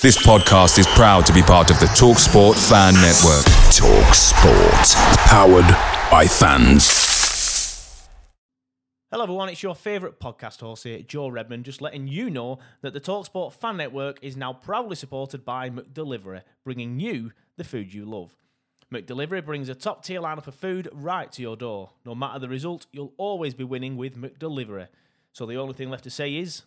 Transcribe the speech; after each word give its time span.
This 0.00 0.16
podcast 0.24 0.78
is 0.78 0.86
proud 0.86 1.26
to 1.26 1.32
be 1.32 1.42
part 1.42 1.72
of 1.72 1.80
the 1.80 1.86
TalkSport 1.86 2.54
Fan 2.68 2.94
Network. 2.94 3.44
TalkSport, 3.74 4.94
powered 5.26 5.66
by 6.08 6.24
fans. 6.24 8.08
Hello, 9.10 9.24
everyone. 9.24 9.48
It's 9.48 9.64
your 9.64 9.74
favourite 9.74 10.20
podcast 10.20 10.60
host 10.60 10.84
here, 10.84 11.02
Joe 11.02 11.26
Redman, 11.26 11.64
just 11.64 11.82
letting 11.82 12.06
you 12.06 12.30
know 12.30 12.60
that 12.82 12.92
the 12.92 13.00
Talksport 13.00 13.54
Fan 13.54 13.76
Network 13.76 14.20
is 14.22 14.36
now 14.36 14.52
proudly 14.52 14.94
supported 14.94 15.44
by 15.44 15.68
McDelivery, 15.68 16.42
bringing 16.62 17.00
you 17.00 17.32
the 17.56 17.64
food 17.64 17.92
you 17.92 18.04
love. 18.04 18.36
McDelivery 18.94 19.44
brings 19.44 19.68
a 19.68 19.74
top 19.74 20.04
tier 20.04 20.20
lineup 20.20 20.46
of 20.46 20.54
food 20.54 20.88
right 20.92 21.32
to 21.32 21.42
your 21.42 21.56
door. 21.56 21.90
No 22.04 22.14
matter 22.14 22.38
the 22.38 22.48
result, 22.48 22.86
you'll 22.92 23.14
always 23.16 23.52
be 23.52 23.64
winning 23.64 23.96
with 23.96 24.16
McDelivery. 24.16 24.86
So 25.32 25.44
the 25.44 25.56
only 25.56 25.74
thing 25.74 25.90
left 25.90 26.04
to 26.04 26.10
say 26.10 26.36
is, 26.36 26.62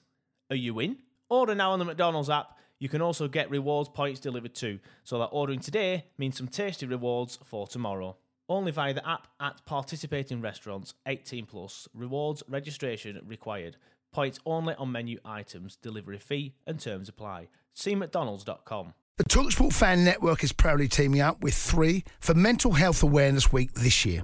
are 0.49 0.57
you 0.57 0.79
in? 0.81 0.97
Order 1.29 1.55
now 1.55 1.71
on 1.71 1.79
the 1.79 1.85
McDonald's 1.85 2.29
app. 2.29 2.57
You 2.81 2.89
can 2.89 2.99
also 2.99 3.27
get 3.27 3.51
rewards 3.51 3.89
points 3.89 4.19
delivered 4.19 4.55
too, 4.55 4.79
so 5.03 5.19
that 5.19 5.25
ordering 5.25 5.59
today 5.59 6.05
means 6.17 6.35
some 6.35 6.47
tasty 6.47 6.87
rewards 6.87 7.37
for 7.45 7.67
tomorrow. 7.67 8.17
Only 8.49 8.71
via 8.71 8.91
the 8.91 9.07
app 9.07 9.27
at 9.39 9.63
participating 9.67 10.41
restaurants, 10.41 10.95
18 11.05 11.45
plus. 11.45 11.87
Rewards 11.93 12.41
registration 12.49 13.21
required. 13.27 13.77
Points 14.11 14.39
only 14.47 14.73
on 14.73 14.91
menu 14.91 15.19
items. 15.23 15.75
Delivery 15.75 16.17
fee 16.17 16.55
and 16.65 16.79
terms 16.79 17.07
apply. 17.07 17.49
See 17.75 17.93
McDonald's.com. 17.93 18.95
The 19.17 19.25
Talksport 19.25 19.73
Fan 19.73 20.03
Network 20.03 20.43
is 20.43 20.51
proudly 20.51 20.87
teaming 20.87 21.21
up 21.21 21.43
with 21.43 21.53
three 21.53 22.03
for 22.19 22.33
Mental 22.33 22.71
Health 22.71 23.03
Awareness 23.03 23.53
Week 23.53 23.71
this 23.73 24.05
year. 24.05 24.23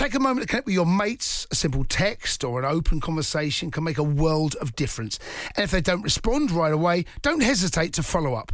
Take 0.00 0.14
a 0.14 0.18
moment 0.18 0.40
to 0.40 0.46
connect 0.46 0.64
with 0.64 0.74
your 0.74 0.86
mates. 0.86 1.46
A 1.50 1.54
simple 1.54 1.84
text 1.84 2.42
or 2.42 2.58
an 2.58 2.64
open 2.64 3.00
conversation 3.02 3.70
can 3.70 3.84
make 3.84 3.98
a 3.98 4.02
world 4.02 4.54
of 4.54 4.74
difference. 4.74 5.18
And 5.56 5.62
if 5.62 5.72
they 5.72 5.82
don't 5.82 6.00
respond 6.00 6.50
right 6.50 6.72
away, 6.72 7.04
don't 7.20 7.42
hesitate 7.42 7.92
to 7.92 8.02
follow 8.02 8.32
up. 8.32 8.50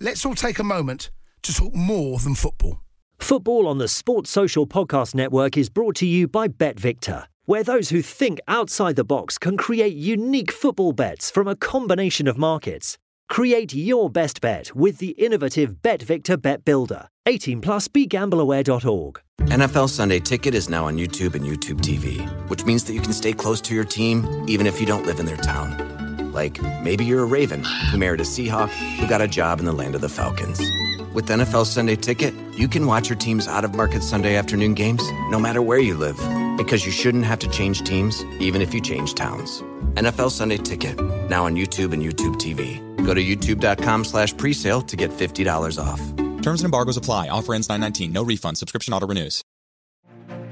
Let's 0.00 0.26
all 0.26 0.34
take 0.34 0.58
a 0.58 0.62
moment 0.62 1.10
to 1.44 1.54
talk 1.54 1.74
more 1.74 2.18
than 2.18 2.34
football. 2.34 2.82
Football 3.18 3.68
on 3.68 3.78
the 3.78 3.88
Sports 3.88 4.28
Social 4.28 4.66
Podcast 4.66 5.14
Network 5.14 5.56
is 5.56 5.70
brought 5.70 5.96
to 5.96 6.06
you 6.06 6.28
by 6.28 6.46
BetVictor, 6.46 7.24
where 7.46 7.64
those 7.64 7.88
who 7.88 8.02
think 8.02 8.38
outside 8.46 8.96
the 8.96 9.02
box 9.02 9.38
can 9.38 9.56
create 9.56 9.94
unique 9.94 10.52
football 10.52 10.92
bets 10.92 11.30
from 11.30 11.48
a 11.48 11.56
combination 11.56 12.28
of 12.28 12.36
markets. 12.36 12.98
Create 13.28 13.74
your 13.74 14.08
best 14.08 14.40
bet 14.40 14.74
with 14.74 14.98
the 14.98 15.10
innovative 15.10 15.76
BetVictor 15.82 16.40
Bet 16.40 16.64
Builder. 16.64 17.08
18 17.26 17.60
plus 17.60 17.88
begambleaware.org. 17.88 19.20
NFL 19.40 19.88
Sunday 19.88 20.20
Ticket 20.20 20.54
is 20.54 20.68
now 20.68 20.86
on 20.86 20.96
YouTube 20.96 21.34
and 21.34 21.44
YouTube 21.44 21.80
TV, 21.80 22.24
which 22.48 22.64
means 22.64 22.84
that 22.84 22.94
you 22.94 23.00
can 23.00 23.12
stay 23.12 23.32
close 23.32 23.60
to 23.62 23.74
your 23.74 23.84
team 23.84 24.44
even 24.48 24.66
if 24.66 24.80
you 24.80 24.86
don't 24.86 25.06
live 25.06 25.18
in 25.18 25.26
their 25.26 25.36
town. 25.36 26.32
Like 26.32 26.60
maybe 26.82 27.04
you're 27.04 27.22
a 27.22 27.26
Raven 27.26 27.64
who 27.64 27.98
married 27.98 28.20
a 28.20 28.24
Seahawk 28.24 28.68
who 28.68 29.08
got 29.08 29.20
a 29.20 29.28
job 29.28 29.58
in 29.58 29.66
the 29.66 29.72
land 29.72 29.94
of 29.94 30.00
the 30.00 30.08
Falcons. 30.08 30.60
With 31.12 31.26
NFL 31.26 31.66
Sunday 31.66 31.96
Ticket, 31.96 32.34
you 32.56 32.68
can 32.68 32.86
watch 32.86 33.08
your 33.08 33.18
team's 33.18 33.48
out 33.48 33.64
of 33.64 33.74
market 33.74 34.02
Sunday 34.02 34.36
afternoon 34.36 34.74
games 34.74 35.02
no 35.30 35.38
matter 35.38 35.62
where 35.62 35.78
you 35.78 35.94
live 35.94 36.16
because 36.56 36.86
you 36.86 36.92
shouldn't 36.92 37.24
have 37.24 37.38
to 37.40 37.48
change 37.48 37.82
teams 37.82 38.22
even 38.38 38.62
if 38.62 38.72
you 38.72 38.80
change 38.80 39.14
towns. 39.14 39.62
NFL 39.94 40.30
Sunday 40.30 40.58
Ticket, 40.58 41.00
now 41.28 41.44
on 41.44 41.56
YouTube 41.56 41.92
and 41.92 42.02
YouTube 42.02 42.36
TV. 42.36 42.85
Go 43.06 43.14
to 43.14 43.22
youtube.com 43.22 44.04
slash 44.04 44.34
presale 44.34 44.86
to 44.88 44.96
get 44.96 45.10
$50 45.10 45.78
off. 45.78 46.00
Terms 46.42 46.60
and 46.60 46.66
embargoes 46.66 46.96
apply. 46.96 47.28
Offer 47.28 47.54
ends 47.54 47.68
919. 47.68 48.12
No 48.12 48.24
refund. 48.24 48.58
Subscription 48.58 48.92
auto 48.92 49.06
renews. 49.06 49.42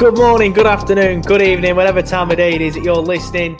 Good 0.00 0.16
morning, 0.16 0.54
good 0.54 0.66
afternoon, 0.66 1.20
good 1.20 1.42
evening, 1.42 1.76
whatever 1.76 2.00
time 2.00 2.30
of 2.30 2.38
day 2.38 2.54
it 2.54 2.62
is 2.62 2.72
that 2.72 2.82
you're 2.82 2.96
listening 2.96 3.58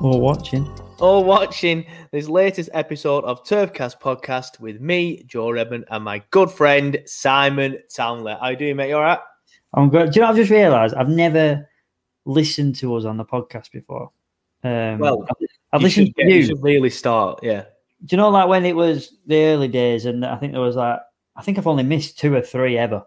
or 0.00 0.18
watching 0.18 0.66
or 0.98 1.22
watching 1.22 1.84
this 2.10 2.26
latest 2.26 2.70
episode 2.72 3.22
of 3.24 3.44
Turfcast 3.44 4.00
podcast 4.00 4.60
with 4.60 4.80
me, 4.80 5.24
Joe 5.26 5.50
Redman, 5.50 5.84
and 5.90 6.02
my 6.02 6.22
good 6.30 6.50
friend 6.50 6.98
Simon 7.04 7.76
Townley. 7.94 8.34
How 8.40 8.48
you 8.48 8.56
doing, 8.56 8.76
mate? 8.76 8.88
You 8.88 8.96
all 8.96 9.02
right? 9.02 9.18
I'm 9.74 9.90
good. 9.90 10.10
Do 10.10 10.20
you 10.20 10.22
know? 10.22 10.30
I've 10.30 10.36
just 10.36 10.50
realised 10.50 10.94
I've 10.94 11.10
never 11.10 11.68
listened 12.24 12.76
to 12.76 12.96
us 12.96 13.04
on 13.04 13.18
the 13.18 13.26
podcast 13.26 13.70
before. 13.70 14.10
Um, 14.64 14.98
well, 14.98 15.26
I've, 15.28 15.48
I've 15.74 15.82
listened 15.82 16.06
should, 16.06 16.16
to 16.16 16.30
you. 16.30 16.36
you 16.36 16.46
should 16.46 16.62
really 16.62 16.88
start. 16.88 17.40
Yeah. 17.42 17.64
Do 18.06 18.16
you 18.16 18.16
know, 18.16 18.30
like 18.30 18.48
when 18.48 18.64
it 18.64 18.74
was 18.74 19.18
the 19.26 19.44
early 19.44 19.68
days, 19.68 20.06
and 20.06 20.24
I 20.24 20.36
think 20.36 20.52
there 20.52 20.62
was 20.62 20.76
like, 20.76 20.98
I 21.36 21.42
think 21.42 21.58
I've 21.58 21.66
only 21.66 21.82
missed 21.82 22.18
two 22.18 22.34
or 22.34 22.40
three 22.40 22.78
ever, 22.78 23.04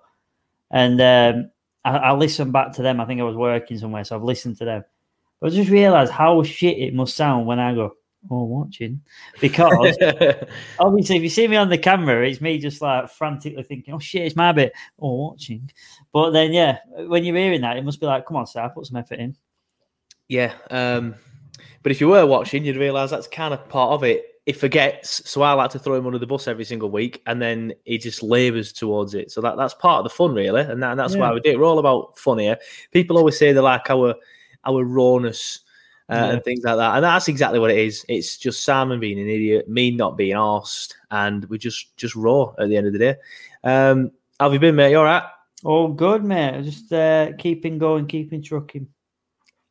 and 0.70 1.02
um, 1.02 1.51
I, 1.84 1.98
I 1.98 2.12
listened 2.14 2.54
back 2.54 2.74
to 2.74 2.82
them. 2.82 3.00
I 3.00 3.06
think 3.06 3.22
I 3.22 3.26
was 3.26 3.36
working 3.36 3.78
somewhere, 3.78 4.04
so 4.04 4.16
I've 4.16 4.24
listened 4.24 4.58
to 4.58 4.66
them. 4.66 4.84
But 5.40 5.52
I 5.52 5.56
just 5.56 5.72
realised 5.72 6.12
how 6.12 6.44
shit 6.44 6.78
it 6.78 6.94
must 6.94 7.16
sound 7.16 7.48
when 7.48 7.60
I 7.60 7.74
go, 7.74 7.96
oh, 8.30 8.44
watching. 8.44 9.02
Because 9.40 9.98
obviously, 10.80 11.18
if 11.18 11.24
you 11.24 11.30
see 11.30 11.48
me 11.48 11.56
on 11.56 11.70
the 11.70 11.78
camera, 11.78 12.28
it's 12.28 12.42
me 12.42 12.60
just 12.60 12.82
like 12.82 13.10
frantically 13.10 13.64
thinking, 13.64 13.94
oh, 13.94 14.00
shit, 14.00 14.24
it's 14.24 14.36
my 14.36 14.52
bit. 14.52 14.74
Oh, 15.00 15.30
watching. 15.30 15.72
But 16.14 16.32
then, 16.32 16.54
yeah, 16.54 16.80
when 17.08 17.24
you're 17.24 17.36
hearing 17.36 17.62
that, 17.62 17.78
it 17.78 17.86
must 17.86 18.00
be 18.00 18.06
like, 18.06 18.26
come 18.26 18.38
on, 18.38 18.48
Sir, 18.48 18.70
put 18.74 18.86
some 18.86 18.98
effort 18.98 19.20
in. 19.20 19.36
Yeah. 20.28 20.54
Um, 20.70 21.16
but 21.84 21.92
if 21.92 22.00
you 22.00 22.08
were 22.08 22.26
watching, 22.26 22.64
you'd 22.64 22.78
realise 22.78 23.10
that's 23.10 23.28
kind 23.28 23.54
of 23.54 23.68
part 23.68 23.92
of 23.92 24.04
it. 24.04 24.26
He 24.48 24.54
forgets, 24.54 25.30
so 25.30 25.44
I 25.44 25.54
like 25.54 25.70
to 25.72 25.80
throw 25.80 25.94
him 25.96 26.08
under 26.08 26.18
the 26.18 26.26
bus 26.26 26.48
every 26.48 26.66
single 26.66 26.90
week, 26.90 27.22
and 27.28 27.40
then 27.40 27.74
he 27.86 28.00
just 28.00 28.24
labours 28.24 28.74
towards 28.74 29.14
it. 29.14 29.30
So 29.32 29.40
that, 29.42 29.56
that's 29.56 29.76
part 29.76 30.00
of 30.00 30.04
the 30.06 30.10
fun, 30.16 30.34
really, 30.34 30.62
and, 30.62 30.82
that, 30.82 30.92
and 30.92 31.00
that's 31.00 31.14
Yeah. 31.14 31.20
why 31.20 31.34
we 31.34 31.42
do 31.42 31.52
it. 31.52 31.60
We're 31.60 31.66
all 31.66 31.78
about 31.78 32.18
fun 32.18 32.40
here. 32.40 32.58
People 32.92 33.18
always 33.18 33.38
say 33.38 33.54
they 33.54 33.60
like 33.60 33.90
our 33.92 34.16
our 34.66 34.84
rawness 34.84 35.60
uh, 36.10 36.16
Yeah. 36.16 36.32
and 36.32 36.44
things 36.44 36.64
like 36.64 36.78
that, 36.78 36.96
and 36.96 37.04
that's 37.04 37.28
exactly 37.28 37.60
what 37.60 37.70
it 37.70 37.78
is. 37.78 38.04
It's 38.10 38.38
just 38.38 38.64
Simon 38.64 39.00
being 39.00 39.20
an 39.20 39.30
idiot, 39.30 39.70
me 39.70 39.92
not 39.92 40.18
being 40.18 40.36
arsed, 40.36 40.96
and 41.12 41.46
we 41.46 41.60
just 41.60 41.96
just 41.96 42.16
raw 42.16 42.52
at 42.58 42.68
the 42.68 42.78
end 42.78 42.88
of 42.88 42.94
the 42.94 43.00
day. 43.00 43.16
Um, 43.64 44.10
how 44.40 44.46
have 44.48 44.54
you 44.54 44.60
been, 44.60 44.76
mate? 44.76 44.90
You 44.90 44.98
all 44.98 45.04
right? 45.04 45.24
Oh, 45.64 45.88
good, 45.90 46.24
mate. 46.24 46.64
Just 46.64 46.92
uh, 46.92 47.34
keeping 47.38 47.78
going, 47.78 48.08
keeping 48.08 48.42
trucking. 48.42 48.88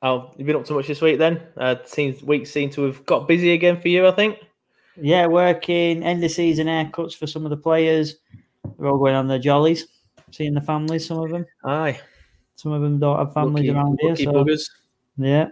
Oh, 0.03 0.33
you've 0.37 0.47
been 0.47 0.55
up 0.55 0.65
to 0.67 0.75
much 0.75 0.87
this 0.87 1.00
week 1.00 1.19
then? 1.19 1.43
Uh, 1.56 1.75
seems 1.85 2.23
weeks 2.23 2.53
seem 2.53 2.71
to 2.71 2.83
have 2.85 3.05
got 3.05 3.27
busy 3.27 3.53
again 3.53 3.81
for 3.81 3.89
you. 3.89 4.06
I 4.06 4.12
think. 4.12 4.39
Yeah, 4.97 5.27
working, 5.27 6.03
end 6.03 6.23
of 6.25 6.31
season 6.31 6.67
haircuts 6.67 7.15
for 7.15 7.27
some 7.27 7.45
of 7.45 7.51
the 7.51 7.57
players. 7.57 8.17
They're 8.79 8.89
all 8.89 8.99
going 8.99 9.15
on 9.15 9.29
their 9.29 9.39
jollies, 9.39 9.87
seeing 10.31 10.55
the 10.55 10.61
families, 10.61 11.07
some 11.07 11.19
of 11.19 11.31
them. 11.31 11.47
Aye, 11.65 12.01
Some 12.57 12.73
of 12.73 12.83
them 12.83 12.99
don't 12.99 13.19
have 13.19 13.33
families 13.33 13.69
lucky, 13.69 13.79
around 13.79 13.99
here. 14.01 14.17
So, 14.17 14.33
buggers. 14.33 14.71
yeah. 15.17 15.49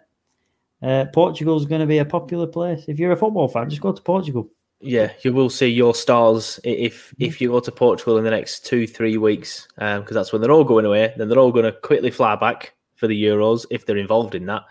Uh, 0.82 1.06
Portugal's 1.12 1.66
going 1.66 1.80
to 1.80 1.86
be 1.86 1.98
a 1.98 2.04
popular 2.04 2.46
place. 2.46 2.84
If 2.86 2.98
you're 2.98 3.12
a 3.12 3.16
football 3.16 3.48
fan, 3.48 3.68
just 3.68 3.82
go 3.82 3.92
to 3.92 4.02
Portugal. 4.02 4.48
Yeah, 4.80 5.10
you 5.22 5.32
will 5.32 5.50
see 5.50 5.66
your 5.66 5.92
stars 5.92 6.60
if 6.62 7.12
if 7.18 7.40
you 7.40 7.48
go 7.48 7.58
to 7.58 7.72
Portugal 7.72 8.16
in 8.16 8.22
the 8.22 8.30
next 8.30 8.64
two 8.64 8.86
three 8.86 9.16
weeks, 9.16 9.66
because 9.74 10.12
that's 10.12 10.32
when 10.32 10.40
they're 10.40 10.52
all 10.52 10.62
going 10.62 10.84
away. 10.84 11.12
Then 11.16 11.28
they're 11.28 11.38
all 11.40 11.50
going 11.50 11.64
to 11.64 11.72
quickly 11.72 12.12
fly 12.12 12.36
back 12.36 12.74
for 12.94 13.08
the 13.08 13.20
Euros 13.20 13.66
if 13.70 13.84
they're 13.84 13.96
involved 13.96 14.36
in 14.36 14.46
that, 14.46 14.62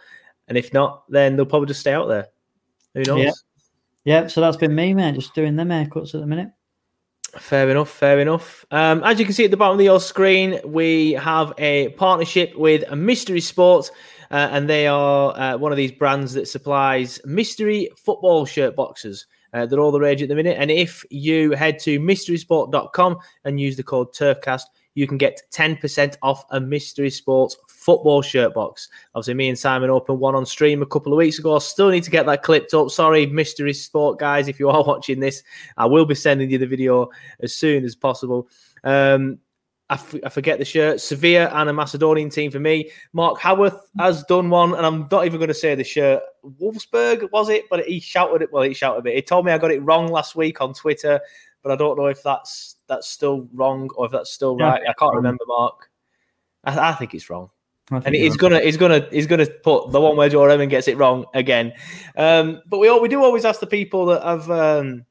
and 0.47 0.57
if 0.57 0.71
not, 0.71 1.03
then 1.09 1.35
they'll 1.35 1.45
probably 1.45 1.67
just 1.67 1.81
stay 1.81 1.91
out 1.91 2.07
there. 2.07 2.27
Who 2.93 3.03
knows? 3.03 3.25
Yeah. 3.25 3.31
Yeah, 4.05 4.27
so 4.27 4.41
that's 4.41 4.57
been 4.57 4.73
me, 4.73 4.93
man, 4.93 5.15
Just 5.15 5.33
doing 5.33 5.55
them 5.55 5.69
haircuts 5.69 6.13
at 6.15 6.21
the 6.21 6.27
minute. 6.27 6.49
Fair 7.37 7.69
enough, 7.69 7.89
fair 7.89 8.19
enough. 8.19 8.65
Um, 8.71 9.03
as 9.03 9.19
you 9.19 9.25
can 9.25 9.33
see 9.33 9.45
at 9.45 9.51
the 9.51 9.57
bottom 9.57 9.77
of 9.77 9.83
your 9.83 9.99
screen, 9.99 10.59
we 10.65 11.11
have 11.13 11.53
a 11.57 11.89
partnership 11.89 12.55
with 12.55 12.89
Mystery 12.91 13.41
Sport, 13.41 13.91
uh, 14.31 14.49
and 14.51 14.69
they 14.69 14.87
are 14.87 15.37
uh, 15.37 15.57
one 15.57 15.71
of 15.71 15.77
these 15.77 15.91
brands 15.91 16.33
that 16.33 16.47
supplies 16.47 17.19
mystery 17.25 17.89
football 17.97 18.45
shirt 18.45 18.75
boxes. 18.75 19.27
Uh, 19.53 19.65
they're 19.65 19.79
all 19.79 19.91
the 19.91 19.99
rage 19.99 20.21
at 20.21 20.29
the 20.29 20.35
minute. 20.35 20.57
And 20.59 20.71
if 20.71 21.05
you 21.09 21.51
head 21.51 21.79
to 21.79 21.99
mysterysport.com 21.99 23.17
and 23.43 23.59
use 23.59 23.77
the 23.77 23.83
code 23.83 24.13
TURFCAST, 24.13 24.63
you 24.97 25.05
can 25.05 25.19
get 25.19 25.43
10% 25.51 26.17
off 26.23 26.43
a 26.49 26.59
Mystery 26.59 27.11
Sports 27.11 27.55
football 27.67 28.23
shirt 28.23 28.55
box. 28.55 28.89
Obviously, 29.13 29.35
me 29.35 29.47
and 29.47 29.57
Simon 29.57 29.91
opened 29.91 30.19
one 30.19 30.33
on 30.33 30.43
stream 30.43 30.81
a 30.81 30.87
couple 30.87 31.13
of 31.13 31.17
weeks 31.17 31.37
ago. 31.37 31.55
I 31.55 31.59
still 31.59 31.89
need 31.89 32.01
to 32.01 32.09
get 32.09 32.25
that 32.25 32.41
clipped 32.41 32.73
up. 32.73 32.89
Sorry, 32.89 33.27
Mystery 33.27 33.73
Sport 33.73 34.17
guys, 34.17 34.47
if 34.47 34.59
you 34.59 34.69
are 34.69 34.83
watching 34.87 35.19
this, 35.19 35.43
I 35.77 35.85
will 35.85 36.07
be 36.07 36.15
sending 36.15 36.49
you 36.49 36.57
the 36.57 36.65
video 36.65 37.11
as 37.41 37.53
soon 37.53 37.85
as 37.85 37.95
possible. 37.95 38.49
Um, 38.83 39.37
I, 39.87 39.93
f- 39.93 40.15
I 40.25 40.29
forget 40.29 40.57
the 40.57 40.65
shirt. 40.65 40.99
Sevilla 40.99 41.51
and 41.53 41.69
a 41.69 41.73
Macedonian 41.73 42.31
team 42.31 42.49
for 42.49 42.59
me. 42.59 42.89
Mark 43.13 43.39
Howarth 43.39 43.79
has 43.99 44.23
done 44.23 44.49
one, 44.49 44.73
and 44.73 44.83
I'm 44.83 45.07
not 45.11 45.27
even 45.27 45.37
going 45.37 45.49
to 45.49 45.53
say 45.53 45.75
the 45.75 45.83
shirt. 45.83 46.23
Wolfsburg 46.59 47.31
was 47.31 47.49
it? 47.49 47.65
But 47.69 47.85
he 47.85 47.99
shouted 47.99 48.41
it. 48.41 48.51
Well, 48.51 48.63
he 48.63 48.73
shouted 48.73 49.05
it. 49.05 49.13
He 49.13 49.21
told 49.21 49.45
me 49.45 49.51
I 49.51 49.59
got 49.59 49.69
it 49.69 49.83
wrong 49.83 50.07
last 50.07 50.35
week 50.35 50.59
on 50.59 50.73
Twitter, 50.73 51.21
but 51.61 51.71
I 51.71 51.75
don't 51.75 51.99
know 51.99 52.07
if 52.07 52.23
that's 52.23 52.76
that's 52.87 53.07
still 53.07 53.47
wrong 53.53 53.89
or 53.95 54.05
if 54.05 54.11
that's 54.11 54.31
still 54.31 54.57
right. 54.57 54.81
I 54.87 54.93
can't 54.93 55.15
remember, 55.15 55.43
Mark. 55.47 55.89
I, 56.63 56.89
I 56.89 56.93
think 56.93 57.13
it's 57.13 57.29
wrong. 57.29 57.49
And 57.89 58.13
he's 58.13 58.35
gonna, 58.35 58.59
he's 58.59 58.75
gonna, 58.75 59.07
he's 59.11 59.27
gonna 59.27 59.45
put 59.45 59.91
the 59.91 60.01
one 60.01 60.17
where 60.17 60.27
Joe 60.27 60.45
Redman 60.45 60.67
gets 60.67 60.89
it 60.89 60.97
wrong 60.97 61.25
again. 61.33 61.71
Um, 62.17 62.61
but 62.65 62.79
we 62.79 62.89
all, 62.89 63.01
we 63.01 63.07
do 63.07 63.23
always 63.23 63.45
ask 63.45 63.61
the 63.61 63.67
people 63.67 64.07
that 64.07 64.23
have 64.23 64.51
um, 64.51 65.05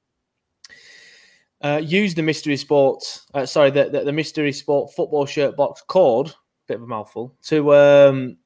uh, 1.63 1.81
used 1.83 2.17
the 2.17 2.23
mystery 2.23 2.57
sports, 2.59 3.27
uh, 3.33 3.47
sorry, 3.47 3.71
the, 3.71 3.89
the, 3.89 4.05
the 4.05 4.13
mystery 4.13 4.53
sport 4.53 4.93
football 4.95 5.25
shirt 5.25 5.57
box 5.57 5.83
code, 5.87 6.33
bit 6.67 6.77
of 6.77 6.83
a 6.83 6.87
mouthful, 6.87 7.35
to 7.45 7.75
um, 7.75 8.37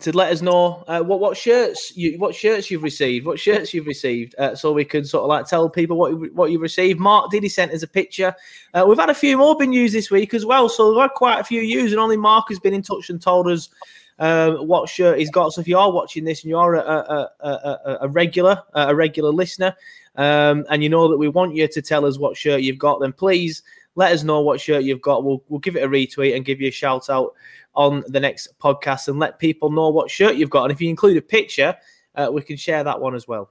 to 0.00 0.14
let 0.14 0.30
us 0.30 0.42
know 0.42 0.84
uh, 0.88 1.00
what 1.00 1.20
what 1.20 1.36
shirts 1.36 1.96
you 1.96 2.18
what 2.18 2.34
shirts 2.34 2.70
you've 2.70 2.82
received, 2.82 3.24
what 3.24 3.38
shirts 3.40 3.72
you've 3.72 3.86
received, 3.86 4.34
uh, 4.38 4.54
so 4.54 4.72
we 4.72 4.84
can 4.84 5.04
sort 5.04 5.22
of 5.22 5.28
like 5.28 5.46
tell 5.46 5.70
people 5.70 5.96
what 5.96 6.10
you, 6.10 6.30
what 6.34 6.50
you 6.50 6.58
received. 6.58 7.00
Mark 7.00 7.30
did 7.30 7.42
he 7.42 7.48
sent 7.48 7.72
us 7.72 7.82
a 7.82 7.88
picture. 7.88 8.34
Uh, 8.74 8.84
we've 8.86 8.98
had 8.98 9.08
a 9.08 9.14
few 9.14 9.38
more 9.38 9.56
been 9.56 9.72
used 9.72 9.94
this 9.94 10.10
week 10.10 10.34
as 10.34 10.44
well, 10.44 10.68
so 10.68 10.90
we've 10.90 11.00
had 11.00 11.12
quite 11.12 11.40
a 11.40 11.44
few 11.44 11.62
used, 11.62 11.92
and 11.92 12.00
only 12.00 12.16
Mark 12.16 12.46
has 12.48 12.58
been 12.58 12.74
in 12.74 12.82
touch 12.82 13.08
and 13.08 13.22
told 13.22 13.48
us 13.48 13.70
um, 14.18 14.66
what 14.66 14.88
shirt 14.88 15.18
he's 15.18 15.30
got. 15.30 15.54
So 15.54 15.62
if 15.62 15.68
you 15.68 15.78
are 15.78 15.90
watching 15.90 16.24
this 16.24 16.42
and 16.42 16.50
you're 16.50 16.74
a, 16.74 16.80
a, 16.80 17.30
a, 17.40 17.98
a 18.02 18.08
regular 18.08 18.62
a 18.74 18.94
regular 18.94 19.30
listener, 19.30 19.74
um, 20.16 20.66
and 20.68 20.82
you 20.82 20.90
know 20.90 21.08
that 21.08 21.16
we 21.16 21.28
want 21.28 21.54
you 21.54 21.66
to 21.68 21.82
tell 21.82 22.04
us 22.04 22.18
what 22.18 22.36
shirt 22.36 22.60
you've 22.60 22.78
got, 22.78 23.00
then 23.00 23.12
please 23.14 23.62
let 23.94 24.12
us 24.12 24.22
know 24.22 24.42
what 24.42 24.60
shirt 24.60 24.84
you've 24.84 25.00
got. 25.00 25.24
We'll 25.24 25.42
we'll 25.48 25.60
give 25.60 25.76
it 25.76 25.82
a 25.82 25.88
retweet 25.88 26.36
and 26.36 26.44
give 26.44 26.60
you 26.60 26.68
a 26.68 26.72
shout 26.72 27.08
out 27.08 27.32
on 27.76 28.02
the 28.08 28.20
next 28.20 28.58
podcast 28.58 29.08
and 29.08 29.18
let 29.18 29.38
people 29.38 29.70
know 29.70 29.90
what 29.90 30.10
shirt 30.10 30.36
you've 30.36 30.50
got. 30.50 30.64
And 30.64 30.72
if 30.72 30.80
you 30.80 30.88
include 30.88 31.16
a 31.16 31.22
picture, 31.22 31.76
uh, 32.14 32.30
we 32.32 32.42
can 32.42 32.56
share 32.56 32.82
that 32.82 33.00
one 33.00 33.14
as 33.14 33.28
well. 33.28 33.50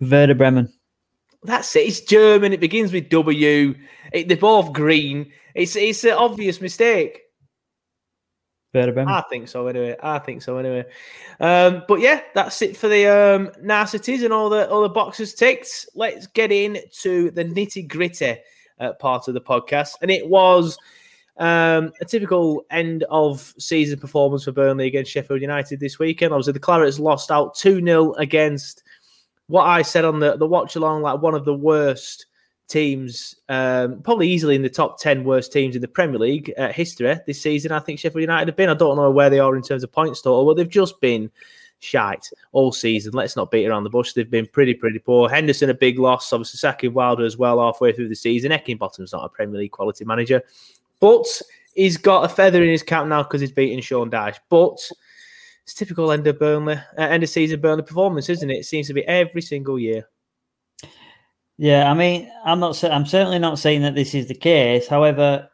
Werder 0.00 0.34
Bremen. 0.34 0.72
That's 1.42 1.74
it. 1.76 1.86
It's 1.86 2.00
German. 2.00 2.52
It 2.52 2.60
begins 2.60 2.92
with 2.92 3.08
W. 3.08 3.74
It, 4.12 4.28
they're 4.28 4.36
both 4.36 4.72
green. 4.72 5.32
It's 5.54 5.76
it's 5.76 6.04
an 6.04 6.12
obvious 6.12 6.60
mistake. 6.60 7.22
Werder 8.74 8.92
Bremen. 8.92 9.12
I 9.12 9.22
think 9.30 9.48
so 9.48 9.66
anyway. 9.66 9.96
I 10.02 10.18
think 10.18 10.42
so 10.42 10.58
anyway. 10.58 10.84
Um, 11.40 11.82
but 11.88 12.00
yeah, 12.00 12.20
that's 12.34 12.60
it 12.62 12.76
for 12.76 12.88
the 12.88 13.06
um, 13.06 13.50
niceties 13.62 14.22
and 14.22 14.32
all 14.32 14.50
the 14.50 14.68
all 14.68 14.82
the 14.82 14.88
boxes 14.88 15.34
ticked. 15.34 15.86
Let's 15.94 16.26
get 16.26 16.52
into 16.52 17.30
the 17.30 17.44
nitty 17.44 17.88
gritty 17.88 18.36
uh, 18.78 18.92
part 18.94 19.28
of 19.28 19.34
the 19.34 19.40
podcast, 19.40 19.94
and 20.02 20.10
it 20.10 20.28
was 20.28 20.76
um, 21.38 21.92
a 22.00 22.04
typical 22.04 22.64
end 22.70 23.04
of 23.10 23.54
season 23.58 23.98
performance 23.98 24.44
for 24.44 24.52
Burnley 24.52 24.86
against 24.86 25.10
Sheffield 25.10 25.40
United 25.40 25.80
this 25.80 25.98
weekend. 25.98 26.32
Obviously, 26.32 26.54
the 26.54 26.60
Clarets 26.60 26.98
lost 26.98 27.30
out 27.30 27.54
2 27.56 27.82
0 27.82 28.12
against 28.14 28.82
what 29.48 29.64
I 29.64 29.82
said 29.82 30.04
on 30.04 30.18
the, 30.18 30.36
the 30.36 30.46
watch 30.46 30.76
along, 30.76 31.02
like 31.02 31.20
one 31.20 31.34
of 31.34 31.44
the 31.44 31.54
worst 31.54 32.26
teams, 32.68 33.36
um, 33.48 34.02
probably 34.02 34.28
easily 34.28 34.56
in 34.56 34.62
the 34.62 34.68
top 34.68 34.98
10 34.98 35.24
worst 35.24 35.52
teams 35.52 35.76
in 35.76 35.82
the 35.82 35.88
Premier 35.88 36.18
League 36.18 36.52
uh, 36.58 36.72
history 36.72 37.16
this 37.26 37.40
season. 37.40 37.70
I 37.70 37.78
think 37.78 37.98
Sheffield 37.98 38.22
United 38.22 38.48
have 38.48 38.56
been. 38.56 38.70
I 38.70 38.74
don't 38.74 38.96
know 38.96 39.10
where 39.10 39.30
they 39.30 39.38
are 39.38 39.56
in 39.56 39.62
terms 39.62 39.84
of 39.84 39.92
points 39.92 40.22
total, 40.22 40.46
but 40.46 40.56
they've 40.56 40.68
just 40.68 41.00
been 41.00 41.30
shite 41.80 42.30
all 42.52 42.72
season. 42.72 43.12
Let's 43.12 43.36
not 43.36 43.50
beat 43.50 43.66
around 43.66 43.84
the 43.84 43.90
bush. 43.90 44.12
They've 44.12 44.28
been 44.28 44.46
pretty, 44.46 44.74
pretty 44.74 44.98
poor. 44.98 45.28
Henderson, 45.28 45.70
a 45.70 45.74
big 45.74 45.98
loss. 45.98 46.32
Obviously, 46.32 46.58
sacking 46.58 46.94
Wilder 46.94 47.24
as 47.24 47.36
well 47.36 47.60
halfway 47.60 47.92
through 47.92 48.08
the 48.08 48.16
season. 48.16 48.50
Heckingbottom's 48.50 49.12
not 49.12 49.24
a 49.24 49.28
Premier 49.28 49.58
League 49.58 49.72
quality 49.72 50.04
manager. 50.04 50.42
But 51.00 51.26
he's 51.74 51.96
got 51.96 52.24
a 52.24 52.28
feather 52.28 52.62
in 52.62 52.70
his 52.70 52.82
cap 52.82 53.06
now 53.06 53.22
because 53.22 53.40
he's 53.40 53.52
beaten 53.52 53.80
Sean 53.80 54.10
Dyche. 54.10 54.38
But 54.48 54.78
it's 55.64 55.74
typical 55.74 56.12
end 56.12 56.26
of 56.26 56.38
Burnley, 56.38 56.74
uh, 56.74 57.02
end 57.02 57.22
of 57.22 57.28
season 57.28 57.60
Burnley 57.60 57.82
performance, 57.82 58.28
isn't 58.28 58.50
it? 58.50 58.58
It 58.58 58.66
seems 58.66 58.86
to 58.86 58.94
be 58.94 59.04
every 59.06 59.42
single 59.42 59.78
year. 59.78 60.08
Yeah, 61.58 61.90
I 61.90 61.94
mean, 61.94 62.30
I'm 62.44 62.60
not. 62.60 62.82
I'm 62.84 63.06
certainly 63.06 63.38
not 63.38 63.58
saying 63.58 63.82
that 63.82 63.94
this 63.94 64.14
is 64.14 64.28
the 64.28 64.34
case. 64.34 64.86
However, 64.86 65.48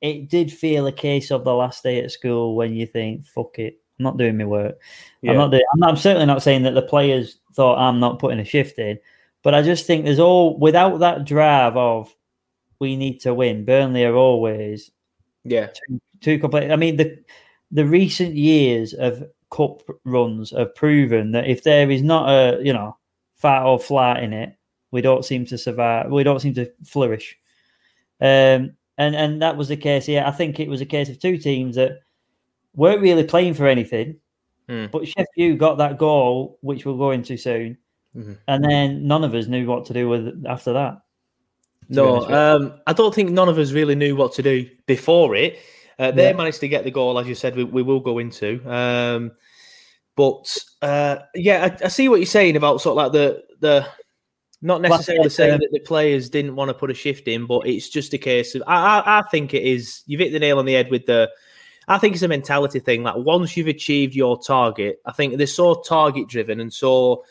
it 0.00 0.28
did 0.28 0.52
feel 0.52 0.86
a 0.86 0.92
case 0.92 1.30
of 1.30 1.44
the 1.44 1.54
last 1.54 1.82
day 1.82 2.02
at 2.02 2.10
school 2.10 2.56
when 2.56 2.74
you 2.74 2.86
think, 2.86 3.26
"Fuck 3.26 3.58
it, 3.58 3.78
I'm 3.98 4.04
not 4.04 4.16
doing 4.16 4.38
my 4.38 4.44
work." 4.44 4.76
Yeah. 5.20 5.32
I'm 5.32 5.36
not 5.36 5.50
doing. 5.50 5.62
I'm, 5.72 5.80
not, 5.80 5.90
I'm 5.90 5.96
certainly 5.96 6.26
not 6.26 6.42
saying 6.42 6.62
that 6.62 6.74
the 6.74 6.82
players 6.82 7.38
thought 7.52 7.78
I'm 7.78 8.00
not 8.00 8.18
putting 8.18 8.40
a 8.40 8.44
shift 8.44 8.78
in, 8.78 8.98
but 9.42 9.54
I 9.54 9.60
just 9.60 9.86
think 9.86 10.04
there's 10.04 10.18
all 10.18 10.58
without 10.58 10.98
that 11.00 11.26
drive 11.26 11.76
of 11.76 12.14
we 12.84 12.96
need 12.96 13.20
to 13.20 13.32
win. 13.32 13.64
Burnley 13.64 14.04
are 14.04 14.14
always 14.14 14.90
yeah 15.44 15.68
too, 15.68 16.00
too 16.20 16.38
complete. 16.38 16.70
I 16.70 16.76
mean 16.76 16.96
the 16.96 17.18
the 17.72 17.86
recent 17.86 18.34
years 18.34 18.92
of 18.92 19.24
cup 19.50 19.82
runs 20.04 20.50
have 20.50 20.74
proven 20.74 21.32
that 21.32 21.48
if 21.48 21.62
there 21.62 21.90
is 21.90 22.02
not 22.02 22.28
a 22.28 22.62
you 22.62 22.72
know 22.72 22.96
fat 23.36 23.64
or 23.64 23.78
flat 23.78 24.22
in 24.22 24.32
it, 24.32 24.56
we 24.90 25.00
don't 25.00 25.24
seem 25.24 25.46
to 25.46 25.58
survive. 25.58 26.10
We 26.10 26.24
don't 26.24 26.40
seem 26.40 26.54
to 26.54 26.70
flourish. 26.84 27.36
Um, 28.20 28.76
and 28.98 29.16
and 29.16 29.42
that 29.42 29.56
was 29.56 29.68
the 29.68 29.76
case. 29.76 30.08
Yeah, 30.08 30.28
I 30.28 30.30
think 30.30 30.60
it 30.60 30.68
was 30.68 30.80
a 30.80 30.86
case 30.86 31.08
of 31.08 31.18
two 31.18 31.38
teams 31.38 31.76
that 31.76 32.00
weren't 32.76 33.02
really 33.02 33.24
playing 33.24 33.54
for 33.54 33.66
anything. 33.66 34.20
Mm. 34.68 34.90
But 34.90 35.08
Sheffield 35.08 35.58
got 35.58 35.78
that 35.78 35.98
goal, 35.98 36.58
which 36.60 36.84
we'll 36.84 36.96
go 36.96 37.10
into 37.10 37.36
soon, 37.36 37.76
mm-hmm. 38.16 38.34
and 38.48 38.64
then 38.64 39.06
none 39.06 39.24
of 39.24 39.34
us 39.34 39.46
knew 39.46 39.66
what 39.66 39.84
to 39.86 39.92
do 39.92 40.08
with 40.08 40.44
after 40.46 40.72
that. 40.74 41.03
No, 41.88 42.28
um, 42.28 42.80
I 42.86 42.92
don't 42.92 43.14
think 43.14 43.30
none 43.30 43.48
of 43.48 43.58
us 43.58 43.72
really 43.72 43.94
knew 43.94 44.16
what 44.16 44.32
to 44.34 44.42
do 44.42 44.68
before 44.86 45.34
it. 45.34 45.58
Uh, 45.98 46.10
they 46.10 46.30
yeah. 46.30 46.36
managed 46.36 46.60
to 46.60 46.68
get 46.68 46.84
the 46.84 46.90
goal, 46.90 47.18
as 47.18 47.28
you 47.28 47.34
said. 47.34 47.56
We, 47.56 47.64
we 47.64 47.82
will 47.82 48.00
go 48.00 48.18
into, 48.18 48.60
um, 48.70 49.32
but 50.16 50.56
uh, 50.82 51.18
yeah, 51.34 51.68
I, 51.80 51.84
I, 51.84 51.88
see 51.88 52.08
what 52.08 52.16
you're 52.16 52.26
saying 52.26 52.56
about 52.56 52.80
sort 52.80 52.92
of 52.92 52.96
like 52.96 53.12
the 53.12 53.44
the 53.60 53.86
not 54.64 54.80
necessarily 54.80 55.28
saying 55.28 55.60
that 55.60 55.68
the 55.72 55.80
players 55.80 56.30
didn't 56.30 56.56
want 56.56 56.70
to 56.70 56.74
put 56.74 56.90
a 56.90 56.94
shift 56.94 57.28
in, 57.28 57.46
but 57.46 57.66
it's 57.66 57.88
just 57.88 58.14
a 58.14 58.18
case 58.18 58.54
of 58.54 58.62
I, 58.66 59.00
I, 59.00 59.18
I 59.18 59.22
think 59.30 59.54
it 59.54 59.62
is. 59.62 60.02
You've 60.06 60.20
hit 60.20 60.32
the 60.32 60.38
nail 60.38 60.58
on 60.58 60.64
the 60.64 60.72
head 60.72 60.90
with 60.90 61.06
the. 61.06 61.30
I 61.86 61.98
think 61.98 62.14
it's 62.14 62.22
a 62.22 62.28
mentality 62.28 62.80
thing. 62.80 63.02
Like 63.02 63.16
once 63.16 63.56
you've 63.56 63.68
achieved 63.68 64.14
your 64.14 64.40
target, 64.40 65.00
I 65.04 65.12
think 65.12 65.36
they're 65.36 65.46
so 65.46 65.74
target 65.74 66.28
driven 66.28 66.60
and 66.60 66.72
so, 66.72 67.24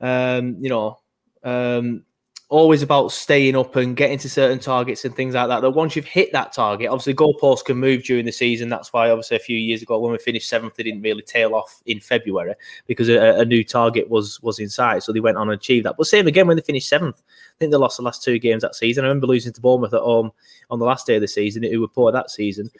um, 0.00 0.56
you 0.58 0.70
know, 0.70 0.98
um, 1.44 2.04
always 2.52 2.82
about 2.82 3.10
staying 3.10 3.56
up 3.56 3.76
and 3.76 3.96
getting 3.96 4.18
to 4.18 4.28
certain 4.28 4.58
targets 4.58 5.06
and 5.06 5.16
things 5.16 5.34
like 5.34 5.48
that. 5.48 5.60
That 5.60 5.70
once 5.70 5.96
you've 5.96 6.04
hit 6.04 6.32
that 6.32 6.52
target, 6.52 6.88
obviously 6.88 7.14
goalposts 7.14 7.64
can 7.64 7.78
move 7.78 8.04
during 8.04 8.26
the 8.26 8.32
season. 8.32 8.68
That's 8.68 8.92
why 8.92 9.08
obviously 9.08 9.38
a 9.38 9.40
few 9.40 9.56
years 9.56 9.80
ago 9.80 9.98
when 9.98 10.12
we 10.12 10.18
finished 10.18 10.50
seventh, 10.50 10.76
they 10.76 10.82
didn't 10.82 11.00
really 11.00 11.22
tail 11.22 11.54
off 11.54 11.82
in 11.86 11.98
February 11.98 12.54
because 12.86 13.08
a, 13.08 13.40
a, 13.40 13.44
new 13.46 13.64
target 13.64 14.10
was 14.10 14.38
was 14.42 14.58
in 14.58 14.68
sight. 14.68 15.02
So 15.02 15.12
they 15.12 15.20
went 15.20 15.38
on 15.38 15.48
and 15.48 15.58
achieved 15.58 15.86
that. 15.86 15.96
But 15.96 16.06
same 16.06 16.26
again 16.26 16.46
when 16.46 16.58
they 16.58 16.62
finished 16.62 16.90
seventh. 16.90 17.22
I 17.26 17.56
think 17.58 17.72
they 17.72 17.78
lost 17.78 17.96
the 17.96 18.02
last 18.02 18.22
two 18.22 18.38
games 18.38 18.60
that 18.60 18.74
season. 18.74 19.04
I 19.04 19.08
remember 19.08 19.28
losing 19.28 19.54
to 19.54 19.60
Bournemouth 19.60 19.94
at 19.94 20.02
home 20.02 20.30
on 20.68 20.78
the 20.78 20.84
last 20.84 21.06
day 21.06 21.14
of 21.14 21.22
the 21.22 21.28
season, 21.28 21.62
who 21.62 21.80
were 21.80 21.88
poor 21.88 22.12
that 22.12 22.30
season. 22.30 22.70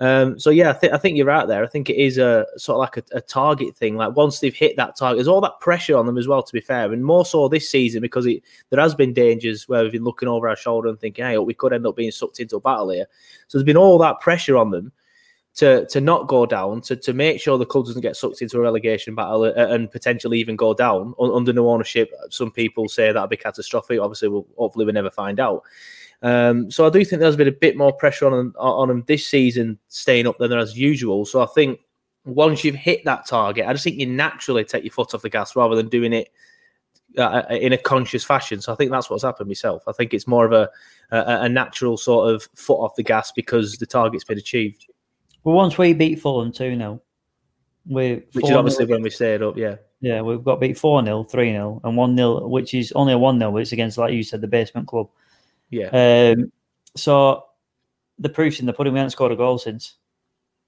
Um, 0.00 0.38
so 0.38 0.48
yeah, 0.48 0.70
I, 0.70 0.72
th- 0.72 0.92
I, 0.94 0.96
think 0.96 1.18
you're 1.18 1.26
right 1.26 1.46
there. 1.46 1.62
I 1.62 1.66
think 1.66 1.90
it 1.90 1.96
is 1.96 2.16
a 2.16 2.46
sort 2.56 2.76
of 2.76 2.80
like 2.80 2.96
a, 2.96 3.18
a, 3.18 3.20
target 3.20 3.76
thing. 3.76 3.96
Like 3.96 4.16
once 4.16 4.40
they've 4.40 4.54
hit 4.54 4.76
that 4.76 4.96
target, 4.96 5.18
there's 5.18 5.28
all 5.28 5.42
that 5.42 5.60
pressure 5.60 5.94
on 5.94 6.06
them 6.06 6.16
as 6.16 6.26
well. 6.26 6.42
To 6.42 6.52
be 6.54 6.60
fair, 6.60 6.90
and 6.90 7.04
more 7.04 7.26
so 7.26 7.48
this 7.48 7.68
season 7.68 8.00
because 8.00 8.24
it, 8.24 8.42
there 8.70 8.80
has 8.80 8.94
been 8.94 9.12
dangers 9.12 9.68
where 9.68 9.82
we've 9.82 9.92
been 9.92 10.04
looking 10.04 10.28
over 10.28 10.48
our 10.48 10.56
shoulder 10.56 10.88
and 10.88 10.98
thinking, 10.98 11.26
"Hey, 11.26 11.36
we 11.36 11.52
could 11.52 11.74
end 11.74 11.86
up 11.86 11.96
being 11.96 12.10
sucked 12.12 12.40
into 12.40 12.56
a 12.56 12.60
battle 12.60 12.88
here." 12.88 13.06
So 13.48 13.58
there's 13.58 13.66
been 13.66 13.76
all 13.76 13.98
that 13.98 14.20
pressure 14.20 14.56
on 14.56 14.70
them 14.70 14.90
to 15.56 15.84
to 15.86 16.00
not 16.00 16.28
go 16.28 16.46
down, 16.46 16.80
to 16.82 16.96
to 16.96 17.12
make 17.12 17.38
sure 17.38 17.58
the 17.58 17.66
club 17.66 17.84
doesn't 17.84 18.00
get 18.00 18.16
sucked 18.16 18.40
into 18.40 18.56
a 18.56 18.62
relegation 18.62 19.14
battle 19.14 19.44
uh, 19.44 19.52
and 19.54 19.90
potentially 19.90 20.40
even 20.40 20.56
go 20.56 20.72
down 20.72 21.14
under 21.20 21.52
no 21.52 21.68
ownership. 21.68 22.10
Some 22.30 22.50
people 22.50 22.88
say 22.88 23.12
that'd 23.12 23.28
be 23.28 23.36
catastrophic. 23.36 24.00
Obviously, 24.00 24.28
we'll 24.28 24.46
hopefully 24.56 24.86
we 24.86 24.92
never 24.92 25.10
find 25.10 25.40
out. 25.40 25.62
Um, 26.22 26.70
so 26.70 26.86
I 26.86 26.90
do 26.90 27.04
think 27.04 27.20
there's 27.20 27.36
been 27.36 27.48
a 27.48 27.52
bit 27.52 27.76
more 27.76 27.92
pressure 27.92 28.26
on 28.26 28.52
on 28.58 28.88
them 28.88 29.04
this 29.06 29.26
season, 29.26 29.78
staying 29.88 30.26
up 30.26 30.38
than 30.38 30.50
there 30.50 30.58
as 30.58 30.78
usual. 30.78 31.24
So 31.24 31.42
I 31.42 31.46
think 31.46 31.80
once 32.24 32.64
you've 32.64 32.74
hit 32.74 33.04
that 33.04 33.26
target, 33.26 33.66
I 33.66 33.72
just 33.72 33.84
think 33.84 33.96
you 33.96 34.06
naturally 34.06 34.64
take 34.64 34.84
your 34.84 34.92
foot 34.92 35.14
off 35.14 35.22
the 35.22 35.30
gas 35.30 35.56
rather 35.56 35.76
than 35.76 35.88
doing 35.88 36.12
it 36.12 36.30
uh, 37.18 37.42
in 37.50 37.72
a 37.72 37.78
conscious 37.78 38.24
fashion. 38.24 38.60
So 38.60 38.72
I 38.72 38.76
think 38.76 38.90
that's 38.90 39.08
what's 39.08 39.24
happened 39.24 39.48
myself. 39.48 39.82
I 39.88 39.92
think 39.92 40.14
it's 40.14 40.26
more 40.26 40.44
of 40.44 40.52
a, 40.52 40.68
a, 41.10 41.44
a 41.44 41.48
natural 41.48 41.96
sort 41.96 42.34
of 42.34 42.48
foot 42.54 42.78
off 42.78 42.96
the 42.96 43.02
gas 43.02 43.32
because 43.32 43.76
the 43.76 43.86
target's 43.86 44.24
been 44.24 44.38
achieved. 44.38 44.86
Well, 45.44 45.56
once 45.56 45.78
we 45.78 45.94
beat 45.94 46.20
Fulham 46.20 46.52
2 46.52 46.76
0, 46.76 47.00
we 47.86 48.22
which 48.32 48.44
is 48.44 48.50
obviously 48.50 48.84
when 48.84 49.02
we 49.02 49.10
stayed 49.10 49.42
up, 49.42 49.56
yeah. 49.56 49.76
Yeah, 50.02 50.22
we've 50.22 50.42
got 50.42 50.60
beat 50.60 50.78
4 50.78 51.04
0, 51.04 51.24
3 51.24 51.50
0, 51.50 51.80
and 51.84 51.96
1 51.96 52.16
0, 52.16 52.46
which 52.48 52.74
is 52.74 52.92
only 52.92 53.12
a 53.12 53.18
1 53.18 53.38
0, 53.38 53.52
but 53.52 53.58
it's 53.58 53.72
against, 53.72 53.98
like 53.98 54.12
you 54.12 54.22
said, 54.22 54.40
the 54.40 54.46
basement 54.46 54.86
club. 54.86 55.08
Yeah. 55.70 56.34
Um, 56.36 56.52
so 56.96 57.46
the 58.18 58.28
proof's 58.28 58.60
in 58.60 58.66
the 58.66 58.72
pudding. 58.72 58.92
We 58.92 58.98
haven't 58.98 59.10
scored 59.10 59.32
a 59.32 59.36
goal 59.36 59.58
since. 59.58 59.96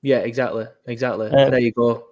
Yeah, 0.03 0.19
exactly. 0.19 0.67
Exactly. 0.87 1.29
Uh, 1.29 1.51
there 1.51 1.61
you 1.61 1.73
go. 1.73 2.07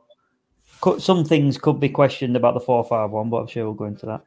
Some 0.99 1.25
things 1.25 1.59
could 1.59 1.79
be 1.79 1.89
questioned 1.89 2.37
about 2.37 2.55
the 2.55 2.61
4 2.61 2.85
5 2.85 3.11
1, 3.11 3.31
but 3.31 3.37
I'm 3.37 3.47
sure 3.47 3.65
we'll 3.65 3.75
go 3.75 3.85
into 3.85 4.07
that. 4.07 4.25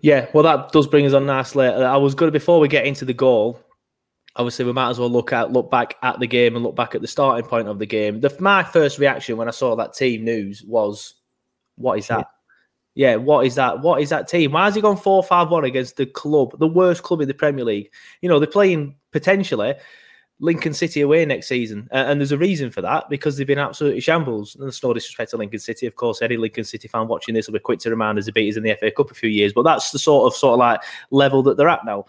Yeah, 0.00 0.26
well, 0.34 0.44
that 0.44 0.72
does 0.72 0.86
bring 0.86 1.06
us 1.06 1.14
on 1.14 1.26
nicely. 1.26 1.66
I 1.66 1.96
was 1.96 2.14
good 2.14 2.32
before 2.32 2.60
we 2.60 2.68
get 2.68 2.86
into 2.86 3.04
the 3.04 3.14
goal 3.14 3.60
obviously 4.36 4.64
we 4.64 4.72
might 4.72 4.90
as 4.90 4.98
well 4.98 5.10
look 5.10 5.32
at 5.32 5.52
look 5.52 5.70
back 5.70 5.96
at 6.02 6.20
the 6.20 6.26
game 6.26 6.54
and 6.54 6.64
look 6.64 6.76
back 6.76 6.94
at 6.94 7.00
the 7.00 7.08
starting 7.08 7.48
point 7.48 7.68
of 7.68 7.78
the 7.78 7.86
game. 7.86 8.20
The, 8.20 8.34
my 8.38 8.62
first 8.62 8.98
reaction 8.98 9.36
when 9.36 9.48
I 9.48 9.52
saw 9.52 9.74
that 9.76 9.94
team 9.94 10.24
news 10.24 10.62
was, 10.62 11.14
"What 11.76 11.98
is 11.98 12.06
that? 12.08 12.28
Yeah. 12.96 13.16
what 13.16 13.46
is 13.46 13.54
that? 13.54 13.80
What 13.82 14.02
is 14.02 14.08
that 14.08 14.26
team? 14.28 14.52
Why 14.52 14.64
has 14.64 14.74
he 14.74 14.80
gone 14.80 14.96
four 14.96 15.22
five 15.22 15.50
one 15.50 15.64
against 15.64 15.96
the 15.96 16.06
club, 16.06 16.58
the 16.58 16.66
worst 16.66 17.04
club 17.04 17.20
in 17.20 17.28
the 17.28 17.34
Premier 17.34 17.64
League? 17.64 17.92
You 18.20 18.28
know 18.28 18.40
they're 18.40 18.48
playing 18.48 18.96
potentially." 19.12 19.74
Lincoln 20.38 20.74
City 20.74 21.00
away 21.00 21.24
next 21.24 21.48
season, 21.48 21.88
uh, 21.92 22.04
and 22.08 22.20
there's 22.20 22.32
a 22.32 22.36
reason 22.36 22.70
for 22.70 22.82
that 22.82 23.08
because 23.08 23.36
they've 23.36 23.46
been 23.46 23.58
absolutely 23.58 24.00
shambles. 24.00 24.54
And 24.54 24.64
there's 24.64 24.82
no 24.82 24.92
disrespect 24.92 25.30
to 25.30 25.38
Lincoln 25.38 25.60
City, 25.60 25.86
of 25.86 25.96
course. 25.96 26.20
Any 26.20 26.36
Lincoln 26.36 26.64
City 26.64 26.88
fan 26.88 27.08
watching 27.08 27.34
this 27.34 27.46
will 27.46 27.54
be 27.54 27.58
quick 27.58 27.78
to 27.80 27.90
remind 27.90 28.18
us 28.18 28.26
they 28.26 28.32
beat 28.32 28.50
us 28.50 28.56
in 28.58 28.62
the 28.62 28.76
FA 28.78 28.90
Cup 28.90 29.10
a 29.10 29.14
few 29.14 29.30
years, 29.30 29.54
but 29.54 29.62
that's 29.62 29.92
the 29.92 29.98
sort 29.98 30.30
of 30.30 30.36
sort 30.36 30.54
of 30.54 30.58
like 30.58 30.82
level 31.10 31.42
that 31.44 31.56
they're 31.56 31.70
at 31.70 31.86
now. 31.86 32.04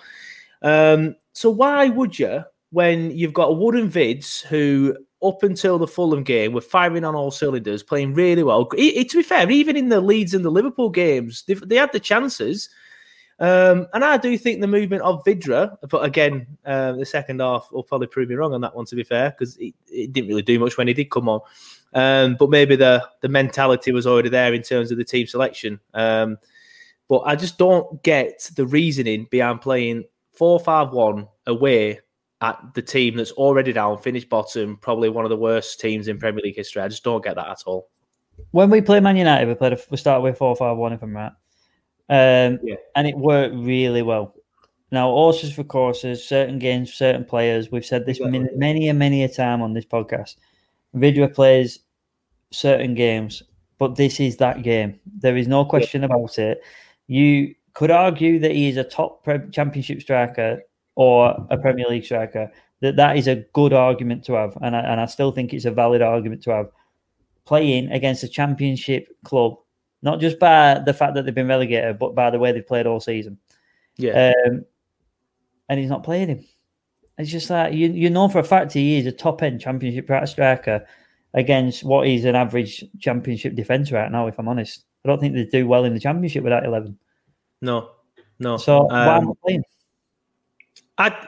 Um, 0.61 1.15
so 1.33 1.49
why 1.49 1.87
would 1.87 2.19
you, 2.19 2.43
when 2.71 3.11
you've 3.11 3.33
got 3.33 3.49
a 3.49 3.53
Wooden 3.53 3.89
Vids 3.89 4.43
who 4.43 4.97
up 5.23 5.43
until 5.43 5.77
the 5.77 5.87
Fulham 5.87 6.23
game 6.23 6.51
we 6.51 6.55
were 6.55 6.61
firing 6.61 7.03
on 7.03 7.15
all 7.15 7.31
cylinders, 7.31 7.83
playing 7.83 8.13
really 8.13 8.43
well. 8.43 8.67
It, 8.77 8.97
it, 8.97 9.09
to 9.09 9.17
be 9.17 9.23
fair, 9.23 9.49
even 9.49 9.75
in 9.75 9.89
the 9.89 10.01
Leeds 10.01 10.33
and 10.33 10.45
the 10.45 10.51
Liverpool 10.51 10.89
games, 10.89 11.43
they, 11.47 11.55
they 11.55 11.75
had 11.75 11.91
the 11.91 11.99
chances. 11.99 12.69
Um, 13.39 13.87
and 13.93 14.03
I 14.03 14.17
do 14.17 14.35
think 14.37 14.61
the 14.61 14.67
movement 14.67 15.03
of 15.03 15.23
Vydra, 15.23 15.77
but 15.89 16.03
again, 16.03 16.47
uh, 16.65 16.93
the 16.93 17.05
second 17.05 17.39
half 17.39 17.67
will 17.71 17.83
probably 17.83 18.07
prove 18.07 18.29
me 18.29 18.35
wrong 18.35 18.53
on 18.53 18.61
that 18.61 18.75
one. 18.75 18.85
To 18.87 18.95
be 18.95 19.03
fair, 19.03 19.29
because 19.29 19.57
it, 19.57 19.75
it, 19.87 20.11
didn't 20.11 20.29
really 20.29 20.41
do 20.41 20.59
much 20.59 20.77
when 20.77 20.87
he 20.87 20.93
did 20.93 21.11
come 21.11 21.29
on. 21.29 21.41
Um, 21.93 22.35
but 22.39 22.49
maybe 22.49 22.75
the 22.75 23.07
the 23.21 23.29
mentality 23.29 23.91
was 23.91 24.07
already 24.07 24.29
there 24.29 24.53
in 24.55 24.63
terms 24.63 24.91
of 24.91 24.97
the 24.97 25.03
team 25.03 25.27
selection. 25.27 25.79
Um, 25.93 26.39
but 27.07 27.19
I 27.19 27.35
just 27.35 27.59
don't 27.59 28.01
get 28.01 28.49
the 28.55 28.65
reasoning 28.65 29.27
behind 29.29 29.61
playing 29.61 30.05
four 30.33 30.59
five 30.59 30.91
one 30.91 31.27
away 31.45 31.99
at 32.41 32.59
the 32.75 32.81
team 32.81 33.17
that's 33.17 33.31
already 33.31 33.73
down, 33.73 33.97
finished 33.97 34.29
bottom, 34.29 34.77
probably 34.77 35.09
one 35.09 35.25
of 35.25 35.29
the 35.29 35.37
worst 35.37 35.79
teams 35.79 36.07
in 36.07 36.19
Premier 36.19 36.43
League 36.43 36.55
history. 36.55 36.81
I 36.81 36.87
just 36.87 37.03
don't 37.03 37.23
get 37.23 37.35
that 37.35 37.47
at 37.47 37.63
all. 37.65 37.89
When 38.51 38.69
we 38.69 38.81
play 38.81 38.99
Man 38.99 39.17
United, 39.17 39.47
we 39.47 39.55
played 39.55 39.73
a, 39.73 39.79
we 39.89 39.97
started 39.97 40.21
with 40.21 40.37
four 40.37 40.55
five 40.55 40.77
one 40.77 40.93
if 40.93 41.01
I'm 41.01 41.15
right, 41.15 41.31
um, 42.09 42.59
yeah. 42.63 42.75
and 42.95 43.07
it 43.07 43.17
worked 43.17 43.55
really 43.55 44.03
well. 44.03 44.35
Now, 44.91 45.09
horses 45.09 45.51
for 45.51 45.63
courses, 45.63 46.23
certain 46.23 46.59
games, 46.59 46.93
certain 46.93 47.25
players. 47.25 47.71
We've 47.71 47.85
said 47.85 48.05
this 48.05 48.17
exactly. 48.17 48.39
many, 48.39 48.55
many 48.55 48.89
and 48.89 48.99
many 48.99 49.23
a 49.23 49.27
time 49.27 49.61
on 49.61 49.73
this 49.73 49.85
podcast. 49.85 50.37
Vydra 50.93 51.33
plays 51.33 51.79
certain 52.51 52.93
games, 52.93 53.43
but 53.79 53.95
this 53.95 54.19
is 54.19 54.37
that 54.37 54.61
game. 54.61 54.99
There 55.19 55.35
is 55.35 55.47
no 55.47 55.65
question 55.65 56.01
yeah. 56.01 56.05
about 56.05 56.37
it. 56.37 56.61
You 57.07 57.55
could 57.73 57.91
argue 57.91 58.39
that 58.39 58.51
he 58.51 58.69
is 58.69 58.77
a 58.77 58.83
top 58.83 59.25
championship 59.51 60.01
striker 60.01 60.61
or 60.97 61.45
a 61.51 61.57
Premier 61.57 61.85
League 61.87 62.03
striker. 62.03 62.51
That 62.81 62.95
that 62.97 63.17
is 63.17 63.27
a 63.27 63.45
good 63.53 63.71
argument 63.71 64.25
to 64.25 64.33
have, 64.33 64.57
and 64.61 64.75
I, 64.75 64.79
and 64.79 64.99
I 64.99 65.05
still 65.05 65.31
think 65.31 65.53
it's 65.53 65.65
a 65.65 65.71
valid 65.71 66.01
argument 66.01 66.43
to 66.43 66.51
have. 66.51 66.69
Playing 67.45 67.89
against 67.91 68.23
a 68.23 68.27
championship 68.27 69.07
club, 69.23 69.55
not 70.01 70.19
just 70.19 70.37
by 70.37 70.81
the 70.85 70.93
fact 70.93 71.13
that 71.15 71.23
they've 71.23 71.33
been 71.33 71.47
relegated, 71.47 71.97
but 71.97 72.13
by 72.13 72.29
the 72.29 72.37
way 72.37 72.51
they've 72.51 72.67
played 72.67 72.85
all 72.85 72.99
season. 72.99 73.37
Yeah, 73.95 74.33
um, 74.45 74.65
and 75.69 75.79
he's 75.79 75.89
not 75.89 76.03
playing 76.03 76.27
him. 76.27 76.45
It's 77.17 77.31
just 77.31 77.49
like 77.49 77.73
you 77.73 77.87
you 77.87 78.09
know 78.09 78.27
for 78.27 78.39
a 78.39 78.43
fact 78.43 78.73
he 78.73 78.97
is 78.97 79.05
a 79.05 79.11
top 79.11 79.41
end 79.43 79.61
championship 79.61 80.09
striker 80.27 80.85
against 81.33 81.83
what 81.83 82.07
is 82.07 82.25
an 82.25 82.35
average 82.35 82.83
championship 82.99 83.55
defence 83.55 83.91
right 83.91 84.11
now. 84.11 84.27
If 84.27 84.37
I'm 84.39 84.49
honest, 84.49 84.83
I 85.05 85.07
don't 85.07 85.19
think 85.19 85.33
they 85.33 85.45
do 85.45 85.67
well 85.67 85.85
in 85.85 85.93
the 85.93 85.99
championship 85.99 86.43
without 86.43 86.65
eleven. 86.65 86.99
No, 87.61 87.91
no. 88.39 88.57
So 88.57 88.81
um, 88.81 88.87
why 88.89 89.17
am 89.17 89.29
I 89.29 89.33
playing? 89.43 89.63
I 90.97 91.27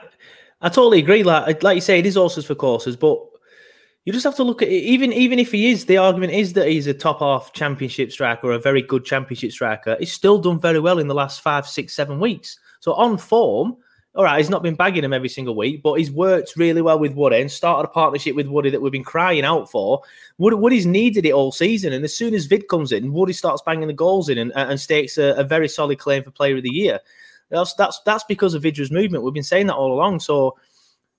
I 0.60 0.68
totally 0.68 0.98
agree. 0.98 1.22
Like 1.22 1.62
like 1.62 1.76
you 1.76 1.80
say, 1.80 1.98
it 1.98 2.06
is 2.06 2.16
horses 2.16 2.44
for 2.44 2.54
courses, 2.54 2.96
but 2.96 3.18
you 4.04 4.12
just 4.12 4.24
have 4.24 4.36
to 4.36 4.44
look 4.44 4.62
at 4.62 4.68
it. 4.68 4.72
Even 4.72 5.12
even 5.12 5.38
if 5.38 5.52
he 5.52 5.70
is, 5.70 5.86
the 5.86 5.98
argument 5.98 6.32
is 6.32 6.54
that 6.54 6.68
he's 6.68 6.86
a 6.86 6.94
top 6.94 7.20
half 7.20 7.52
championship 7.52 8.12
striker 8.12 8.48
or 8.48 8.52
a 8.52 8.58
very 8.58 8.82
good 8.82 9.04
championship 9.04 9.52
striker. 9.52 9.96
He's 9.98 10.12
still 10.12 10.38
done 10.38 10.58
very 10.58 10.80
well 10.80 10.98
in 10.98 11.08
the 11.08 11.14
last 11.14 11.40
five, 11.40 11.66
six, 11.66 11.94
seven 11.94 12.18
weeks. 12.18 12.58
So 12.80 12.94
on 12.94 13.18
form, 13.18 13.76
all 14.16 14.24
right, 14.24 14.38
he's 14.38 14.50
not 14.50 14.62
been 14.62 14.74
bagging 14.74 15.04
him 15.04 15.12
every 15.12 15.28
single 15.28 15.54
week, 15.54 15.82
but 15.82 15.94
he's 15.94 16.10
worked 16.10 16.56
really 16.56 16.82
well 16.82 16.98
with 16.98 17.14
Woody 17.14 17.40
and 17.40 17.50
started 17.50 17.88
a 17.88 17.92
partnership 17.92 18.34
with 18.34 18.48
Woody 18.48 18.70
that 18.70 18.82
we've 18.82 18.90
been 18.90 19.04
crying 19.04 19.44
out 19.44 19.70
for. 19.70 20.02
Woody, 20.38 20.56
Woody's 20.56 20.86
needed 20.86 21.26
it 21.26 21.32
all 21.32 21.52
season, 21.52 21.92
and 21.92 22.04
as 22.04 22.16
soon 22.16 22.34
as 22.34 22.46
Vid 22.46 22.68
comes 22.68 22.90
in, 22.90 23.12
Woody 23.12 23.32
starts 23.32 23.62
banging 23.64 23.86
the 23.86 23.94
goals 23.94 24.28
in 24.28 24.38
and, 24.38 24.52
and 24.56 24.80
stakes 24.80 25.16
a, 25.16 25.34
a, 25.36 25.44
very 25.44 25.68
solid 25.68 26.00
claim 26.00 26.24
for 26.24 26.32
Player 26.32 26.56
of 26.56 26.64
the 26.64 26.70
Year. 26.70 26.98
That's 27.50 27.74
that's 27.74 28.00
that's 28.04 28.24
because 28.24 28.54
of 28.54 28.62
Vydra's 28.62 28.90
movement. 28.90 29.24
We've 29.24 29.34
been 29.34 29.42
saying 29.42 29.66
that 29.66 29.76
all 29.76 29.92
along. 29.92 30.20
So 30.20 30.56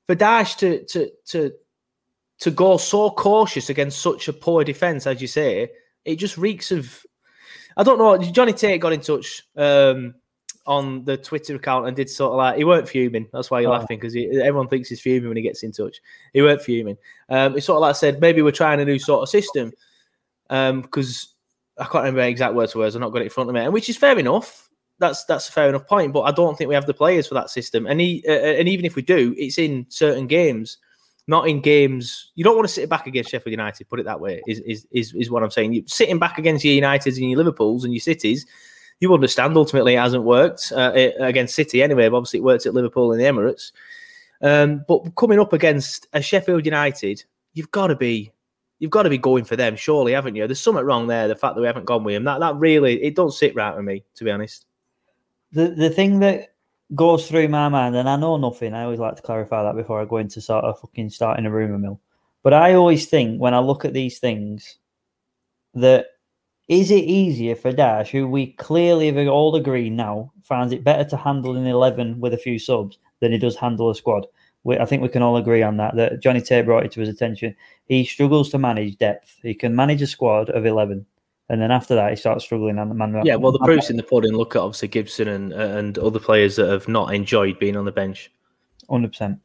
for 0.08 0.16
Dash 0.16 0.56
to 0.56 0.84
to 0.86 1.10
to 1.28 1.52
to 2.40 2.52
go 2.52 2.78
so 2.78 3.12
cautious 3.12 3.70
against 3.70 4.02
such 4.02 4.28
a 4.28 4.34
poor 4.34 4.64
defense, 4.64 5.06
as 5.06 5.22
you 5.22 5.28
say, 5.28 5.70
it 6.06 6.16
just 6.18 6.38
reeks 6.38 6.72
of. 6.72 7.06
I 7.78 7.84
don't 7.84 8.00
know. 8.00 8.18
Johnny 8.18 8.52
Tate 8.52 8.82
got 8.82 8.94
in 8.94 9.00
touch. 9.00 9.44
Um, 9.56 10.16
on 10.68 11.04
the 11.06 11.18
Twitter 11.18 11.56
account 11.56 11.88
and 11.88 11.96
did 11.96 12.10
sort 12.10 12.34
of 12.34 12.38
like 12.38 12.58
he 12.58 12.64
weren't 12.64 12.88
fuming. 12.88 13.28
That's 13.34 13.50
why 13.50 13.62
you're 13.62 13.72
oh. 13.72 13.78
laughing 13.78 14.00
because 14.00 14.16
everyone 14.16 14.68
thinks 14.68 14.90
he's 14.90 15.02
fuming 15.02 15.30
when 15.30 15.38
he 15.38 15.44
gets 15.44 15.64
in 15.64 15.72
touch. 15.72 16.00
He 16.34 16.42
weren't 16.42 16.62
fuming. 16.62 16.98
Um, 17.30 17.56
he 17.56 17.62
sort 17.62 17.78
of 17.78 17.82
like 17.82 17.96
said 17.96 18.22
maybe 18.22 18.42
we're 18.42 18.52
trying 18.52 18.80
a 18.80 18.86
new 18.86 19.00
sort 19.00 19.24
of 19.24 19.30
system 19.30 19.72
because 20.48 21.36
um, 21.78 21.84
I 21.84 21.84
can't 21.84 21.96
remember 21.96 22.22
exact 22.22 22.54
words 22.54 22.74
to 22.74 22.80
words. 22.80 22.96
I'm 22.96 23.02
not 23.02 23.12
got 23.12 23.22
it 23.22 23.26
in 23.26 23.32
front 23.32 23.50
of 23.50 23.56
me, 23.56 23.62
and 23.62 23.74
which 23.74 23.90
is 23.90 23.98
fair 23.98 24.18
enough. 24.18 24.70
That's 25.02 25.26
that's 25.26 25.50
a 25.50 25.52
fair 25.52 25.68
enough 25.68 25.86
point, 25.86 26.14
but 26.14 26.22
I 26.22 26.32
don't 26.32 26.58
think 26.58 26.70
we 26.70 26.76
have 26.76 26.86
the 26.86 26.94
players 26.94 27.28
for 27.28 27.34
that 27.34 27.50
system. 27.50 27.86
And 27.86 28.00
he, 28.00 28.24
uh, 28.26 28.32
and 28.32 28.70
even 28.70 28.86
if 28.86 28.96
we 28.96 29.02
do, 29.02 29.36
it's 29.38 29.58
in 29.58 29.86
certain 29.90 30.28
games, 30.28 30.78
not 31.28 31.50
in 31.50 31.60
games. 31.60 32.32
You 32.36 32.46
don't 32.46 32.56
want 32.56 32.68
to 32.68 32.74
sit 32.74 32.88
back 32.88 33.08
against 33.08 33.32
Sheffield 33.32 33.52
United. 33.52 33.90
Put 33.90 34.00
it 34.00 34.06
that 34.06 34.22
way 34.22 34.42
is 34.48 34.60
is 34.60 34.88
is, 34.92 35.14
is 35.14 35.30
what 35.30 35.44
I'm 35.44 35.52
saying. 35.52 35.74
You 35.74 35.84
sitting 35.88 36.20
back 36.20 36.38
against 36.38 36.64
your 36.64 36.82
Uniteds 36.82 37.18
and 37.18 37.30
your 37.30 37.38
Liverpools 37.38 37.84
and 37.84 37.94
your 37.94 38.00
Cities 38.00 38.46
you 39.02 39.14
understand 39.14 39.58
ultimately 39.58 39.96
it 39.96 40.00
hasn't 40.00 40.24
worked 40.24 40.72
uh, 40.74 40.92
against 41.20 41.56
City 41.56 41.84
anyway. 41.84 42.08
But 42.08 42.18
obviously, 42.18 42.40
it 42.40 42.44
worked 42.44 42.68
at 42.68 42.74
Liverpool 42.74 43.12
and 43.12 43.20
the 43.20 43.26
Emirates. 43.26 43.72
Um, 44.42 44.86
but 44.88 45.16
coming 45.16 45.40
up 45.40 45.54
against 45.54 46.08
a 46.14 46.22
Sheffield 46.22 46.66
United, 46.66 47.24
you've 47.54 47.72
got 47.72 47.88
to 47.88 47.96
be 47.96 48.32
you've 48.80 48.92
got 48.92 49.04
to 49.04 49.10
be 49.10 49.18
going 49.18 49.44
for 49.44 49.56
them, 49.56 49.76
surely, 49.76 50.14
haven't 50.14 50.36
you? 50.36 50.48
There's 50.48 50.62
something 50.62 50.86
wrong 50.86 51.08
there. 51.08 51.28
The 51.28 51.36
fact 51.36 51.56
that 51.56 51.62
we 51.62 51.68
haven't 51.68 51.86
gone 51.86 52.04
with 52.04 52.16
him 52.16 52.24
that 52.24 52.40
that 52.40 52.56
really 52.56 53.04
it 53.04 53.16
don't 53.16 53.34
sit 53.34 53.56
right 53.56 53.76
with 53.76 53.86
me, 53.86 54.04
to 54.16 54.24
be 54.24 54.32
honest. 54.32 54.66
The 55.54 55.70
the 55.70 55.90
thing 55.90 56.20
that 56.20 56.54
goes 56.96 57.28
through 57.28 57.48
my 57.48 57.70
mind, 57.70 57.96
and 57.96 58.10
I 58.10 58.16
know 58.16 58.38
nothing. 58.38 58.74
I 58.74 58.84
always 58.84 59.00
like 59.00 59.16
to 59.16 59.22
clarify 59.22 59.64
that 59.64 59.76
before 59.76 60.02
I 60.02 60.06
go 60.06 60.18
into 60.18 60.42
sort 60.42 60.66
of 60.66 60.80
fucking 60.80 61.10
starting 61.10 61.46
a 61.46 61.52
rumor 61.52 61.78
mill. 61.78 62.00
But 62.44 62.54
I 62.54 62.74
always 62.74 63.06
think 63.06 63.40
when 63.40 63.54
I 63.54 63.60
look 63.60 63.86
at 63.86 63.94
these 63.94 64.20
things 64.20 64.78
that 65.74 66.08
is 66.68 66.92
it 66.92 67.04
easier 67.04 67.56
for 67.56 67.72
Dash, 67.72 68.12
who 68.12 68.28
we 68.28 68.54
clearly 68.54 69.12
have 69.12 69.28
all 69.28 69.56
agree 69.56 69.90
now 69.90 70.32
finds 70.44 70.74
it 70.74 70.84
better 70.84 71.04
to 71.10 71.18
handle 71.18 71.56
an 71.56 71.68
11 71.68 72.20
with 72.20 72.34
a 72.34 72.38
few 72.38 72.58
subs 72.58 72.98
than 73.20 73.32
he 73.32 73.38
does 73.38 73.56
handle 73.56 73.90
a 73.90 73.96
squad? 73.96 74.26
We, 74.64 74.78
I 74.78 74.86
think 74.86 75.02
we 75.02 75.10
can 75.10 75.22
all 75.22 75.38
agree 75.38 75.64
on 75.64 75.78
that. 75.78 75.96
That 75.96 76.22
Johnny 76.22 76.42
Tate 76.42 76.66
brought 76.66 76.86
it 76.86 76.92
to 76.94 77.00
his 77.00 77.10
attention. 77.10 77.56
He 77.86 78.06
struggles 78.06 78.50
to 78.52 78.58
manage 78.58 78.98
depth. 78.98 79.38
He 79.42 79.54
can 79.54 79.76
manage 79.76 80.02
a 80.02 80.08
squad 80.08 80.50
of 80.50 80.66
11. 80.66 81.06
And 81.52 81.62
then 81.62 81.70
after 81.70 81.94
that, 81.96 82.10
he 82.10 82.16
starts 82.16 82.46
struggling 82.46 82.80
on 82.80 82.90
the 82.90 82.96
man. 82.96 83.22
Yeah, 83.26 83.36
well, 83.36 83.52
the 83.52 83.60
proof's 83.60 83.90
in 83.90 83.98
the 83.98 84.04
pudding. 84.04 84.32
Look 84.32 84.56
at 84.56 84.62
obviously 84.62 84.88
Gibson 84.88 85.28
and 85.28 85.52
and 85.54 85.98
other 85.98 86.20
players 86.20 86.56
that 86.56 86.70
have 86.70 86.88
not 86.88 87.14
enjoyed 87.14 87.60
being 87.60 87.76
on 87.76 87.86
the 87.86 87.92
bench. 87.92 88.32
Hundred 88.90 89.12
percent. 89.12 89.40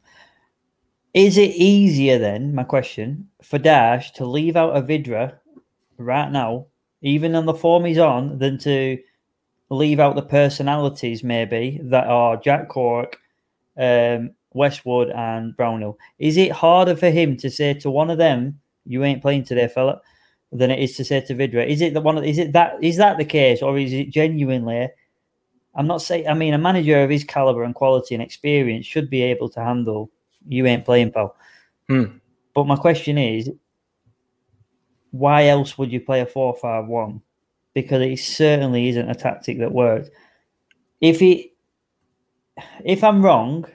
Is 1.13 1.37
it 1.37 1.55
easier 1.55 2.17
then? 2.17 2.55
My 2.55 2.63
question 2.63 3.27
for 3.41 3.57
Dash 3.57 4.11
to 4.13 4.25
leave 4.25 4.55
out 4.55 4.75
a 4.75 4.81
Vydra 4.81 5.33
right 5.97 6.31
now 6.31 6.67
even 7.01 7.35
on 7.35 7.45
the 7.45 7.53
form 7.53 7.85
he's 7.85 7.97
on, 7.97 8.37
than 8.39 8.57
to 8.59 8.97
leave 9.69 9.99
out 9.99 10.15
the 10.15 10.21
personalities 10.21 11.23
maybe 11.23 11.79
that 11.83 12.07
are 12.07 12.37
Jack 12.37 12.69
Cork, 12.69 13.19
um, 13.77 14.31
Westwood, 14.53 15.09
and 15.11 15.55
Brownhill. 15.55 15.97
Is 16.19 16.37
it 16.37 16.51
harder 16.51 16.95
for 16.95 17.09
him 17.09 17.37
to 17.37 17.49
say 17.49 17.73
to 17.75 17.91
one 17.91 18.09
of 18.09 18.17
them, 18.17 18.59
"You 18.85 19.03
ain't 19.03 19.21
playing 19.21 19.43
today, 19.43 19.67
fella," 19.67 20.01
than 20.51 20.71
it 20.71 20.79
is 20.79 20.95
to 20.97 21.05
say 21.05 21.21
to 21.21 21.35
Vydra? 21.35 21.65
Is 21.65 21.81
it 21.81 21.93
the 21.93 22.01
one? 22.01 22.23
Is 22.23 22.37
it 22.37 22.53
that? 22.53 22.81
Is 22.81 22.97
that 22.97 23.17
the 23.17 23.25
case, 23.25 23.61
or 23.61 23.77
is 23.77 23.93
it 23.93 24.09
genuinely 24.09 24.89
I'm 25.77 25.85
not 25.85 26.01
saying. 26.01 26.27
I 26.27 26.33
mean, 26.33 26.55
a 26.55 26.57
manager 26.57 27.03
of 27.03 27.09
his 27.09 27.23
caliber 27.23 27.63
and 27.63 27.75
quality 27.75 28.15
and 28.15 28.23
experience 28.23 28.85
should 28.85 29.11
be 29.11 29.21
able 29.21 29.47
to 29.49 29.63
handle. 29.63 30.09
You 30.47 30.65
ain't 30.65 30.85
playing, 30.85 31.11
pal. 31.11 31.35
Hmm. 31.87 32.17
But 32.55 32.65
my 32.65 32.75
question 32.75 33.19
is, 33.19 33.51
why 35.11 35.45
else 35.45 35.77
would 35.77 35.91
you 35.91 36.01
play 36.01 36.21
a 36.21 36.25
four-five-one? 36.25 37.21
Because 37.75 38.01
it 38.01 38.17
certainly 38.17 38.89
isn't 38.89 39.09
a 39.09 39.13
tactic 39.13 39.59
that 39.59 39.71
works. 39.71 40.09
If 40.99 41.19
he, 41.19 41.53
if 42.83 43.03
I'm 43.03 43.23
wrong, 43.23 43.65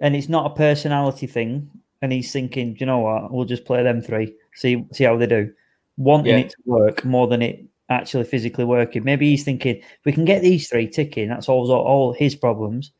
and 0.00 0.14
it's 0.14 0.28
not 0.28 0.52
a 0.52 0.54
personality 0.54 1.26
thing, 1.26 1.68
and 2.02 2.12
he's 2.12 2.32
thinking, 2.32 2.74
"Do 2.74 2.80
you 2.80 2.86
know 2.86 3.00
what, 3.00 3.32
we'll 3.32 3.44
just 3.44 3.64
play 3.64 3.82
them 3.82 4.00
three, 4.00 4.32
see 4.54 4.86
see 4.92 5.04
how 5.04 5.16
they 5.16 5.26
do, 5.26 5.52
wanting 6.00 6.32
Yeah. 6.32 6.44
it 6.44 6.50
to 6.50 6.56
work 6.64 7.04
more 7.04 7.28
than 7.28 7.42
it 7.42 7.62
actually 7.90 8.24
physically 8.24 8.64
working. 8.64 9.04
Maybe 9.04 9.28
he's 9.28 9.44
thinking, 9.44 9.76
if 9.76 10.00
we 10.04 10.12
can 10.12 10.24
get 10.24 10.40
these 10.40 10.68
three 10.68 10.88
ticking, 10.88 11.28
that 11.28 11.44
solves 11.44 11.68
all, 11.68 11.82
all 11.82 12.12
his 12.14 12.34
problems. 12.34 12.92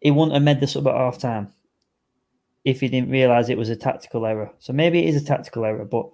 He 0.00 0.10
wouldn't 0.10 0.32
have 0.32 0.42
made 0.42 0.60
this 0.60 0.76
up 0.76 0.86
at 0.86 0.94
half 0.94 1.18
time 1.18 1.52
if 2.64 2.80
he 2.80 2.88
didn't 2.88 3.10
realise 3.10 3.48
it 3.48 3.58
was 3.58 3.68
a 3.68 3.76
tactical 3.76 4.24
error. 4.24 4.50
So 4.60 4.72
maybe 4.72 5.00
it 5.00 5.14
is 5.14 5.20
a 5.20 5.24
tactical 5.24 5.64
error, 5.64 5.84
but 5.84 6.06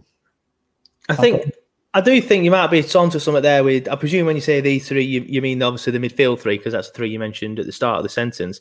I 1.08 1.14
think 1.14 1.52
I 1.94 2.00
do 2.00 2.20
think 2.20 2.44
you 2.44 2.50
might 2.50 2.66
be 2.68 2.84
onto 2.94 3.18
something 3.18 3.42
there. 3.42 3.62
With 3.62 3.88
I 3.88 3.94
presume 3.96 4.26
when 4.26 4.36
you 4.36 4.42
say 4.42 4.60
these 4.60 4.88
three, 4.88 5.04
you, 5.04 5.20
you 5.26 5.40
mean 5.40 5.62
obviously 5.62 5.96
the 5.96 6.06
midfield 6.06 6.40
three 6.40 6.58
because 6.58 6.72
that's 6.72 6.88
the 6.88 6.94
three 6.94 7.10
you 7.10 7.18
mentioned 7.18 7.60
at 7.60 7.66
the 7.66 7.72
start 7.72 7.98
of 7.98 8.02
the 8.02 8.08
sentence. 8.08 8.60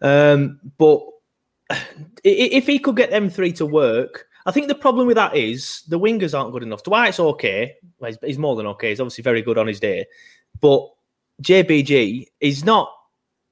Um, 0.00 0.60
but 0.78 1.00
if 2.24 2.66
he 2.66 2.78
could 2.78 2.96
get 2.96 3.10
them 3.10 3.28
three 3.28 3.52
to 3.54 3.66
work, 3.66 4.26
I 4.46 4.52
think 4.52 4.68
the 4.68 4.74
problem 4.74 5.06
with 5.06 5.16
that 5.16 5.34
is 5.36 5.82
the 5.88 5.98
wingers 5.98 6.38
aren't 6.38 6.52
good 6.52 6.62
enough. 6.62 6.82
Dwight's 6.82 7.18
okay. 7.18 7.74
Well, 7.98 8.10
he's, 8.10 8.18
he's 8.22 8.38
more 8.38 8.56
than 8.56 8.66
okay. 8.68 8.90
He's 8.90 9.00
obviously 9.00 9.22
very 9.22 9.42
good 9.42 9.58
on 9.58 9.66
his 9.66 9.80
day, 9.80 10.06
but 10.60 10.88
JBG 11.42 12.26
is 12.40 12.64
not. 12.64 12.90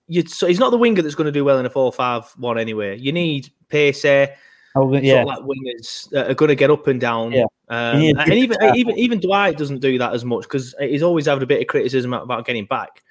You, 0.08 0.26
so 0.26 0.46
he's 0.46 0.58
not 0.58 0.70
the 0.70 0.78
winger 0.78 1.00
that's 1.00 1.14
going 1.14 1.26
to 1.26 1.32
do 1.32 1.44
well 1.44 1.58
in 1.58 1.64
a 1.64 1.70
four-five-one 1.70 2.58
anyway. 2.58 2.98
You 2.98 3.12
need 3.12 3.50
pace 3.68 4.02
there. 4.02 4.36
Oh, 4.74 4.90
sort 4.90 5.04
yeah. 5.04 5.22
of 5.22 5.26
like 5.26 5.38
wingers 5.40 6.08
that 6.10 6.30
are 6.30 6.34
going 6.34 6.48
to 6.48 6.54
get 6.54 6.70
up 6.70 6.86
and 6.86 7.00
down. 7.00 7.32
Yeah. 7.32 7.44
Um, 7.68 8.00
You 8.00 8.14
need 8.14 8.16
a 8.16 8.20
and 8.22 8.34
even 8.34 8.56
even 8.74 8.98
even 8.98 9.20
Dwight 9.20 9.56
doesn't 9.56 9.80
do 9.80 9.98
that 9.98 10.12
as 10.12 10.24
much 10.24 10.42
because 10.42 10.74
he's 10.78 11.02
always 11.02 11.26
having 11.26 11.42
a 11.42 11.46
bit 11.46 11.60
of 11.60 11.66
criticism 11.66 12.12
about 12.12 12.46
getting 12.46 12.66
back. 12.66 13.02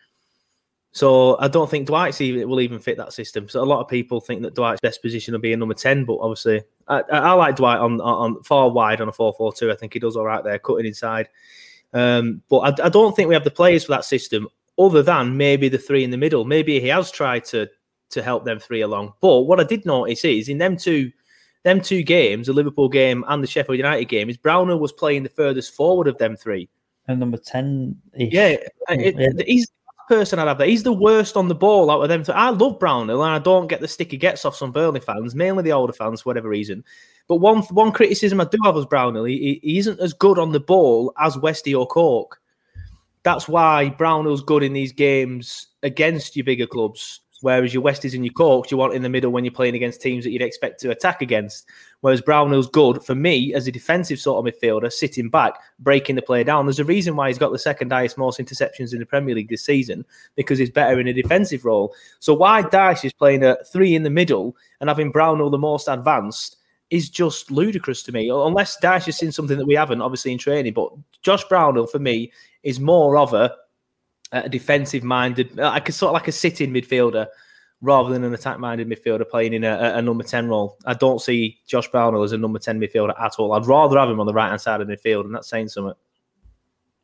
So 0.94 1.38
I 1.40 1.48
don't 1.48 1.70
think 1.70 1.88
Dwight's 1.88 2.20
even 2.20 2.50
will 2.50 2.60
even 2.60 2.78
fit 2.80 2.98
that 2.98 3.14
system. 3.14 3.48
So 3.48 3.64
a 3.64 3.66
lot 3.66 3.80
of 3.80 3.88
people 3.88 4.20
think 4.20 4.42
that 4.42 4.56
Dwight's 4.56 4.82
best 4.82 5.02
position 5.02 5.34
will 5.34 5.40
be 5.40 5.54
a 5.54 5.58
number 5.58 5.74
ten, 5.74 6.04
but 6.04 6.18
obviously 6.18 6.62
I, 6.90 7.02
I 7.12 7.32
like 7.34 7.56
Dwight 7.56 7.80
on 7.80 8.02
on 8.02 8.44
far 8.44 8.70
wide 8.70 9.00
on 9.00 9.08
a 9.08 9.12
four 9.14 9.34
four 9.34 9.54
two. 9.54 9.72
I 9.72 9.76
think 9.76 9.94
he 9.94 10.00
does 10.00 10.18
all 10.18 10.26
right 10.26 10.44
there, 10.44 10.60
cutting 10.60 10.86
inside. 10.86 11.30
Um, 11.94 12.42
but 12.50 12.80
I, 12.80 12.86
I 12.86 12.90
don't 12.90 13.16
think 13.16 13.28
we 13.30 13.36
have 13.36 13.44
the 13.46 13.52
players 13.52 13.86
for 13.86 13.92
that 13.92 14.06
system, 14.06 14.48
other 14.78 15.02
than 15.04 15.38
maybe 15.38 15.70
the 15.70 15.78
three 15.78 16.04
in 16.04 16.12
the 16.12 16.18
middle. 16.18 16.44
Maybe 16.46 16.80
he 16.80 16.88
has 16.88 17.10
tried 17.12 17.46
to 17.46 17.70
to 18.10 18.22
help 18.22 18.44
them 18.44 18.60
three 18.60 18.82
along. 18.82 19.14
But 19.22 19.42
what 19.44 19.62
I 19.62 19.64
did 19.64 19.86
notice 19.86 20.26
is 20.26 20.50
in 20.50 20.58
them 20.58 20.76
two 20.76 21.12
them 21.64 21.80
two 21.80 22.04
games, 22.04 22.48
the 22.48 22.54
Liverpool 22.54 22.90
game 22.90 23.24
and 23.30 23.42
the 23.42 23.48
Sheffield 23.48 23.78
United 23.78 24.06
game, 24.06 24.30
is 24.30 24.36
Browner 24.36 24.76
was 24.76 24.92
playing 24.92 25.24
the 25.24 25.30
furthest 25.30 25.74
forward 25.74 26.08
of 26.10 26.18
them 26.18 26.36
three. 26.36 26.68
and 27.08 27.20
number 27.20 27.38
ten, 27.38 27.96
Yeah, 28.16 28.58
it- 28.90 29.16
Yeah. 29.18 29.44
he's 29.46 29.68
person 30.12 30.40
I'd 30.40 30.48
have 30.50 30.58
there. 30.58 30.68
He's 30.68 30.84
the 30.84 30.92
worst 30.92 31.38
on 31.38 31.48
the 31.48 31.56
ball 31.56 31.90
out 31.90 32.02
of 32.02 32.10
them. 32.10 32.26
I 32.36 32.50
love 32.50 32.80
Brownhill, 32.80 33.24
and 33.24 33.34
I 33.34 33.40
don't 33.40 33.68
get 33.68 33.80
the 33.80 33.88
stick 33.88 34.12
he 34.12 34.18
gets 34.18 34.44
off 34.44 34.58
some 34.58 34.74
Burnley 34.74 35.00
fans, 35.00 35.34
mainly 35.34 35.64
the 35.64 35.72
older 35.72 35.94
fans 35.94 36.22
for 36.22 36.30
whatever 36.30 36.50
reason. 36.50 36.84
But 37.30 37.38
one 37.38 37.62
one 37.70 37.94
criticism 37.94 38.42
I 38.42 38.44
do 38.44 38.58
have 38.66 38.76
of 38.76 38.90
Brownhill, 38.90 39.24
he- 39.24 39.62
he 39.64 39.78
isn't 39.78 40.02
as 40.02 40.12
good 40.12 40.38
on 40.38 40.52
the 40.52 40.60
ball 40.60 41.14
as 41.18 41.38
Westy 41.38 41.74
or 41.74 41.88
Cork. 41.88 42.42
That's 43.24 43.48
why 43.48 43.96
Brownhill's 43.98 44.42
good 44.44 44.64
in 44.64 44.74
these 44.74 44.92
games 44.92 45.68
against 45.82 46.36
your 46.36 46.44
bigger 46.44 46.68
clubs, 46.68 47.21
whereas 47.42 47.74
your 47.74 47.84
Westies 47.84 48.14
and 48.14 48.26
your 48.26 48.34
Corks 48.34 48.72
you 48.72 48.78
want 48.78 48.94
in 48.94 49.02
the 49.02 49.10
middle 49.10 49.32
when 49.32 49.44
you're 49.44 49.54
playing 49.54 49.76
against 49.76 50.02
teams 50.02 50.24
that 50.24 50.32
you'd 50.32 50.42
expect 50.42 50.80
to 50.82 50.92
attack 50.92 51.22
against. 51.22 51.68
Whereas 52.00 52.22
Brownhill's 52.22 52.70
good 52.70 53.04
for 53.04 53.14
me 53.14 53.54
as 53.54 53.68
a 53.68 53.72
defensive 53.72 54.20
sort 54.20 54.46
of 54.46 54.54
midfielder, 54.54 54.92
sitting 54.92 55.30
back, 55.30 55.54
breaking 55.80 56.16
the 56.16 56.22
play 56.22 56.44
down. 56.44 56.66
There's 56.66 56.80
a 56.80 56.86
reason 56.86 57.16
why 57.16 57.28
he's 57.28 57.38
got 57.38 57.52
the 57.52 57.60
second 57.60 57.92
highest 57.92 58.18
most 58.18 58.40
interceptions 58.40 58.94
in 58.94 59.00
the 59.00 59.06
Premier 59.06 59.36
League 59.36 59.50
this 59.50 59.66
season 59.66 60.06
because 60.36 60.58
he's 60.58 60.72
better 60.72 61.00
in 61.00 61.08
a 61.08 61.14
defensive 61.14 61.66
role. 61.66 61.94
So 62.20 62.34
why 62.34 62.64
Dyche 62.64 63.06
is 63.06 63.14
playing 63.14 63.44
a 63.44 63.58
three 63.72 63.96
in 63.96 64.04
the 64.04 64.10
middle 64.10 64.56
and 64.80 64.90
having 64.90 65.12
Brownhill 65.12 65.50
the 65.50 65.58
most 65.58 65.88
advanced 65.88 66.58
is 66.90 67.10
just 67.10 67.50
ludicrous 67.50 68.04
to 68.04 68.12
me. 68.12 68.30
Unless 68.30 68.80
Dyche 68.82 69.06
has 69.06 69.18
seen 69.18 69.32
something 69.32 69.58
that 69.58 69.66
we 69.66 69.76
haven't, 69.76 70.02
obviously 70.02 70.34
in 70.34 70.38
training. 70.38 70.74
But 70.74 70.92
Josh 71.24 71.44
Brownhill 71.46 71.88
for 71.88 72.00
me 72.00 72.32
is 72.64 72.80
more 72.80 73.18
of 73.18 73.34
a, 73.34 73.56
a 74.32 74.50
defensive 74.50 75.04
minded, 75.04 75.60
uh, 75.60 75.64
like 75.64 75.90
a 75.90 75.92
sort 75.92 76.10
of 76.10 76.14
like 76.14 76.28
a 76.28 76.32
sitting 76.32 76.72
midfielder 76.72 77.28
rather 77.82 78.14
than 78.14 78.24
an 78.24 78.34
attack 78.34 78.60
minded 78.60 78.88
midfielder 78.88 79.28
playing 79.28 79.54
in 79.54 79.64
a, 79.64 79.94
a- 79.96 80.02
number 80.02 80.24
10 80.24 80.48
role. 80.48 80.78
I 80.86 80.94
don't 80.94 81.20
see 81.20 81.60
Josh 81.66 81.88
Brownhill 81.90 82.24
as 82.24 82.32
a 82.32 82.38
number 82.38 82.60
10 82.60 82.80
midfielder 82.80 83.20
at 83.20 83.34
all. 83.40 83.54
I'd 83.54 83.66
rather 83.66 83.98
have 83.98 84.10
him 84.10 84.20
on 84.20 84.28
the 84.28 84.34
right 84.34 84.50
hand 84.50 84.62
side 84.62 84.82
of 84.82 84.88
midfield, 84.88 85.26
and 85.26 85.34
that's 85.34 85.50
saying 85.50 85.70
something. 85.70 85.96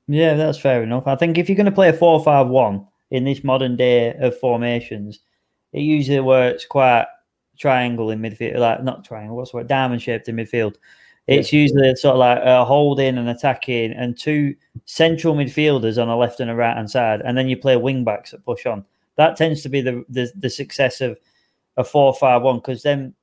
Yeah, 0.07 0.35
that's 0.35 0.59
fair 0.59 0.83
enough. 0.83 1.07
I 1.07 1.15
think 1.15 1.37
if 1.37 1.49
you're 1.49 1.55
going 1.55 1.65
to 1.65 1.71
play 1.71 1.89
a 1.89 1.93
four-five-one 1.93 2.85
in 3.11 3.23
this 3.23 3.43
modern 3.43 3.75
day 3.75 4.13
of 4.13 4.39
formations, 4.39 5.19
it 5.73 5.81
usually 5.81 6.19
works 6.19 6.65
quite 6.65 7.07
triangle 7.57 8.11
in 8.11 8.19
midfield, 8.19 8.57
like 8.59 8.83
not 8.83 9.03
triangle, 9.03 9.35
what's 9.35 9.51
the 9.51 9.57
word? 9.57 9.67
Diamond 9.67 10.01
shaped 10.01 10.29
in 10.29 10.35
midfield. 10.35 10.75
It's 11.27 11.51
usually 11.51 11.93
sort 11.95 12.13
of 12.13 12.19
like 12.19 12.39
a 12.41 12.63
holding 12.63 13.17
and 13.17 13.27
attacking, 13.29 13.91
and 13.91 14.17
two 14.17 14.55
central 14.85 15.35
midfielders 15.35 16.01
on 16.01 16.07
a 16.07 16.17
left 16.17 16.39
and 16.39 16.49
a 16.49 16.55
right 16.55 16.75
hand 16.75 16.89
side, 16.89 17.21
and 17.25 17.37
then 17.37 17.49
you 17.49 17.57
play 17.57 17.75
wing 17.75 18.05
backs 18.05 18.31
that 18.31 18.45
push 18.45 18.65
on. 18.65 18.85
That 19.15 19.35
tends 19.35 19.61
to 19.63 19.69
be 19.69 19.81
the 19.81 20.05
the, 20.09 20.31
the 20.35 20.49
success 20.49 21.01
of 21.01 21.19
a 21.75 21.83
four-five-one 21.83 22.57
because 22.57 22.81
then 22.81 23.13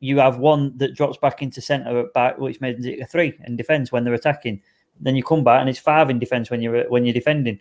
you 0.00 0.18
have 0.18 0.38
one 0.38 0.76
that 0.78 0.94
drops 0.94 1.16
back 1.16 1.42
into 1.42 1.60
centre 1.60 2.04
back, 2.12 2.36
which 2.38 2.60
makes 2.60 2.84
it 2.84 3.00
a 3.00 3.06
three 3.06 3.32
in 3.46 3.56
defence 3.56 3.92
when 3.92 4.04
they're 4.04 4.14
attacking. 4.14 4.60
Then 5.00 5.16
you 5.16 5.22
come 5.22 5.42
back 5.42 5.60
and 5.60 5.70
it's 5.70 5.78
five 5.78 6.10
in 6.10 6.18
defence 6.18 6.50
when 6.50 6.60
you're 6.60 6.88
when 6.90 7.04
you're 7.06 7.14
defending. 7.14 7.58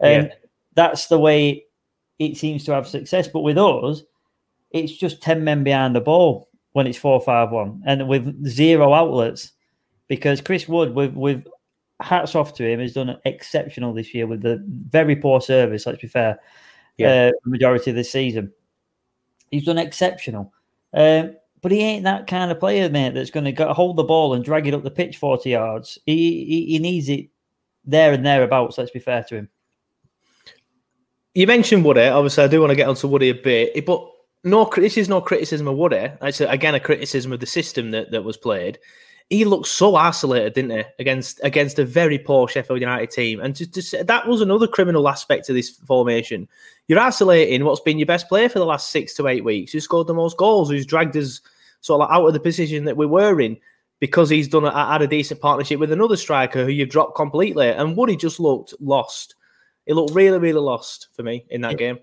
Um, 0.00 0.10
Yeah. 0.10 0.28
That's 0.74 1.06
the 1.06 1.18
way 1.20 1.64
it 2.18 2.36
seems 2.36 2.64
to 2.64 2.72
have 2.72 2.88
success. 2.88 3.28
But 3.28 3.40
with 3.40 3.56
us, 3.56 4.02
it's 4.70 4.92
just 4.92 5.22
ten 5.22 5.44
men 5.44 5.64
behind 5.64 5.94
the 5.94 6.00
ball 6.00 6.48
when 6.74 6.86
it's 6.86 6.98
four 6.98 7.20
five 7.20 7.50
one, 7.50 7.82
and 7.86 8.06
with 8.06 8.46
zero 8.46 8.92
outlets. 8.92 9.52
Because 10.06 10.42
Chris 10.42 10.68
Wood, 10.68 10.94
with 10.94 11.14
with 11.14 11.46
hats 12.00 12.34
off 12.34 12.52
to 12.54 12.68
him, 12.68 12.80
has 12.80 12.92
done 12.92 13.16
exceptional 13.24 13.94
this 13.94 14.12
year 14.12 14.26
with 14.26 14.42
the 14.42 14.62
very 14.66 15.16
poor 15.16 15.40
service. 15.40 15.86
Let's 15.86 16.02
be 16.02 16.08
fair, 16.08 16.38
Yeah. 16.98 17.30
uh, 17.30 17.32
majority 17.46 17.90
of 17.90 17.96
this 17.96 18.12
season, 18.12 18.52
he's 19.50 19.64
done 19.64 19.78
exceptional. 19.78 20.52
Um, 20.92 21.36
but 21.62 21.72
he 21.72 21.80
ain't 21.80 22.04
that 22.04 22.26
kind 22.26 22.50
of 22.50 22.60
player, 22.60 22.90
mate, 22.90 23.14
that's 23.14 23.30
going 23.30 23.54
to 23.54 23.72
hold 23.72 23.96
the 23.96 24.04
ball 24.04 24.34
and 24.34 24.44
drag 24.44 24.66
it 24.66 24.74
up 24.74 24.82
the 24.82 24.90
pitch 24.90 25.16
40 25.16 25.48
yards. 25.50 25.98
He, 26.04 26.44
he, 26.44 26.66
he 26.72 26.78
needs 26.78 27.08
it 27.08 27.28
there 27.86 28.12
and 28.12 28.26
thereabouts, 28.26 28.76
let's 28.76 28.90
be 28.90 28.98
fair 28.98 29.22
to 29.24 29.36
him. 29.36 29.48
You 31.34 31.46
mentioned 31.46 31.84
Woody. 31.84 32.02
Obviously, 32.02 32.44
I 32.44 32.48
do 32.48 32.60
want 32.60 32.70
to 32.70 32.76
get 32.76 32.88
onto 32.88 33.08
Woody 33.08 33.30
a 33.30 33.34
bit, 33.34 33.86
but 33.86 34.06
no, 34.44 34.70
this 34.76 34.96
is 34.96 35.08
no 35.08 35.20
criticism 35.20 35.66
of 35.66 35.76
Woody. 35.76 36.10
It's 36.22 36.40
a- 36.40 36.48
again 36.48 36.74
a 36.74 36.80
criticism 36.80 37.32
of 37.32 37.40
the 37.40 37.46
system 37.46 37.90
that, 37.90 38.10
that 38.10 38.24
was 38.24 38.36
played. 38.36 38.78
He 39.30 39.46
looked 39.46 39.68
so 39.68 39.96
isolated, 39.96 40.52
didn't 40.52 40.78
he, 40.78 40.84
against 40.98 41.40
against 41.42 41.78
a 41.78 41.84
very 41.84 42.18
poor 42.18 42.46
Sheffield 42.46 42.80
United 42.80 43.10
team, 43.10 43.40
and 43.40 43.56
just, 43.56 43.72
just 43.72 44.06
that 44.06 44.28
was 44.28 44.42
another 44.42 44.66
criminal 44.66 45.08
aspect 45.08 45.48
of 45.48 45.54
this 45.54 45.70
formation. 45.70 46.46
You're 46.88 47.00
isolating 47.00 47.64
what's 47.64 47.80
been 47.80 47.98
your 47.98 48.06
best 48.06 48.28
player 48.28 48.50
for 48.50 48.58
the 48.58 48.66
last 48.66 48.90
six 48.90 49.14
to 49.14 49.26
eight 49.28 49.42
weeks, 49.42 49.72
who 49.72 49.80
scored 49.80 50.08
the 50.08 50.14
most 50.14 50.36
goals, 50.36 50.68
who's 50.68 50.84
dragged 50.84 51.16
us 51.16 51.40
sort 51.80 52.02
of 52.02 52.08
like 52.08 52.16
out 52.16 52.26
of 52.26 52.34
the 52.34 52.40
position 52.40 52.84
that 52.84 52.98
we 52.98 53.06
were 53.06 53.40
in 53.40 53.56
because 54.00 54.28
he's 54.28 54.48
done 54.48 54.64
a, 54.64 54.86
had 54.92 55.00
a 55.00 55.06
decent 55.06 55.40
partnership 55.40 55.80
with 55.80 55.90
another 55.90 56.16
striker 56.16 56.64
who 56.64 56.70
you've 56.70 56.90
dropped 56.90 57.16
completely. 57.16 57.68
And 57.68 57.96
Woody 57.96 58.16
just 58.16 58.40
looked 58.40 58.74
lost. 58.80 59.34
He 59.86 59.94
looked 59.94 60.14
really, 60.14 60.38
really 60.38 60.60
lost 60.60 61.08
for 61.14 61.22
me 61.22 61.46
in 61.48 61.62
that 61.62 61.78
game. 61.78 61.98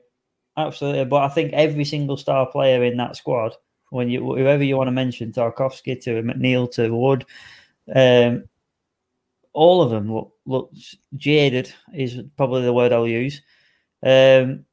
Absolutely. 0.58 1.06
But 1.06 1.24
I 1.24 1.30
think 1.30 1.54
every 1.54 1.86
single 1.86 2.18
star 2.18 2.46
player 2.46 2.84
in 2.84 2.98
that 2.98 3.16
squad, 3.16 3.56
when 3.90 4.10
you 4.10 4.20
whoever 4.22 4.64
you 4.64 4.78
want 4.78 4.88
to 4.88 4.92
mention, 4.92 5.32
Tarkowski 5.32 6.02
to 6.04 6.22
McNeil 6.22 6.70
to 6.72 6.90
Wood, 6.96 7.26
um, 7.96 8.44
all 9.54 9.82
of 9.82 9.90
them 9.90 10.14
look, 10.14 10.34
look 10.46 10.72
jaded, 11.18 11.74
is 11.94 12.22
probably 12.38 12.64
the 12.64 12.74
word 12.74 12.94
I'll 12.94 13.08
use. 13.08 13.42
Um, 14.04 14.66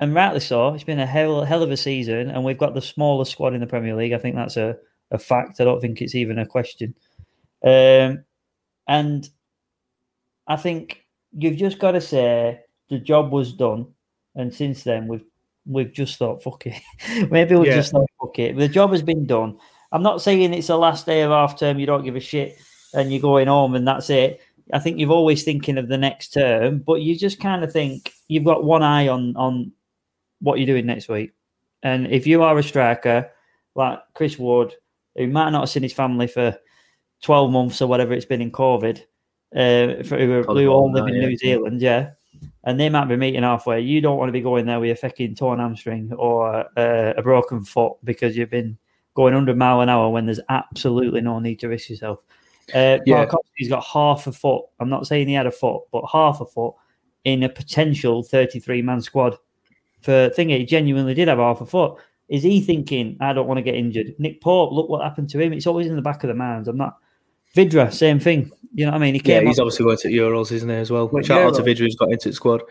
and 0.00 0.14
rightly 0.14 0.40
so. 0.40 0.74
It's 0.74 0.84
been 0.84 1.00
a 1.00 1.06
hell, 1.06 1.44
hell 1.44 1.62
of 1.62 1.70
a 1.70 1.76
season, 1.76 2.30
and 2.30 2.44
we've 2.44 2.58
got 2.58 2.74
the 2.74 2.82
smallest 2.82 3.32
squad 3.32 3.54
in 3.54 3.60
the 3.60 3.66
Premier 3.66 3.94
League. 3.94 4.12
I 4.12 4.18
think 4.18 4.36
that's 4.36 4.56
a, 4.56 4.76
a 5.10 5.18
fact. 5.18 5.60
I 5.60 5.64
don't 5.64 5.80
think 5.80 6.00
it's 6.02 6.14
even 6.14 6.38
a 6.38 6.46
question. 6.46 6.94
Um, 7.64 8.24
and 8.88 9.28
I 10.46 10.56
think 10.56 11.06
you've 11.32 11.56
just 11.56 11.78
got 11.78 11.92
to 11.92 12.00
say 12.00 12.60
the 12.90 12.98
job 12.98 13.32
was 13.32 13.52
done, 13.52 13.86
and 14.34 14.52
since 14.52 14.82
then 14.84 15.06
we've 15.08 15.24
we've 15.66 15.92
just 15.92 16.18
thought 16.18 16.42
fuck 16.42 16.66
it. 16.66 16.80
Maybe 17.30 17.54
we've 17.56 17.66
Yeah. 17.68 17.76
just 17.76 17.92
thought 17.92 18.08
fuck 18.20 18.38
it. 18.38 18.56
The 18.56 18.68
job 18.68 18.90
has 18.92 19.02
been 19.02 19.26
done. 19.26 19.58
I'm 19.92 20.02
not 20.02 20.20
saying 20.22 20.52
it's 20.52 20.66
the 20.66 20.76
last 20.76 21.06
day 21.06 21.22
of 21.22 21.30
half 21.30 21.58
term. 21.58 21.78
You 21.78 21.86
don't 21.86 22.04
give 22.04 22.16
a 22.16 22.20
shit 22.20 22.58
and 22.94 23.10
you're 23.12 23.20
going 23.20 23.48
home 23.48 23.74
and 23.74 23.86
that's 23.86 24.10
it. 24.10 24.40
I 24.72 24.78
think 24.78 24.98
you're 24.98 25.10
always 25.10 25.42
thinking 25.44 25.78
of 25.78 25.88
the 25.88 25.98
next 25.98 26.32
term, 26.32 26.78
but 26.78 27.02
you 27.02 27.16
just 27.16 27.40
kind 27.40 27.62
of 27.62 27.72
think 27.72 28.12
you've 28.28 28.44
got 28.44 28.64
one 28.64 28.82
eye 28.82 29.08
on 29.08 29.36
on 29.36 29.72
what 30.40 30.58
you're 30.58 30.66
doing 30.66 30.86
next 30.86 31.08
week. 31.08 31.32
And 31.82 32.06
if 32.08 32.26
you 32.26 32.42
are 32.42 32.58
a 32.58 32.62
striker 32.62 33.30
like 33.74 34.00
Chris 34.14 34.38
Wood, 34.38 34.74
who 35.16 35.26
might 35.28 35.50
not 35.50 35.60
have 35.60 35.68
seen 35.68 35.82
his 35.82 35.92
family 35.92 36.26
for 36.26 36.56
12 37.22 37.50
months 37.50 37.80
or 37.82 37.86
whatever 37.88 38.12
it's 38.14 38.24
been 38.24 38.42
in 38.42 38.50
COVID, 38.50 38.98
uh, 39.54 40.02
for, 40.02 40.18
who, 40.18 40.42
who 40.42 40.68
all 40.68 40.90
live 40.92 41.06
in 41.06 41.14
yeah. 41.14 41.26
New 41.26 41.36
Zealand, 41.36 41.80
yeah, 41.82 42.10
and 42.64 42.78
they 42.80 42.88
might 42.88 43.06
be 43.06 43.16
meeting 43.16 43.42
halfway. 43.42 43.80
You 43.80 44.00
don't 44.00 44.16
want 44.18 44.28
to 44.28 44.32
be 44.32 44.40
going 44.40 44.66
there 44.66 44.80
with 44.80 44.90
a 44.90 44.96
fucking 44.96 45.34
torn 45.34 45.58
hamstring 45.58 46.12
or 46.14 46.64
uh, 46.78 47.14
a 47.16 47.22
broken 47.22 47.64
foot 47.64 47.92
because 48.04 48.36
you've 48.36 48.50
been 48.50 48.76
going 49.14 49.34
100 49.34 49.56
mile 49.56 49.80
an 49.80 49.88
hour 49.88 50.10
when 50.10 50.26
there's 50.26 50.40
absolutely 50.48 51.20
no 51.20 51.38
need 51.38 51.60
to 51.60 51.68
risk 51.68 51.90
yourself. 51.90 52.20
Uh, 52.74 52.98
Yeah. 53.04 53.26
Tarkowski's 53.26 53.68
got 53.68 53.84
half 53.84 54.26
a 54.26 54.32
foot. 54.32 54.64
I'm 54.80 54.88
not 54.88 55.06
saying 55.06 55.28
he 55.28 55.34
had 55.34 55.46
a 55.46 55.50
foot, 55.50 55.82
but 55.92 56.04
half 56.10 56.40
a 56.40 56.46
foot 56.46 56.74
in 57.24 57.42
a 57.42 57.48
potential 57.48 58.22
33 58.22 58.82
man 58.82 59.00
squad. 59.00 59.36
For 60.00 60.30
thingy, 60.30 60.58
he 60.58 60.64
genuinely 60.64 61.14
did 61.14 61.28
have 61.28 61.38
half 61.38 61.60
a 61.60 61.66
foot. 61.66 61.96
Is 62.28 62.42
he 62.42 62.60
thinking, 62.60 63.16
I 63.20 63.32
don't 63.32 63.46
want 63.46 63.58
to 63.58 63.62
get 63.62 63.74
injured? 63.74 64.14
Nick 64.18 64.40
Pope, 64.40 64.72
look 64.72 64.88
what 64.88 65.02
happened 65.02 65.28
to 65.30 65.40
him. 65.40 65.52
It's 65.52 65.66
always 65.66 65.86
in 65.86 65.96
the 65.96 66.02
back 66.02 66.24
of 66.24 66.28
the 66.28 66.34
minds. 66.34 66.68
I'm 66.68 66.76
not. 66.76 66.98
Vydra, 67.54 67.92
same 67.92 68.18
thing. 68.20 68.50
You 68.74 68.86
know 68.86 68.92
what 68.92 68.96
I 68.98 69.00
mean? 69.00 69.14
He 69.14 69.20
Yeah, 69.24 69.38
came 69.38 69.46
he's 69.46 69.58
off- 69.58 69.64
obviously 69.66 69.84
going 69.84 69.98
to 69.98 70.08
Euros, 70.08 70.50
isn't 70.52 70.68
he, 70.68 70.74
as 70.74 70.90
well? 70.90 71.08
Well, 71.08 71.22
Shout 71.22 71.42
out 71.42 71.54
to 71.54 71.62
Vydra 71.62 71.78
who's 71.84 71.94
got 71.96 72.10
into 72.12 72.28
the 72.30 72.34
squad. 72.34 72.62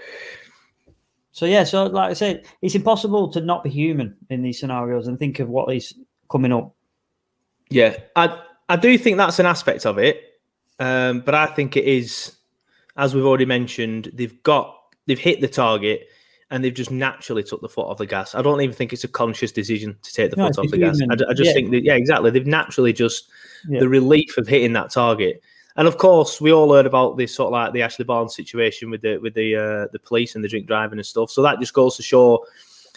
So 1.31 1.45
yeah, 1.45 1.63
so 1.63 1.85
like 1.85 2.11
I 2.11 2.13
said, 2.13 2.45
it's 2.61 2.75
impossible 2.75 3.29
to 3.31 3.41
not 3.41 3.63
be 3.63 3.69
human 3.69 4.15
in 4.29 4.43
these 4.43 4.59
scenarios 4.59 5.07
and 5.07 5.17
think 5.17 5.39
of 5.39 5.49
what 5.49 5.73
is 5.75 5.93
coming 6.29 6.51
up. 6.51 6.75
Yeah, 7.69 7.95
I 8.15 8.39
I 8.69 8.75
do 8.75 8.97
think 8.97 9.17
that's 9.17 9.39
an 9.39 9.45
aspect 9.47 9.85
of 9.85 9.97
it, 9.97 10.21
um, 10.79 11.21
but 11.21 11.33
I 11.33 11.47
think 11.47 11.75
it 11.75 11.85
is, 11.85 12.35
as 12.97 13.15
we've 13.15 13.25
already 13.25 13.45
mentioned, 13.45 14.11
they've 14.13 14.43
got 14.43 14.75
they've 15.07 15.17
hit 15.17 15.41
the 15.41 15.47
target 15.47 16.07
and 16.51 16.63
they've 16.63 16.73
just 16.73 16.91
naturally 16.91 17.43
took 17.43 17.61
the 17.61 17.69
foot 17.69 17.87
off 17.87 17.97
the 17.97 18.05
gas. 18.05 18.35
I 18.35 18.41
don't 18.41 18.61
even 18.61 18.75
think 18.75 18.93
it's 18.93 19.03
a 19.03 19.07
conscious 19.07 19.51
decision 19.51 19.97
to 20.01 20.13
take 20.13 20.31
the 20.31 20.37
No, 20.37 20.47
foot 20.47 20.59
off 20.59 20.71
the 20.71 20.77
gas. 20.77 20.99
I, 21.01 21.13
I 21.29 21.33
just 21.33 21.47
yeah. 21.47 21.53
think 21.53 21.71
that 21.71 21.83
yeah, 21.83 21.95
exactly. 21.95 22.31
They've 22.31 22.45
naturally 22.45 22.93
just 22.93 23.29
Yeah. 23.67 23.79
the 23.79 23.89
relief 23.89 24.37
of 24.37 24.47
hitting 24.47 24.73
that 24.73 24.91
target. 24.91 25.41
And 25.75 25.87
of 25.87 25.97
course, 25.97 26.39
we 26.39 26.53
all 26.53 26.71
heard 26.73 26.85
about 26.85 27.17
this 27.17 27.33
sort 27.33 27.47
of 27.47 27.53
like 27.53 27.73
the 27.73 27.81
Ashley 27.81 28.05
Barnes 28.05 28.35
situation 28.35 28.91
with 28.91 29.01
the 29.01 29.17
with 29.17 29.33
the 29.33 29.55
uh, 29.55 29.87
the 29.91 29.99
police 29.99 30.35
and 30.35 30.43
the 30.43 30.47
drink 30.47 30.67
driving 30.67 30.99
and 30.99 31.05
stuff. 31.05 31.31
So 31.31 31.41
that 31.41 31.59
just 31.59 31.73
goes 31.73 31.95
to 31.97 32.03
show 32.03 32.45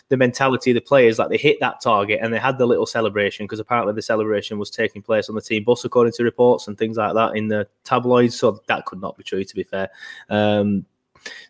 the 0.08 0.16
mentality 0.16 0.70
of 0.70 0.74
the 0.74 0.80
players. 0.80 1.18
Like 1.18 1.30
they 1.30 1.38
hit 1.38 1.58
that 1.60 1.80
target 1.80 2.20
and 2.22 2.32
they 2.32 2.38
had 2.38 2.58
the 2.58 2.66
little 2.66 2.86
celebration 2.86 3.44
because 3.44 3.60
apparently 3.60 3.94
the 3.94 4.02
celebration 4.02 4.58
was 4.58 4.70
taking 4.70 5.02
place 5.02 5.28
on 5.28 5.34
the 5.34 5.40
team 5.40 5.64
bus, 5.64 5.84
according 5.84 6.12
to 6.14 6.24
reports 6.24 6.68
and 6.68 6.76
things 6.76 6.96
like 6.96 7.14
that 7.14 7.34
in 7.36 7.48
the 7.48 7.66
tabloids. 7.84 8.38
So 8.38 8.60
that 8.66 8.84
could 8.84 9.00
not 9.00 9.16
be 9.16 9.24
true, 9.24 9.42
to 9.42 9.54
be 9.54 9.62
fair. 9.64 9.88
Um, 10.28 10.84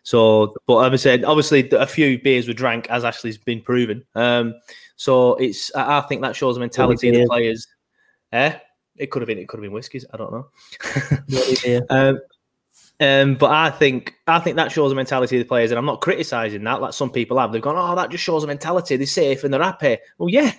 so, 0.03 0.55
but 0.67 0.79
as 0.79 0.93
I 0.93 0.95
said, 0.95 1.23
obviously 1.25 1.69
a 1.71 1.87
few 1.87 2.21
beers 2.21 2.47
were 2.47 2.53
drank, 2.53 2.89
as 2.89 3.03
Ashley's 3.03 3.37
been 3.37 3.61
proven. 3.61 4.03
Um, 4.15 4.55
so 4.95 5.35
it's 5.35 5.73
I 5.75 6.01
think 6.01 6.21
that 6.21 6.35
shows 6.35 6.55
the 6.55 6.59
mentality 6.59 7.09
of 7.09 7.15
the 7.15 7.25
players. 7.27 7.67
Eh? 8.31 8.57
It 8.97 9.11
could 9.11 9.21
have 9.21 9.27
been. 9.27 9.37
It 9.37 9.47
could 9.47 9.57
have 9.57 9.63
been 9.63 9.73
whiskies. 9.73 10.05
I 10.13 10.17
don't 10.17 10.31
know. 10.31 10.47
Um, 11.89 12.19
um, 12.99 13.35
but 13.35 13.51
I 13.51 13.69
think 13.69 14.15
I 14.25 14.39
think 14.39 14.55
that 14.55 14.71
shows 14.71 14.89
the 14.89 14.95
mentality 14.95 15.37
of 15.37 15.43
the 15.43 15.47
players, 15.47 15.69
and 15.69 15.77
I'm 15.77 15.85
not 15.85 16.01
criticizing 16.01 16.63
that. 16.63 16.81
Like 16.81 16.93
some 16.93 17.11
people 17.11 17.37
have, 17.37 17.51
they've 17.51 17.61
gone, 17.61 17.75
"Oh, 17.77 17.95
that 17.95 18.09
just 18.09 18.23
shows 18.23 18.41
the 18.41 18.47
mentality. 18.47 18.97
They're 18.97 19.05
safe 19.05 19.43
and 19.43 19.53
they're 19.53 19.61
happy." 19.61 19.99
Well, 20.17 20.29
yeah, 20.29 20.51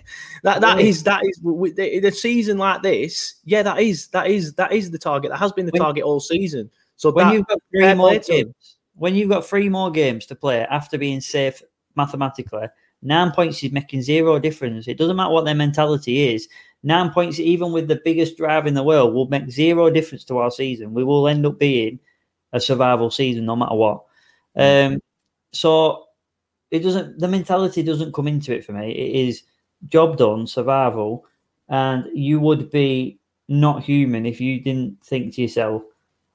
that 0.45 0.61
that 0.61 0.79
Yeah. 0.79 0.87
is 0.87 1.03
that 1.03 1.23
is 1.25 1.41
with 1.43 1.75
the, 1.75 2.07
a 2.07 2.13
season 2.13 2.57
like 2.57 2.83
this. 2.83 3.35
Yeah, 3.45 3.65
that 3.65 3.81
is 3.81 4.07
that 4.09 4.29
is 4.29 4.55
that 4.55 4.73
is 4.73 4.93
the 4.93 4.99
target. 4.99 5.33
That 5.33 5.39
has 5.39 5.53
been 5.53 5.67
the 5.67 5.73
When- 5.73 5.83
target 5.83 6.05
all 6.05 6.21
season. 6.21 6.71
So 6.95 7.11
When 7.11 7.27
that, 7.27 7.35
you've 7.35 7.47
got 7.47 7.59
three 7.73 7.95
more 7.95 8.17
games, 8.19 8.77
when 8.99 9.15
you've 9.15 9.31
got 9.31 9.47
three 9.47 9.69
more 9.69 9.91
games 9.91 10.27
to 10.27 10.35
play 10.35 10.67
after 10.71 10.99
being 10.99 11.21
safe 11.21 11.63
mathematically, 11.95 12.67
nine 13.03 13.31
points 13.31 13.63
is 13.63 13.73
making 13.73 14.03
zero 14.03 14.39
difference. 14.39 14.89
It 14.89 14.99
doesn't 14.99 15.17
matter 15.17 15.33
what 15.33 15.45
their 15.45 15.55
mentality 15.55 16.35
is. 16.35 16.49
Nine 16.83 17.11
points, 17.11 17.41
even 17.41 17.73
with 17.73 17.89
the 17.89 18.01
biggest 18.05 18.37
drive 18.37 18.67
in 18.67 18.75
the 18.75 18.83
world, 18.83 19.15
will 19.15 19.29
make 19.29 19.51
zero 19.51 19.91
difference 19.91 20.25
to 20.25 20.39
our 20.39 20.51
season. 20.51 20.95
We 20.95 21.05
will 21.05 21.27
end 21.29 21.45
up 21.47 21.59
being 21.59 21.99
a 22.53 22.61
survival 22.61 23.11
season 23.11 23.45
no 23.47 23.57
matter 23.57 23.75
what. 23.75 24.05
Um, 24.57 25.01
so 25.53 26.05
it 26.71 26.81
doesn't. 26.81 27.19
The 27.19 27.29
mentality 27.29 27.83
doesn't 27.83 28.15
come 28.15 28.29
into 28.29 28.55
it 28.55 28.65
for 28.65 28.73
me. 28.73 28.91
It 28.91 29.29
is 29.29 29.43
job 29.89 30.17
done, 30.19 30.47
survival, 30.47 31.25
and 31.69 32.07
you 32.15 32.41
would 32.41 32.71
be 32.71 33.19
not 33.49 33.83
human 33.83 34.27
if 34.27 34.41
you 34.41 34.61
didn't 34.61 35.03
think 35.03 35.35
to 35.35 35.43
yourself, 35.43 35.83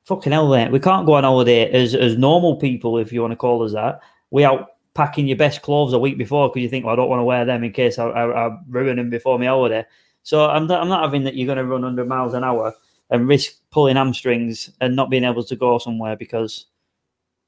"Fucking 0.05 0.31
hell, 0.31 0.49
mate, 0.49 0.71
we 0.71 0.79
can't 0.79 1.05
go 1.05 1.13
on 1.13 1.23
holiday 1.23 1.69
as 1.71 1.95
as 1.95 2.17
normal 2.17 2.57
people, 2.57 2.97
if 2.97 3.11
you 3.11 3.21
want 3.21 3.31
to 3.31 3.37
call 3.37 3.63
us 3.63 3.73
that. 3.73 4.01
We 4.31 4.43
out 4.43 4.69
packing 4.93 5.27
your 5.27 5.37
best 5.37 5.61
clothes 5.61 5.93
a 5.93 5.99
week 5.99 6.17
before 6.17 6.49
because 6.49 6.61
you 6.61 6.69
think, 6.69 6.85
well, 6.85 6.93
I 6.93 6.95
don't 6.95 7.09
want 7.09 7.19
to 7.19 7.23
wear 7.23 7.45
them 7.45 7.63
in 7.63 7.71
case 7.71 7.97
I, 7.97 8.05
I, 8.05 8.47
I 8.47 8.57
ruin 8.67 8.97
them 8.97 9.09
before 9.09 9.39
my 9.39 9.45
holiday. 9.45 9.85
So 10.21 10.49
I'm 10.49 10.67
not, 10.67 10.81
I'm 10.81 10.87
not 10.87 11.03
having 11.03 11.23
that 11.23 11.35
you're 11.35 11.47
going 11.47 11.57
to 11.57 11.65
run 11.65 11.81
100 11.81 12.07
miles 12.07 12.33
an 12.33 12.43
hour 12.43 12.73
and 13.09 13.27
risk 13.27 13.53
pulling 13.71 13.95
hamstrings 13.95 14.69
and 14.81 14.95
not 14.95 15.09
being 15.09 15.23
able 15.23 15.43
to 15.43 15.55
go 15.55 15.77
somewhere 15.77 16.15
because 16.15 16.67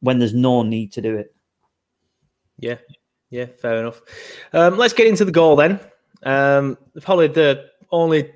when 0.02 0.20
there's 0.20 0.34
no 0.34 0.64
need 0.64 0.92
to 0.94 1.02
do 1.02 1.16
it. 1.16 1.34
Yeah, 2.60 2.78
yeah, 3.30 3.46
fair 3.62 3.78
enough. 3.78 4.02
Um, 4.54 4.78
let's 4.78 4.94
get 4.94 5.08
into 5.08 5.26
the 5.26 5.32
goal 5.32 5.56
then. 5.56 5.80
Um, 6.24 6.78
probably 7.02 7.28
the 7.28 7.66
only 7.92 8.32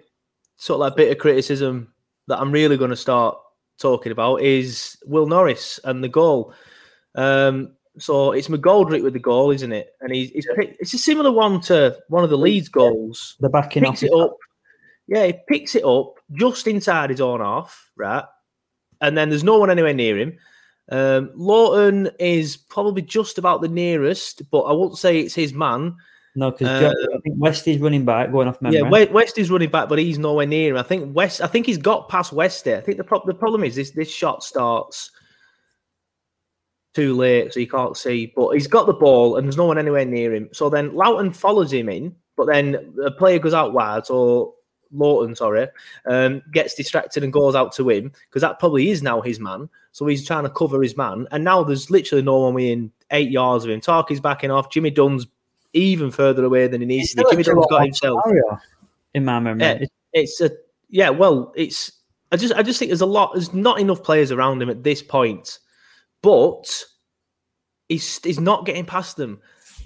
sort 0.58 0.76
of 0.76 0.82
like 0.82 0.96
bit 0.96 1.12
of 1.12 1.18
criticism 1.18 1.94
that 2.28 2.40
I'm 2.40 2.52
really 2.52 2.78
going 2.78 2.90
to 2.92 2.96
start 2.96 3.38
talking 3.80 4.12
about 4.12 4.42
is 4.42 4.98
Will 5.06 5.26
Norris 5.26 5.80
and 5.84 6.04
the 6.04 6.10
goal. 6.10 6.54
Um, 7.16 7.76
so 7.98 8.32
it's 8.32 8.48
McGoldrick 8.48 9.04
with 9.04 9.14
the 9.14 9.20
goal, 9.20 9.52
isn't 9.52 9.72
it? 9.72 9.94
And 10.02 10.14
he's, 10.14 10.30
he's 10.32 10.48
picked, 10.56 10.80
it's 10.80 10.94
a 10.94 10.98
similar 10.98 11.32
one 11.32 11.60
to 11.62 11.98
one 12.08 12.24
of 12.24 12.30
the 12.30 12.38
Leeds 12.38 12.70
goals. 12.70 13.36
The 13.40 13.50
backing 13.50 13.84
Picks 13.84 14.04
off. 14.04 14.10
it 14.10 14.14
up. 14.14 14.38
Yeah, 15.08 15.26
he 15.26 15.34
picks 15.48 15.76
it 15.76 15.84
up 15.84 16.16
just 16.34 16.68
inside 16.68 17.10
his 17.10 17.22
own 17.22 17.40
half, 17.40 17.90
right? 17.96 18.24
And 19.02 19.18
then 19.18 19.30
there's 19.30 19.44
no 19.44 19.58
one 19.58 19.72
anywhere 19.72 19.94
near 19.94 20.18
him. 20.18 20.38
Um, 20.92 21.32
Lowton 21.36 22.10
is 22.20 22.58
probably 22.58 23.02
just 23.02 23.38
about 23.38 23.62
the 23.62 23.68
nearest, 23.68 24.50
but 24.52 24.62
I 24.62 24.74
won't 24.74 24.98
say 24.98 25.20
it's 25.20 25.36
his 25.36 25.54
man. 25.54 25.96
No, 26.36 26.52
because 26.52 26.68
Uh, 26.68 26.94
I 27.16 27.20
think 27.22 27.36
West 27.38 27.68
is 27.68 27.80
running 27.80 28.06
back, 28.06 28.32
going 28.32 28.48
off 28.48 28.62
memory. 28.62 28.80
Yeah, 28.80 29.12
West, 29.12 29.38
is 29.38 29.50
running 29.50 29.70
back, 29.70 29.90
but 29.90 30.00
he's 30.00 30.20
nowhere 30.20 30.46
near 30.46 30.72
him. 30.72 30.78
I 30.78 30.84
think 30.84 31.16
West. 31.16 31.42
I 31.42 31.48
think 31.48 31.66
he's 31.66 31.78
got 31.78 32.08
past 32.10 32.32
West 32.32 32.64
there. 32.66 32.78
I 32.78 32.82
think 32.82 32.98
the 32.98 33.04
pro- 33.04 33.26
the 33.26 33.34
problem 33.34 33.64
is 33.64 33.76
this 33.76 33.92
this 33.92 34.12
shot 34.12 34.44
starts 34.44 35.12
too 36.94 37.16
late, 37.16 37.54
so 37.54 37.60
you 37.60 37.68
can't 37.68 37.98
see. 37.98 38.32
But 38.36 38.52
he's 38.52 38.68
got 38.68 38.86
the 38.88 38.94
ball, 38.94 39.38
and 39.38 39.46
there's 39.48 39.58
no 39.58 39.66
one 39.66 39.78
anywhere 39.78 40.06
near 40.06 40.34
him. 40.34 40.50
So 40.54 40.70
then 40.70 40.94
Lowton 40.94 41.34
follows 41.34 41.74
him 41.74 41.90
in, 41.90 42.16
but 42.38 42.46
then 42.46 42.94
the 42.96 43.12
player 43.12 43.40
goes 43.40 43.54
out 43.54 43.74
wide. 43.74 44.06
So 44.06 44.56
Lowton, 44.92 45.36
sorry, 45.36 45.68
um, 46.06 46.42
gets 46.54 46.76
distracted 46.76 47.24
and 47.24 47.34
goes 47.34 47.56
out 47.56 47.72
to 47.74 47.90
him 47.90 48.12
because 48.30 48.42
that 48.42 48.60
probably 48.60 48.90
is 48.90 49.02
now 49.04 49.22
his 49.22 49.40
man. 49.40 49.70
So 49.92 50.06
he's 50.06 50.26
trying 50.26 50.44
to 50.44 50.50
cover 50.50 50.82
his 50.82 50.96
man, 50.96 51.28
and 51.32 51.44
now 51.44 51.64
there's 51.64 51.90
literally 51.90 52.24
no 52.24 52.40
one 52.40 52.54
within 52.54 52.92
eight 53.12 53.32
yards 53.32 53.66
of 53.66 53.72
him. 53.72 53.82
Tarky's 53.82 54.20
backing 54.20 54.52
off. 54.52 54.70
Jimmy 54.70 54.92
Dunne's 54.92 55.28
even 55.74 56.12
further 56.12 56.44
away 56.46 56.68
than 56.68 56.82
he 56.82 56.88
needs 56.88 57.12
to 57.12 57.18
be. 57.18 57.30
Jimmy 57.32 57.44
Donald's 57.44 57.68
got 57.70 57.84
himself. 57.84 58.22
in 59.14 59.26
my 59.26 59.40
memory. 59.40 59.62
Yeah, 59.64 59.72
It's- 59.74 59.90
it's 60.14 60.42
a 60.42 60.52
yeah. 60.90 61.10
Well, 61.10 61.54
it's 61.56 61.92
I 62.32 62.38
just 62.38 62.54
I 62.54 62.64
just 62.64 62.80
think 62.80 62.90
there's 62.90 63.02
a 63.02 63.06
lot. 63.06 63.34
There's 63.34 63.54
not 63.54 63.80
enough 63.80 64.04
players 64.04 64.32
around 64.32 64.62
him 64.62 64.70
at 64.70 64.84
this 64.84 65.02
point, 65.04 65.60
but 66.22 66.84
he's 67.88 68.20
he's 68.24 68.40
not 68.40 68.66
getting 68.66 68.86
past 68.86 69.18
them, 69.18 69.40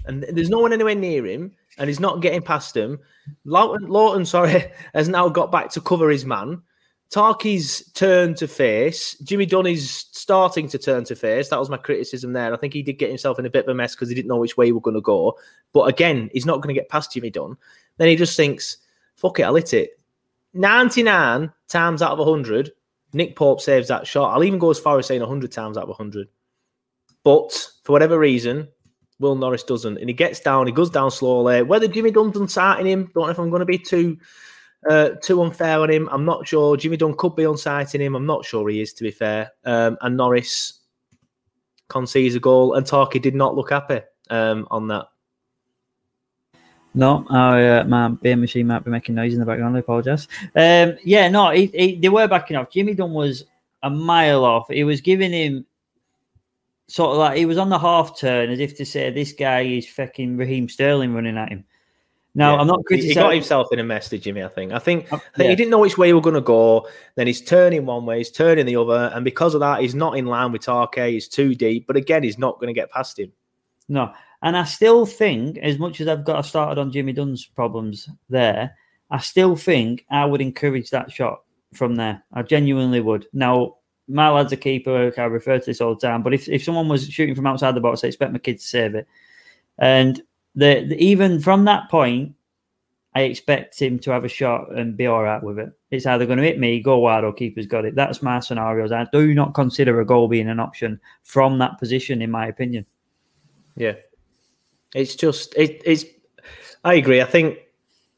and 0.06 0.22
there's 0.22 0.50
no 0.50 0.58
one 0.58 0.72
anywhere 0.72 0.94
near 0.94 1.26
him, 1.26 1.52
and 1.78 1.88
he's 1.88 2.00
not 2.00 2.20
getting 2.22 2.42
past 2.42 2.74
them. 2.74 2.98
Lowton, 3.44 3.88
Lowton 3.88 4.24
sorry, 4.26 4.72
has 4.94 5.08
now 5.08 5.28
got 5.28 5.52
back 5.52 5.70
to 5.70 5.80
cover 5.80 6.08
his 6.10 6.24
man. 6.24 6.62
Tarky's 7.14 7.92
turn 7.92 8.34
to 8.34 8.48
face. 8.48 9.16
Jimmy 9.20 9.46
Dunne 9.46 9.68
is 9.68 9.88
starting 10.10 10.66
to 10.66 10.78
turn 10.78 11.04
to 11.04 11.14
face. 11.14 11.48
That 11.48 11.60
was 11.60 11.70
my 11.70 11.76
criticism 11.76 12.32
there. 12.32 12.52
I 12.52 12.56
think 12.56 12.72
he 12.72 12.82
did 12.82 12.98
get 12.98 13.08
himself 13.08 13.38
in 13.38 13.46
a 13.46 13.50
bit 13.50 13.66
of 13.66 13.68
a 13.68 13.74
mess 13.74 13.94
because 13.94 14.08
he 14.08 14.16
didn't 14.16 14.26
know 14.26 14.36
which 14.36 14.56
way 14.56 14.66
he 14.66 14.72
was 14.72 14.82
going 14.82 14.96
to 14.96 15.00
go. 15.00 15.38
But 15.72 15.82
again, 15.82 16.28
he's 16.32 16.44
not 16.44 16.60
going 16.60 16.74
to 16.74 16.80
get 16.80 16.88
past 16.88 17.12
Jimmy 17.12 17.30
Dunne. 17.30 17.56
Then 17.98 18.08
he 18.08 18.16
just 18.16 18.36
thinks, 18.36 18.78
fuck 19.14 19.38
it, 19.38 19.44
I'll 19.44 19.54
hit 19.54 19.74
it. 19.74 19.90
99 20.54 21.52
times 21.68 22.02
out 22.02 22.10
of 22.10 22.18
100, 22.18 22.72
Nick 23.12 23.36
Pope 23.36 23.60
saves 23.60 23.86
that 23.86 24.08
shot. 24.08 24.34
I'll 24.34 24.42
even 24.42 24.58
go 24.58 24.70
as 24.70 24.80
far 24.80 24.98
as 24.98 25.06
saying 25.06 25.20
100 25.20 25.52
times 25.52 25.76
out 25.76 25.84
of 25.84 25.90
100. 25.90 26.26
But 27.22 27.52
for 27.84 27.92
whatever 27.92 28.18
reason, 28.18 28.66
Will 29.20 29.36
Norris 29.36 29.62
doesn't. 29.62 29.98
And 29.98 30.08
he 30.08 30.14
gets 30.14 30.40
down, 30.40 30.66
he 30.66 30.72
goes 30.72 30.90
down 30.90 31.12
slowly. 31.12 31.62
Whether 31.62 31.86
Jimmy 31.86 32.10
Dunne's 32.10 32.34
unsighting 32.36 32.86
him, 32.86 33.12
don't 33.14 33.26
know 33.26 33.30
if 33.30 33.38
I'm 33.38 33.50
going 33.50 33.60
to 33.60 33.66
be 33.66 33.78
too 33.78 34.18
uh, 34.88 35.10
too 35.22 35.42
unfair 35.42 35.80
on 35.80 35.90
him. 35.90 36.08
I'm 36.10 36.24
not 36.24 36.46
sure. 36.46 36.76
Jimmy 36.76 36.96
Dunne 36.96 37.16
could 37.16 37.36
be 37.36 37.44
unsighting 37.44 38.00
him. 38.00 38.14
I'm 38.14 38.26
not 38.26 38.44
sure 38.44 38.68
he 38.68 38.80
is, 38.80 38.92
to 38.94 39.02
be 39.02 39.10
fair. 39.10 39.52
Um, 39.64 39.96
and 40.00 40.16
Norris 40.16 40.80
concedes 41.88 42.34
a 42.34 42.40
goal, 42.40 42.74
and 42.74 42.86
Tarky 42.86 43.20
did 43.20 43.34
not 43.34 43.54
look 43.54 43.70
happy 43.70 44.00
um, 44.30 44.66
on 44.70 44.88
that. 44.88 45.06
No, 46.94 47.26
uh, 47.26 47.84
my 47.88 48.08
beer 48.08 48.36
machine 48.36 48.68
might 48.68 48.84
be 48.84 48.90
making 48.90 49.16
noise 49.16 49.34
in 49.34 49.40
the 49.40 49.46
background. 49.46 49.76
I 49.76 49.80
apologise. 49.80 50.28
Um, 50.54 50.96
yeah, 51.04 51.28
no, 51.28 51.50
he, 51.50 51.66
he, 51.66 51.96
they 51.96 52.08
were 52.08 52.28
backing 52.28 52.56
off. 52.56 52.70
Jimmy 52.70 52.94
Dunne 52.94 53.12
was 53.12 53.44
a 53.82 53.90
mile 53.90 54.44
off. 54.44 54.68
He 54.68 54.84
was 54.84 55.00
giving 55.00 55.32
him 55.32 55.66
sort 56.86 57.12
of 57.12 57.18
like 57.18 57.36
he 57.36 57.46
was 57.46 57.58
on 57.58 57.70
the 57.70 57.78
half 57.78 58.18
turn 58.18 58.50
as 58.50 58.60
if 58.60 58.76
to 58.76 58.84
say 58.84 59.10
this 59.10 59.32
guy 59.32 59.62
is 59.62 59.88
fucking 59.88 60.36
Raheem 60.36 60.68
Sterling 60.68 61.14
running 61.14 61.36
at 61.36 61.48
him. 61.48 61.64
Now 62.34 62.54
Yeah. 62.54 62.60
I'm 62.60 62.66
not 62.66 62.84
criticizing. 62.84 63.10
He 63.10 63.14
got 63.14 63.34
himself 63.34 63.68
in 63.72 63.78
a 63.78 63.84
mess, 63.84 64.08
did 64.08 64.22
Jimmy? 64.22 64.42
I 64.42 64.48
think. 64.48 64.72
I 64.72 64.78
think, 64.78 65.12
uh, 65.12 65.18
think 65.18 65.44
yeah. 65.44 65.50
he 65.50 65.56
didn't 65.56 65.70
know 65.70 65.78
which 65.78 65.96
way 65.96 66.08
he 66.08 66.12
was 66.12 66.22
going 66.22 66.34
to 66.34 66.40
go. 66.40 66.88
Then 67.14 67.26
he's 67.26 67.40
turning 67.40 67.86
one 67.86 68.06
way, 68.06 68.18
he's 68.18 68.30
turning 68.30 68.66
the 68.66 68.76
other, 68.76 69.12
and 69.14 69.24
because 69.24 69.54
of 69.54 69.60
that, 69.60 69.80
he's 69.80 69.94
not 69.94 70.16
in 70.18 70.26
line 70.26 70.52
with 70.52 70.62
Tarke. 70.62 71.08
He's 71.10 71.28
too 71.28 71.54
deep, 71.54 71.86
but 71.86 71.96
again, 71.96 72.22
he's 72.22 72.38
not 72.38 72.58
going 72.58 72.74
to 72.74 72.78
get 72.78 72.90
past 72.90 73.18
him. 73.18 73.32
No. 73.88 74.12
And 74.42 74.56
I 74.56 74.64
still 74.64 75.06
think, 75.06 75.58
as 75.58 75.78
much 75.78 76.00
as 76.00 76.08
I've 76.08 76.24
got 76.24 76.44
started 76.44 76.80
on 76.80 76.92
Jimmy 76.92 77.12
Dunne's 77.12 77.46
problems 77.46 78.08
there, 78.28 78.76
I 79.10 79.18
still 79.18 79.56
think 79.56 80.04
I 80.10 80.24
would 80.24 80.40
encourage 80.40 80.90
that 80.90 81.12
shot 81.12 81.42
from 81.72 81.94
there. 81.94 82.22
I 82.32 82.42
genuinely 82.42 83.00
would. 83.00 83.26
Now, 83.32 83.76
my 84.06 84.28
lad's 84.28 84.52
a 84.52 84.56
keeper. 84.56 85.12
I 85.16 85.22
refer 85.22 85.58
to 85.58 85.64
this 85.64 85.80
all 85.80 85.94
the 85.94 86.06
time. 86.06 86.22
But 86.22 86.34
if, 86.34 86.48
if 86.48 86.62
someone 86.62 86.88
was 86.88 87.08
shooting 87.08 87.34
from 87.34 87.46
outside 87.46 87.74
the 87.74 87.80
box, 87.80 88.04
I 88.04 88.08
expect 88.08 88.32
my 88.32 88.38
kid 88.38 88.60
to 88.60 88.66
save 88.66 88.94
it. 88.94 89.08
And 89.78 90.20
the, 90.54 90.86
the 90.88 90.96
even 91.02 91.40
from 91.40 91.64
that 91.64 91.90
point, 91.90 92.34
I 93.14 93.22
expect 93.22 93.80
him 93.80 93.98
to 94.00 94.10
have 94.10 94.24
a 94.24 94.28
shot 94.28 94.74
and 94.76 94.96
be 94.96 95.06
all 95.06 95.22
right 95.22 95.42
with 95.42 95.58
it. 95.58 95.72
It's 95.90 96.06
either 96.06 96.26
going 96.26 96.38
to 96.38 96.44
hit 96.44 96.58
me, 96.58 96.80
go 96.80 96.98
wide, 96.98 97.22
or 97.22 97.32
keeper's 97.32 97.66
got 97.66 97.84
it. 97.84 97.94
That's 97.94 98.22
my 98.22 98.40
scenarios. 98.40 98.90
I 98.90 99.06
do 99.12 99.34
not 99.34 99.54
consider 99.54 100.00
a 100.00 100.06
goal 100.06 100.26
being 100.26 100.48
an 100.48 100.58
option 100.58 101.00
from 101.22 101.58
that 101.58 101.78
position, 101.78 102.22
in 102.22 102.30
my 102.30 102.48
opinion. 102.48 102.84
Yeah, 103.76 103.94
it's 104.94 105.14
just 105.14 105.54
it, 105.56 105.80
it's. 105.84 106.04
I 106.84 106.94
agree. 106.94 107.20
I 107.22 107.24
think 107.24 107.58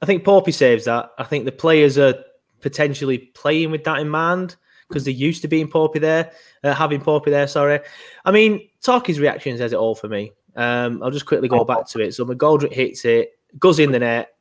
I 0.00 0.06
think 0.06 0.24
Porpy 0.24 0.52
saves 0.52 0.86
that. 0.86 1.10
I 1.18 1.24
think 1.24 1.44
the 1.44 1.52
players 1.52 1.98
are 1.98 2.14
potentially 2.60 3.18
playing 3.18 3.70
with 3.70 3.84
that 3.84 3.98
in 3.98 4.08
mind 4.08 4.56
because 4.88 5.04
they're 5.04 5.14
used 5.14 5.42
to 5.42 5.48
being 5.48 5.68
Porpy 5.68 6.00
there, 6.00 6.32
uh, 6.64 6.74
having 6.74 7.00
Porpy 7.00 7.26
there. 7.26 7.46
Sorry, 7.46 7.80
I 8.24 8.30
mean 8.30 8.68
Tarky's 8.82 9.20
reaction 9.20 9.58
says 9.58 9.72
it 9.72 9.76
all 9.76 9.94
for 9.94 10.08
me. 10.08 10.32
Um, 10.56 11.02
I'll 11.02 11.10
just 11.10 11.26
quickly 11.26 11.48
go 11.48 11.64
back 11.64 11.86
to 11.88 12.00
it. 12.00 12.12
So 12.12 12.24
McGoldrick 12.24 12.72
hits 12.72 13.04
it, 13.04 13.32
goes 13.58 13.78
in 13.78 13.92
the 13.92 13.98
net. 13.98 14.32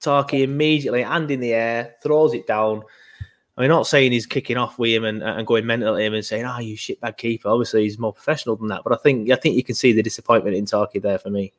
Tarky 0.00 0.42
immediately, 0.42 1.02
hand 1.02 1.30
in 1.30 1.40
the 1.40 1.54
air, 1.54 1.94
throws 2.02 2.34
it 2.34 2.46
down. 2.46 2.82
I'm 3.56 3.68
not 3.68 3.86
saying 3.86 4.12
he's 4.12 4.26
kicking 4.26 4.58
off 4.58 4.78
with 4.78 4.90
him 4.90 5.04
and, 5.04 5.22
and 5.22 5.46
going 5.46 5.64
mental 5.64 5.96
at 5.96 6.02
him 6.02 6.12
and 6.12 6.24
saying, 6.24 6.44
"Ah, 6.44 6.58
you 6.58 6.76
shitbag 6.76 7.16
keeper." 7.16 7.48
Obviously, 7.48 7.84
he's 7.84 7.98
more 7.98 8.12
professional 8.12 8.56
than 8.56 8.68
that. 8.68 8.82
But 8.84 8.92
I 8.92 8.96
think 8.96 9.30
I 9.30 9.36
think 9.36 9.56
you 9.56 9.64
can 9.64 9.74
see 9.74 9.92
the 9.92 10.02
disappointment 10.02 10.54
in 10.54 10.66
Tarky 10.66 11.00
there 11.00 11.18
for 11.18 11.30
me. 11.30 11.54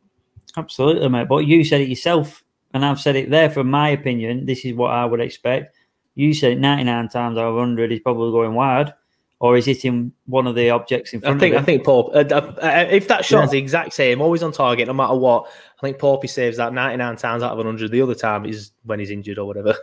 Absolutely, 0.56 1.10
mate. 1.10 1.28
But 1.28 1.48
you 1.48 1.64
said 1.64 1.82
it 1.82 1.90
yourself, 1.90 2.44
and 2.76 2.86
I've 2.86 3.00
said 3.00 3.16
it 3.16 3.32
there. 3.32 3.50
From 3.50 3.72
my 3.72 3.90
opinion, 3.90 4.46
this 4.46 4.64
is 4.66 4.76
what 4.76 4.92
I 4.92 5.06
would 5.06 5.20
expect. 5.20 5.76
You 6.14 6.34
said 6.34 6.54
it 6.54 6.60
99 6.60 7.10
times 7.10 7.38
out 7.38 7.46
of 7.46 7.56
100 7.56 7.92
he's 7.92 8.00
probably 8.00 8.32
going 8.32 8.54
wide, 8.54 8.94
or 9.40 9.56
he's 9.56 9.66
hitting 9.66 10.12
one 10.26 10.48
of 10.48 10.56
the 10.56 10.70
objects 10.72 11.14
in 11.14 11.22
front 11.22 11.38
I 11.38 11.40
think 11.40 11.56
of 11.56 11.62
I 11.62 11.66
think 11.66 11.84
Paul. 11.84 12.12
Uh, 12.14 12.24
uh, 12.24 12.88
if 12.90 13.08
that 13.08 13.24
shot's 13.24 13.48
Yeah. 13.48 13.52
the 13.52 13.58
exact 13.60 13.94
same, 13.94 14.20
always 14.22 14.42
on 14.42 14.52
target, 14.52 14.88
no 14.88 14.94
matter 14.94 15.16
what, 15.16 15.46
I 15.78 15.82
think 15.82 15.98
Porpy 16.00 16.28
saves 16.28 16.58
that 16.58 16.74
99 16.74 17.18
times 17.18 17.44
out 17.44 17.52
of 17.52 17.58
100. 17.58 17.92
The 17.92 18.02
other 18.02 18.16
time 18.16 18.46
is 18.46 18.72
when 18.84 19.00
he's 19.00 19.12
injured 19.12 19.38
or 19.38 19.46
whatever. 19.46 19.76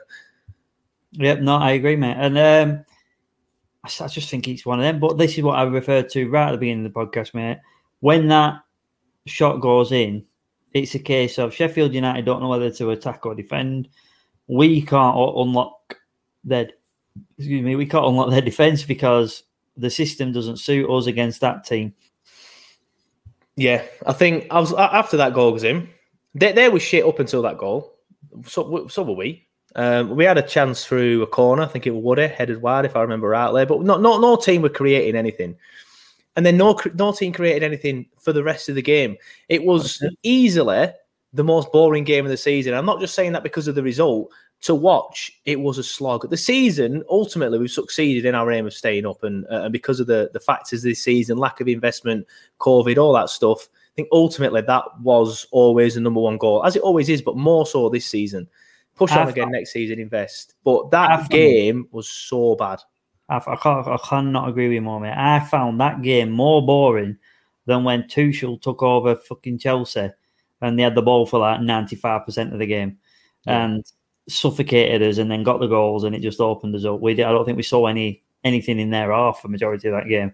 Yep, 1.12 1.40
no, 1.40 1.56
I 1.56 1.72
agree, 1.72 1.94
mate. 1.94 2.16
And 2.18 2.36
um, 2.36 2.84
I 3.84 4.04
I 4.04 4.08
just 4.08 4.28
think 4.28 4.48
it's 4.48 4.66
one 4.66 4.80
of 4.80 4.82
them. 4.82 4.98
But 4.98 5.16
this 5.18 5.38
is 5.38 5.44
what 5.44 5.56
I 5.58 5.62
referred 5.62 6.08
to 6.10 6.28
right 6.28 6.48
at 6.48 6.52
the 6.52 6.58
beginning 6.58 6.84
of 6.86 6.92
the 6.92 6.98
podcast, 6.98 7.34
mate. 7.34 7.58
When 8.00 8.26
that 8.28 8.60
shot 9.26 9.60
goes 9.60 9.92
in, 9.92 10.24
it's 10.72 10.96
a 10.96 10.98
case 10.98 11.38
of 11.38 11.54
Sheffield 11.54 11.94
United 11.94 12.24
don't 12.24 12.42
know 12.42 12.48
whether 12.48 12.70
to 12.72 12.90
attack 12.90 13.24
or 13.24 13.34
defend. 13.36 13.88
We 14.48 14.82
can't 14.82 15.16
unlock 15.16 15.98
their 16.42 16.70
excuse 17.38 17.62
me, 17.62 17.76
we 17.76 17.86
can't 17.86 18.06
unlock 18.06 18.30
their 18.30 18.40
defense 18.40 18.82
because 18.82 19.42
the 19.76 19.90
system 19.90 20.32
doesn't 20.32 20.58
suit 20.58 20.88
us 20.90 21.06
against 21.06 21.40
that 21.40 21.64
team. 21.64 21.94
Yeah, 23.56 23.84
I 24.06 24.12
think 24.12 24.46
I 24.50 24.58
was 24.58 24.72
after 24.72 25.16
that 25.18 25.34
goal 25.34 25.52
was 25.52 25.64
in. 25.64 25.88
They, 26.34 26.52
they 26.52 26.68
were 26.68 26.80
shit 26.80 27.04
up 27.04 27.20
until 27.20 27.42
that 27.42 27.58
goal. 27.58 27.94
So, 28.46 28.88
so 28.88 29.02
were 29.02 29.14
we. 29.14 29.46
Um, 29.76 30.10
we 30.10 30.24
had 30.24 30.38
a 30.38 30.42
chance 30.42 30.84
through 30.84 31.22
a 31.22 31.26
corner. 31.26 31.62
I 31.62 31.66
think 31.66 31.86
it 31.86 31.90
was 31.90 32.02
Woody 32.02 32.28
headed 32.28 32.62
wide, 32.62 32.84
if 32.84 32.96
I 32.96 33.02
remember 33.02 33.28
rightly. 33.28 33.64
But 33.64 33.82
not, 33.82 34.00
not 34.00 34.20
no 34.20 34.36
team 34.36 34.62
were 34.62 34.68
creating 34.68 35.16
anything, 35.16 35.56
and 36.36 36.46
then 36.46 36.56
no 36.56 36.78
no 36.94 37.12
team 37.12 37.32
created 37.32 37.62
anything 37.62 38.06
for 38.18 38.32
the 38.32 38.44
rest 38.44 38.68
of 38.68 38.74
the 38.76 38.82
game. 38.82 39.16
It 39.48 39.64
was 39.64 40.04
easily 40.22 40.88
the 41.32 41.44
most 41.44 41.72
boring 41.72 42.04
game 42.04 42.24
of 42.24 42.30
the 42.30 42.36
season. 42.36 42.74
I'm 42.74 42.86
not 42.86 43.00
just 43.00 43.14
saying 43.14 43.32
that 43.32 43.42
because 43.42 43.66
of 43.66 43.74
the 43.74 43.82
result. 43.82 44.32
To 44.64 44.74
watch, 44.74 45.30
it 45.44 45.60
was 45.60 45.76
a 45.78 45.82
slog. 45.82 46.28
The 46.30 46.36
season 46.36 47.02
ultimately 47.10 47.58
we've 47.58 47.70
succeeded 47.70 48.24
in 48.24 48.34
our 48.34 48.50
aim 48.50 48.66
of 48.66 48.72
staying 48.72 49.04
up, 49.06 49.22
and 49.22 49.44
uh, 49.50 49.62
and 49.64 49.72
because 49.72 50.00
of 50.00 50.06
the 50.06 50.30
the 50.32 50.40
factors 50.40 50.82
this 50.82 51.02
season, 51.02 51.36
lack 51.38 51.60
of 51.60 51.68
investment, 51.68 52.26
COVID, 52.60 52.96
all 52.96 53.12
that 53.12 53.28
stuff. 53.30 53.68
I 53.72 53.94
think 53.94 54.08
ultimately 54.10 54.62
that 54.62 54.84
was 55.02 55.46
always 55.52 55.94
the 55.94 56.00
number 56.00 56.20
one 56.20 56.36
goal, 56.38 56.64
as 56.64 56.76
it 56.76 56.82
always 56.82 57.08
is, 57.08 57.22
but 57.22 57.36
more 57.36 57.66
so 57.66 57.88
this 57.88 58.06
season. 58.06 58.48
Push 58.96 59.12
on 59.12 59.18
I've- 59.18 59.30
again 59.32 59.50
next 59.50 59.72
season, 59.72 59.98
invest. 60.00 60.54
But 60.64 60.90
that 60.90 61.10
I've- 61.10 61.28
game 61.28 61.86
was 61.92 62.08
so 62.08 62.56
bad. 62.56 62.80
I, 63.28 63.36
I, 63.36 63.56
can't, 63.56 63.86
I 63.86 63.96
cannot 63.98 64.48
agree 64.48 64.68
with 64.68 64.74
you 64.74 64.82
more, 64.82 65.00
mate. 65.00 65.14
I 65.16 65.40
found 65.40 65.80
that 65.80 66.02
game 66.02 66.30
more 66.30 66.64
boring 66.64 67.16
than 67.66 67.84
when 67.84 68.02
Tuchel 68.04 68.60
took 68.60 68.82
over 68.82 69.16
fucking 69.16 69.58
Chelsea 69.58 70.10
and 70.60 70.78
they 70.78 70.82
had 70.82 70.94
the 70.94 71.02
ball 71.02 71.24
for 71.24 71.38
like 71.38 71.60
95% 71.60 72.52
of 72.52 72.58
the 72.58 72.66
game 72.66 72.98
and 73.46 73.84
suffocated 74.28 75.02
us 75.02 75.18
and 75.18 75.30
then 75.30 75.42
got 75.42 75.60
the 75.60 75.66
goals 75.66 76.04
and 76.04 76.14
it 76.14 76.20
just 76.20 76.40
opened 76.40 76.74
us 76.74 76.84
up. 76.84 77.00
We 77.00 77.14
did, 77.14 77.26
I 77.26 77.32
don't 77.32 77.44
think 77.44 77.56
we 77.56 77.62
saw 77.62 77.86
any 77.86 78.22
anything 78.42 78.78
in 78.78 78.90
there 78.90 79.12
half 79.12 79.42
the 79.42 79.48
majority 79.48 79.88
of 79.88 79.94
that 79.94 80.08
game. 80.08 80.32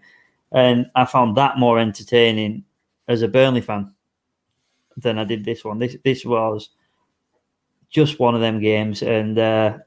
And 0.53 0.91
I 0.97 1.05
found 1.05 1.37
that 1.37 1.59
more 1.59 1.79
entertaining 1.79 2.65
as 3.09 3.23
a 3.23 3.29
Burnley 3.29 3.61
fan 3.61 3.95
than 4.97 5.19
I 5.19 5.25
did 5.25 5.45
this 5.45 5.65
one. 5.65 5.79
This 5.79 5.97
this 6.05 6.25
was 6.25 6.71
just 7.89 8.21
one 8.21 8.35
of 8.35 8.41
them 8.41 8.61
games 8.61 9.03
and 9.03 9.39
uh, 9.39 9.79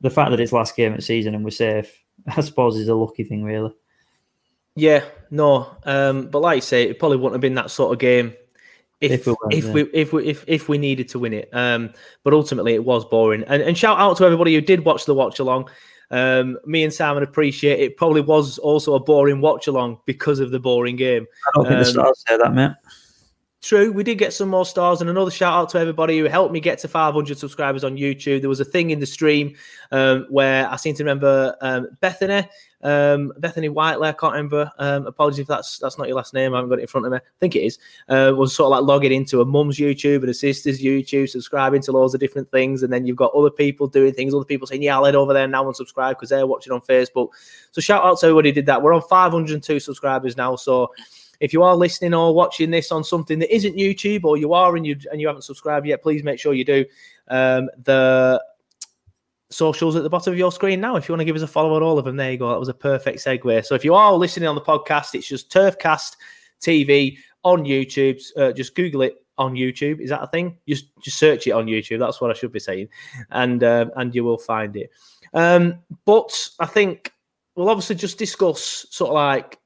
the 0.00 0.10
fact 0.10 0.30
that 0.30 0.40
it's 0.40 0.52
last 0.52 0.76
game 0.76 0.92
of 0.92 0.98
the 0.98 1.02
season 1.02 1.34
and 1.34 1.44
we're 1.44 1.50
safe, 1.50 2.02
I 2.26 2.40
suppose, 2.40 2.76
is 2.76 2.88
a 2.88 2.94
lucky 2.94 3.24
thing, 3.24 3.44
really. 3.44 3.74
Yeah, 4.76 5.04
no. 5.30 5.76
Um, 5.84 6.28
but 6.28 6.40
like 6.40 6.56
you 6.56 6.62
say, 6.62 6.84
it 6.84 6.98
probably 6.98 7.18
wouldn't 7.18 7.34
have 7.34 7.40
been 7.40 7.54
that 7.54 7.70
sort 7.70 7.92
of 7.92 7.98
game 7.98 8.34
if 9.00 9.12
If 9.12 9.26
we 9.26 9.32
if 9.50 9.64
weren't 9.64 9.74
we, 9.74 9.82
if 9.92 10.12
we 10.12 10.26
if 10.26 10.44
if 10.46 10.68
we 10.68 10.78
needed 10.78 11.08
to 11.10 11.18
win 11.18 11.32
it. 11.32 11.48
Um, 11.52 11.92
but 12.22 12.32
ultimately, 12.32 12.74
it 12.74 12.84
was 12.84 13.04
boring. 13.04 13.44
And, 13.44 13.62
and 13.62 13.76
shout 13.76 13.98
out 13.98 14.16
to 14.18 14.24
everybody 14.24 14.54
who 14.54 14.60
did 14.60 14.84
watch 14.84 15.06
the 15.06 15.14
watch 15.14 15.38
along. 15.38 15.70
Um, 16.10 16.58
me 16.66 16.82
and 16.82 16.92
Simon 16.92 17.22
appreciate 17.22 17.80
it. 17.80 17.96
Probably 17.96 18.20
was 18.20 18.58
also 18.58 18.94
a 18.94 19.00
boring 19.00 19.40
watch 19.40 19.66
along 19.68 20.00
because 20.06 20.40
of 20.40 20.50
the 20.50 20.58
boring 20.58 20.96
game. 20.96 21.26
I 21.46 21.50
don't 21.54 21.64
think 21.64 21.78
the 21.80 21.86
Um, 21.86 21.92
stars 21.92 22.24
say 22.26 22.36
that, 22.36 22.52
mate. 22.52 22.72
True, 23.62 23.92
we 23.92 24.02
did 24.02 24.16
get 24.16 24.32
some 24.32 24.48
more 24.48 24.64
stars, 24.64 25.02
and 25.02 25.10
another 25.10 25.30
shout 25.30 25.52
out 25.52 25.68
to 25.70 25.78
everybody 25.78 26.18
who 26.18 26.24
helped 26.24 26.52
me 26.52 26.60
get 26.60 26.78
to 26.78 26.88
500 26.88 27.36
subscribers 27.36 27.84
on 27.84 27.98
YouTube. 27.98 28.40
There 28.40 28.48
was 28.48 28.60
a 28.60 28.64
thing 28.64 28.90
in 28.90 29.00
the 29.00 29.06
stream 29.06 29.54
um, 29.92 30.26
where 30.30 30.66
I 30.68 30.76
seem 30.76 30.94
to 30.94 31.04
remember 31.04 31.54
um, 31.60 31.88
Bethany, 32.00 32.48
um, 32.82 33.32
Bethany 33.38 33.68
Whiteley. 33.68 34.08
I 34.08 34.12
can't 34.12 34.32
remember. 34.32 34.70
Um, 34.78 35.06
apologies 35.06 35.40
if 35.40 35.46
that's 35.46 35.78
that's 35.78 35.98
not 35.98 36.08
your 36.08 36.16
last 36.16 36.34
name. 36.34 36.54
I 36.54 36.58
haven't 36.58 36.70
got 36.70 36.78
it 36.78 36.82
in 36.82 36.88
front 36.88 37.06
of 37.06 37.12
me. 37.12 37.18
I 37.18 37.38
think 37.38 37.56
it 37.56 37.60
is. 37.60 37.78
Uh, 38.08 38.32
was 38.36 38.54
sort 38.54 38.66
of 38.66 38.70
like 38.70 38.88
logging 38.88 39.12
into 39.12 39.40
a 39.40 39.44
mum's 39.44 39.78
YouTube 39.78 40.20
and 40.20 40.30
a 40.30 40.34
sister's 40.34 40.80
YouTube, 40.80 41.28
subscribing 41.28 41.82
to 41.82 41.92
loads 41.92 42.14
of 42.14 42.20
different 42.20 42.50
things, 42.50 42.82
and 42.82 42.92
then 42.92 43.06
you've 43.06 43.16
got 43.16 43.32
other 43.34 43.50
people 43.50 43.86
doing 43.86 44.12
things. 44.12 44.34
Other 44.34 44.44
people 44.44 44.66
saying, 44.66 44.82
"Yeah, 44.82 44.96
I'll 44.96 45.04
head 45.04 45.14
over 45.14 45.32
there 45.32 45.48
now 45.48 45.66
and 45.66 45.76
subscribe 45.76 46.16
because 46.16 46.30
they're 46.30 46.46
watching 46.46 46.72
on 46.72 46.80
Facebook." 46.80 47.28
So 47.72 47.80
shout 47.80 48.04
out 48.04 48.18
to 48.20 48.26
everybody 48.26 48.50
who 48.50 48.54
did 48.54 48.66
that. 48.66 48.82
We're 48.82 48.94
on 48.94 49.02
502 49.02 49.80
subscribers 49.80 50.36
now, 50.36 50.56
so 50.56 50.92
if 51.40 51.54
you 51.54 51.62
are 51.62 51.74
listening 51.74 52.14
or 52.14 52.34
watching 52.34 52.70
this 52.70 52.92
on 52.92 53.02
something 53.02 53.38
that 53.38 53.54
isn't 53.54 53.76
YouTube, 53.76 54.24
or 54.24 54.36
you 54.36 54.52
are 54.52 54.76
and 54.76 54.86
you 54.86 54.96
and 55.10 55.20
you 55.20 55.26
haven't 55.26 55.42
subscribed 55.42 55.86
yet, 55.86 56.02
please 56.02 56.22
make 56.22 56.38
sure 56.38 56.54
you 56.54 56.64
do. 56.64 56.84
Um, 57.28 57.68
the 57.84 58.42
socials 59.50 59.96
at 59.96 60.02
the 60.02 60.10
bottom 60.10 60.32
of 60.32 60.38
your 60.38 60.52
screen 60.52 60.80
now. 60.80 60.96
If 60.96 61.08
you 61.08 61.12
want 61.12 61.20
to 61.20 61.24
give 61.24 61.36
us 61.36 61.42
a 61.42 61.46
follow 61.46 61.74
on 61.74 61.82
all 61.82 61.98
of 61.98 62.04
them, 62.04 62.16
there 62.16 62.32
you 62.32 62.38
go. 62.38 62.48
That 62.48 62.60
was 62.60 62.68
a 62.68 62.74
perfect 62.74 63.18
segue. 63.18 63.66
So 63.66 63.74
if 63.74 63.84
you 63.84 63.94
are 63.94 64.12
listening 64.14 64.48
on 64.48 64.54
the 64.54 64.60
podcast, 64.60 65.14
it's 65.14 65.28
just 65.28 65.50
Turfcast 65.50 66.16
TV 66.60 67.18
on 67.44 67.64
YouTube. 67.64 68.22
Uh, 68.36 68.52
just 68.52 68.74
Google 68.74 69.02
it 69.02 69.24
on 69.38 69.54
YouTube. 69.54 70.00
Is 70.00 70.10
that 70.10 70.22
a 70.22 70.26
thing? 70.26 70.56
Just 70.68 70.86
just 71.00 71.18
search 71.18 71.46
it 71.46 71.52
on 71.52 71.66
YouTube. 71.66 71.98
That's 71.98 72.20
what 72.20 72.30
I 72.30 72.34
should 72.34 72.52
be 72.52 72.60
saying, 72.60 72.88
and 73.30 73.62
um, 73.64 73.90
and 73.96 74.14
you 74.14 74.24
will 74.24 74.38
find 74.38 74.76
it. 74.76 74.90
Um, 75.34 75.80
but 76.04 76.48
I 76.58 76.66
think 76.66 77.12
we'll 77.56 77.70
obviously 77.70 77.96
just 77.96 78.18
discuss 78.18 78.86
sort 78.90 79.10
of 79.10 79.14
like 79.14 79.58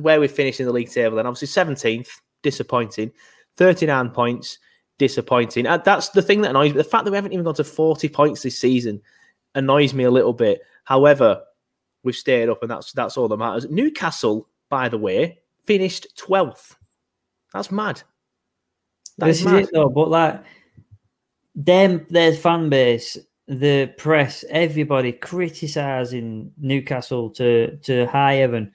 where 0.00 0.20
we 0.20 0.28
finished 0.28 0.60
in 0.60 0.66
the 0.66 0.72
league 0.72 0.90
table. 0.90 1.18
And 1.18 1.28
obviously, 1.28 1.48
17th, 1.48 2.08
disappointing. 2.42 3.12
39 3.56 4.10
points, 4.10 4.58
disappointing. 4.98 5.64
That's 5.64 6.10
the 6.10 6.22
thing 6.22 6.42
that 6.42 6.50
annoys 6.50 6.72
me. 6.72 6.78
The 6.78 6.84
fact 6.84 7.04
that 7.04 7.10
we 7.10 7.16
haven't 7.16 7.32
even 7.32 7.44
gone 7.44 7.54
to 7.54 7.64
40 7.64 8.08
points 8.10 8.42
this 8.42 8.58
season 8.58 9.00
annoys 9.56 9.92
me 9.92 10.04
a 10.04 10.10
little 10.10 10.32
bit. 10.32 10.60
However, 10.84 11.42
we've 12.02 12.14
stayed 12.14 12.48
up, 12.48 12.62
and 12.62 12.70
that's 12.70 12.92
that's 12.92 13.16
all 13.16 13.28
that 13.28 13.36
matters. 13.36 13.68
Newcastle, 13.68 14.48
by 14.68 14.88
the 14.88 14.98
way, 14.98 15.40
finished 15.64 16.06
12th. 16.16 16.76
That's 17.52 17.72
mad. 17.72 18.02
That 19.18 19.26
This 19.26 19.40
is 19.40 19.46
is 19.46 19.52
it 19.52 19.70
though, 19.72 19.88
but 19.88 20.10
like 20.10 20.42
them, 21.54 22.06
their 22.10 22.34
fan 22.34 22.68
base 22.68 23.18
the 23.48 23.92
press, 23.96 24.44
everybody 24.50 25.12
criticising 25.12 26.52
Newcastle 26.58 27.30
to 27.30 27.76
to 27.78 28.06
high 28.06 28.34
heaven. 28.34 28.72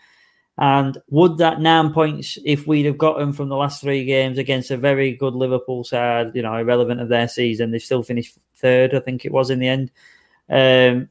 And 0.58 0.98
would 1.10 1.38
that 1.39 1.60
nine 1.60 1.91
points, 1.91 2.38
if 2.46 2.67
we'd 2.67 2.86
have 2.86 2.98
gotten 2.98 3.34
from 3.34 3.50
the 3.50 3.56
last 3.56 3.82
three 3.82 4.06
games 4.06 4.38
against 4.38 4.70
a 4.70 4.78
very 4.78 5.13
good 5.13 5.34
Liverpool 5.34 5.84
side, 5.84 6.32
you 6.36 6.41
know, 6.41 6.56
irrelevant 6.56 7.02
of 7.02 7.10
their 7.10 7.28
season, 7.28 7.72
they 7.72 7.80
still 7.80 8.04
finished 8.04 8.38
third, 8.56 8.94
I 8.94 9.00
think 9.00 9.26
it 9.26 9.32
was 9.32 9.50
in 9.50 9.60
the 9.60 9.67
end, 9.67 9.91
um, 10.51 11.09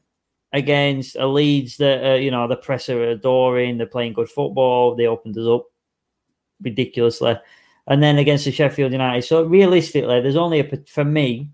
against 0.53 1.15
a 1.15 1.27
Leeds 1.27 1.77
that, 1.77 2.05
uh, 2.05 2.15
you 2.15 2.31
know, 2.31 2.47
the 2.47 2.55
press 2.55 2.87
are 2.89 3.03
adoring, 3.03 3.77
they're 3.77 3.87
playing 3.87 4.13
good 4.13 4.29
football, 4.29 4.95
they 4.95 5.07
opened 5.07 5.37
us 5.37 5.47
up 5.47 5.65
ridiculously. 6.61 7.35
And 7.87 8.01
then 8.01 8.19
against 8.19 8.45
the 8.45 8.51
Sheffield 8.51 8.91
United. 8.91 9.23
So 9.23 9.43
realistically, 9.43 10.21
there's 10.21 10.35
only 10.35 10.59
a, 10.59 10.77
for 10.87 11.03
me, 11.03 11.49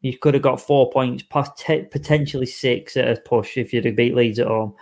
you 0.00 0.18
could 0.18 0.34
have 0.34 0.42
got 0.42 0.60
four 0.60 0.90
points, 0.90 1.22
potentially 1.22 2.46
six 2.46 2.96
at 2.96 3.08
a 3.08 3.20
push 3.20 3.56
if 3.56 3.72
you'd 3.72 3.84
have 3.84 3.96
beat 3.96 4.14
Leeds 4.14 4.38
at 4.38 4.48
home. 4.48 4.74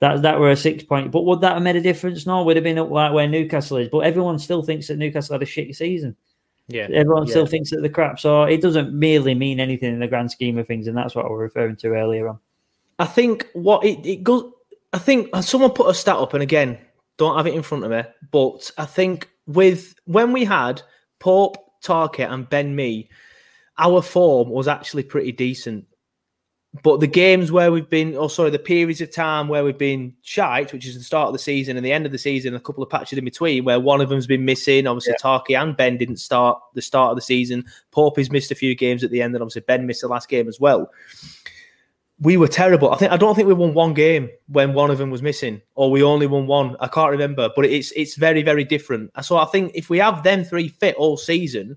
That 0.00 0.22
that 0.22 0.38
were 0.38 0.50
a 0.50 0.56
six 0.56 0.82
point. 0.82 1.10
But 1.10 1.24
would 1.24 1.40
that 1.40 1.54
have 1.54 1.62
made 1.62 1.76
a 1.76 1.80
difference? 1.80 2.26
No, 2.26 2.42
would 2.44 2.56
have 2.56 2.64
been 2.64 2.78
up 2.78 2.90
like 2.90 3.12
where 3.12 3.28
Newcastle 3.28 3.78
is. 3.78 3.88
But 3.88 4.00
everyone 4.00 4.38
still 4.38 4.62
thinks 4.62 4.88
that 4.88 4.98
Newcastle 4.98 5.34
had 5.34 5.42
a 5.42 5.46
shitty 5.46 5.74
season. 5.74 6.16
Yeah, 6.68 6.88
everyone 6.92 7.26
yeah. 7.26 7.30
still 7.30 7.46
thinks 7.46 7.70
that 7.70 7.82
the 7.82 7.88
crap. 7.88 8.18
So 8.18 8.44
it 8.44 8.60
doesn't 8.60 8.92
merely 8.92 9.34
mean 9.34 9.60
anything 9.60 9.92
in 9.92 10.00
the 10.00 10.08
grand 10.08 10.30
scheme 10.30 10.58
of 10.58 10.66
things, 10.66 10.86
and 10.86 10.96
that's 10.96 11.14
what 11.14 11.26
I 11.26 11.28
was 11.28 11.40
referring 11.40 11.76
to 11.76 11.88
earlier 11.88 12.28
on. 12.28 12.38
I 12.98 13.06
think 13.06 13.48
what 13.52 13.84
it, 13.84 14.06
it 14.06 14.22
goes. 14.22 14.50
I 14.92 14.98
think 14.98 15.28
uh, 15.32 15.42
someone 15.42 15.72
put 15.72 15.90
a 15.90 15.94
stat 15.94 16.16
up, 16.16 16.34
and 16.34 16.42
again, 16.42 16.78
don't 17.16 17.36
have 17.36 17.46
it 17.46 17.54
in 17.54 17.62
front 17.62 17.84
of 17.84 17.90
me, 17.90 18.02
but 18.30 18.70
I 18.78 18.86
think 18.86 19.28
with 19.46 19.94
when 20.04 20.32
we 20.32 20.44
had 20.44 20.82
Pope, 21.18 21.56
Tarkett, 21.82 22.30
and 22.30 22.48
Ben 22.48 22.74
Mee, 22.74 23.10
our 23.78 24.00
form 24.02 24.48
was 24.50 24.68
actually 24.68 25.02
pretty 25.02 25.32
decent. 25.32 25.86
But 26.82 26.98
the 26.98 27.06
games 27.06 27.52
where 27.52 27.70
we've 27.70 27.88
been, 27.88 28.16
or 28.16 28.28
sorry, 28.28 28.50
the 28.50 28.58
periods 28.58 29.00
of 29.00 29.12
time 29.12 29.46
where 29.46 29.62
we've 29.62 29.78
been 29.78 30.12
shite, 30.22 30.72
which 30.72 30.86
is 30.86 30.98
the 30.98 31.04
start 31.04 31.28
of 31.28 31.32
the 31.32 31.38
season 31.38 31.76
and 31.76 31.86
the 31.86 31.92
end 31.92 32.04
of 32.04 32.10
the 32.10 32.18
season, 32.18 32.54
a 32.54 32.60
couple 32.60 32.82
of 32.82 32.90
patches 32.90 33.16
in 33.16 33.24
between 33.24 33.64
where 33.64 33.78
one 33.78 34.00
of 34.00 34.08
them's 34.08 34.26
been 34.26 34.44
missing. 34.44 34.88
Obviously, 34.88 35.12
yeah. 35.12 35.22
Tarky 35.22 35.60
and 35.60 35.76
Ben 35.76 35.96
didn't 35.96 36.16
start 36.16 36.60
the 36.74 36.82
start 36.82 37.10
of 37.10 37.16
the 37.16 37.22
season. 37.22 37.64
Pope 37.92 38.16
has 38.16 38.32
missed 38.32 38.50
a 38.50 38.56
few 38.56 38.74
games 38.74 39.04
at 39.04 39.12
the 39.12 39.22
end, 39.22 39.34
and 39.34 39.42
obviously 39.42 39.62
Ben 39.62 39.86
missed 39.86 40.00
the 40.00 40.08
last 40.08 40.28
game 40.28 40.48
as 40.48 40.58
well. 40.58 40.90
We 42.20 42.36
were 42.36 42.48
terrible. 42.48 42.90
I 42.90 42.96
think 42.96 43.12
I 43.12 43.16
don't 43.16 43.36
think 43.36 43.46
we 43.46 43.54
won 43.54 43.74
one 43.74 43.94
game 43.94 44.28
when 44.48 44.74
one 44.74 44.90
of 44.90 44.98
them 44.98 45.10
was 45.10 45.22
missing, 45.22 45.62
or 45.76 45.92
we 45.92 46.02
only 46.02 46.26
won 46.26 46.48
one. 46.48 46.76
I 46.80 46.88
can't 46.88 47.10
remember, 47.10 47.50
but 47.54 47.66
it's 47.66 47.92
it's 47.92 48.16
very 48.16 48.42
very 48.42 48.64
different. 48.64 49.12
So 49.22 49.36
I 49.36 49.44
think 49.44 49.72
if 49.74 49.90
we 49.90 49.98
have 49.98 50.24
them 50.24 50.42
three 50.42 50.68
fit 50.68 50.96
all 50.96 51.16
season, 51.16 51.76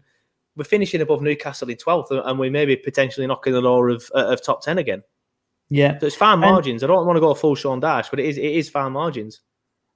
we're 0.58 0.63
finishing 0.63 1.02
above 1.02 1.22
Newcastle 1.22 1.70
in 1.70 1.78
12th 1.78 2.28
and 2.28 2.39
we 2.39 2.50
may 2.50 2.65
be 2.65 2.76
potentially 2.76 3.28
knocking 3.28 3.54
the 3.54 3.62
door 3.62 3.89
of, 3.89 4.10
uh, 4.15 4.28
of 4.28 4.43
top 4.43 4.63
10 4.63 4.80
again. 4.80 5.04
Yeah. 5.70 6.00
So 6.00 6.08
it's 6.08 6.15
fine 6.15 6.39
margins. 6.39 6.84
And, 6.84 6.91
I 6.91 6.96
don't 6.96 7.06
want 7.06 7.17
to 7.17 7.22
go 7.22 7.34
full 7.34 7.56
Sean 7.56 7.82
Dyche, 7.82 8.10
but 8.10 8.20
it 8.20 8.26
is 8.26 8.38
it 8.38 8.43
is 8.43 8.70
fine 8.70 8.93
margins. 8.93 9.41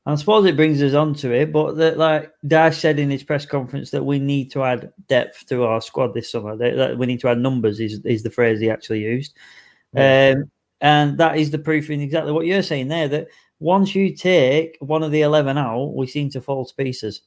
I 0.06 0.16
suppose 0.16 0.46
it 0.46 0.56
brings 0.56 0.82
us 0.82 0.96
on 0.96 1.14
to 1.16 1.32
it, 1.32 1.54
but 1.54 1.78
that, 1.78 1.98
like 1.98 2.32
Dyche 2.46 2.80
said 2.80 2.98
in 2.98 3.10
his 3.10 3.24
press 3.24 3.46
conference 3.46 3.92
that 3.92 4.04
we 4.04 4.18
need 4.18 4.52
to 4.52 4.64
add 4.64 4.92
depth 5.08 5.46
to 5.48 5.64
our 5.64 5.80
squad 5.80 6.14
this 6.14 6.32
summer. 6.32 6.56
That, 6.58 6.76
that 6.76 6.98
we 6.98 7.06
need 7.06 7.20
to 7.22 7.30
add 7.30 7.38
numbers 7.38 7.80
is, 7.80 8.02
is 8.04 8.24
the 8.24 8.32
phrase 8.32 8.60
he 8.60 8.70
actually 8.70 9.02
used. 9.02 9.36
Yeah. 9.94 10.34
Um, 10.36 10.52
and 10.82 11.18
that 11.20 11.38
is 11.38 11.52
the 11.52 11.60
proof 11.60 11.92
in 11.92 12.02
exactly 12.02 12.32
what 12.32 12.48
you're 12.48 12.64
saying 12.64 12.88
there 12.88 13.08
that 13.10 13.28
once 13.60 13.94
you 13.94 14.16
take 14.16 14.76
one 14.80 15.04
of 15.04 15.12
the 15.12 15.22
11 15.22 15.56
out, 15.58 15.94
we 15.94 16.08
seem 16.08 16.32
to 16.32 16.42
fall 16.42 16.66
to 16.66 16.74
pieces. 16.76 17.22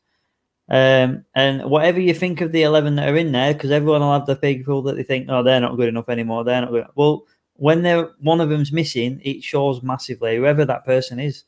Um, 0.69 1.25
and 1.35 1.65
whatever 1.69 2.01
you 2.01 2.15
think 2.15 2.41
of 2.41 2.53
the 2.53 2.63
11 2.63 2.97
that 2.97 3.09
are 3.09 3.17
in 3.17 3.33
there, 3.33 3.53
because 3.53 3.71
everyone 3.71 4.01
will 4.01 4.13
have 4.13 4.27
the 4.27 4.37
people 4.37 4.83
that 4.83 4.97
they 4.97 5.03
think, 5.03 5.29
oh, 5.29 5.43
they're 5.43 5.61
not 5.61 5.77
good 5.77 5.89
enough 5.89 6.09
anymore. 6.09 6.45
They're 6.45 6.61
not 6.61 6.71
good. 6.71 6.87
Well, 6.95 7.27
when 7.57 7.83
they're 7.83 8.11
one 8.21 8.41
of 8.41 8.49
them's 8.49 8.73
missing, 8.73 9.21
it 9.23 9.43
shows 9.43 9.83
massively, 9.83 10.37
whoever 10.37 10.65
that 10.65 10.85
person 10.85 11.21
is. 11.21 11.45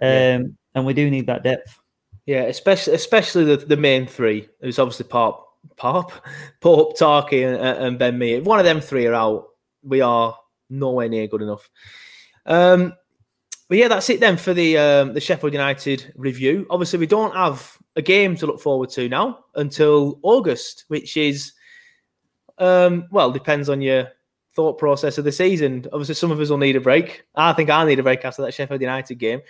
Um, 0.00 0.08
yeah. 0.08 0.38
And 0.74 0.86
we 0.86 0.94
do 0.94 1.10
need 1.10 1.26
that 1.26 1.42
depth. 1.42 1.78
Yeah, 2.24 2.42
especially 2.42 2.94
especially 2.94 3.44
the, 3.44 3.56
the 3.56 3.76
main 3.76 4.06
three. 4.06 4.48
Who's 4.60 4.78
obviously 4.78 5.06
Pop, 5.06 5.44
Pop, 5.76 6.12
Pop, 6.60 6.96
Tarky, 6.96 7.42
and, 7.42 7.56
and 7.56 7.98
Ben 7.98 8.18
Mee. 8.18 8.34
If 8.34 8.44
one 8.44 8.58
of 8.58 8.64
them 8.64 8.80
three 8.80 9.06
are 9.06 9.14
out, 9.14 9.48
we 9.82 10.00
are 10.00 10.36
nowhere 10.70 11.08
near 11.08 11.26
good 11.26 11.42
enough. 11.42 11.68
Um, 12.46 12.94
but 13.68 13.78
yeah, 13.78 13.88
that's 13.88 14.08
it 14.08 14.20
then 14.20 14.36
for 14.36 14.54
the 14.54 14.78
um, 14.78 15.14
the 15.14 15.20
Sheffield 15.20 15.52
United 15.52 16.12
review. 16.16 16.66
Obviously, 16.70 17.00
we 17.00 17.06
don't 17.06 17.34
have 17.34 17.76
a 17.96 18.02
game 18.02 18.36
to 18.36 18.46
look 18.46 18.60
forward 18.60 18.90
to 18.90 19.08
now 19.08 19.44
until 19.54 20.18
August, 20.22 20.84
which 20.88 21.16
is 21.16 21.52
um, 22.58 23.06
well 23.10 23.30
depends 23.30 23.68
on 23.68 23.80
your 23.80 24.08
thought 24.54 24.78
process 24.78 25.18
of 25.18 25.24
the 25.24 25.32
season. 25.32 25.86
Obviously, 25.92 26.14
some 26.14 26.30
of 26.30 26.40
us 26.40 26.50
will 26.50 26.58
need 26.58 26.76
a 26.76 26.80
break. 26.80 27.24
I 27.34 27.52
think 27.52 27.70
I 27.70 27.84
need 27.84 27.98
a 27.98 28.02
break 28.02 28.24
after 28.24 28.42
that 28.42 28.52
Sheffield 28.52 28.80
United 28.80 29.16
game, 29.16 29.40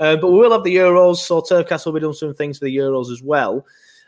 uh, 0.00 0.16
but 0.16 0.30
we 0.30 0.38
will 0.38 0.52
have 0.52 0.64
the 0.64 0.76
Euros. 0.76 1.16
So 1.16 1.40
Turfcast 1.40 1.86
will 1.86 1.92
be 1.92 2.00
doing 2.00 2.14
some 2.14 2.34
things 2.34 2.58
for 2.58 2.64
the 2.64 2.76
Euros 2.76 3.10
as 3.10 3.22
well. 3.22 3.64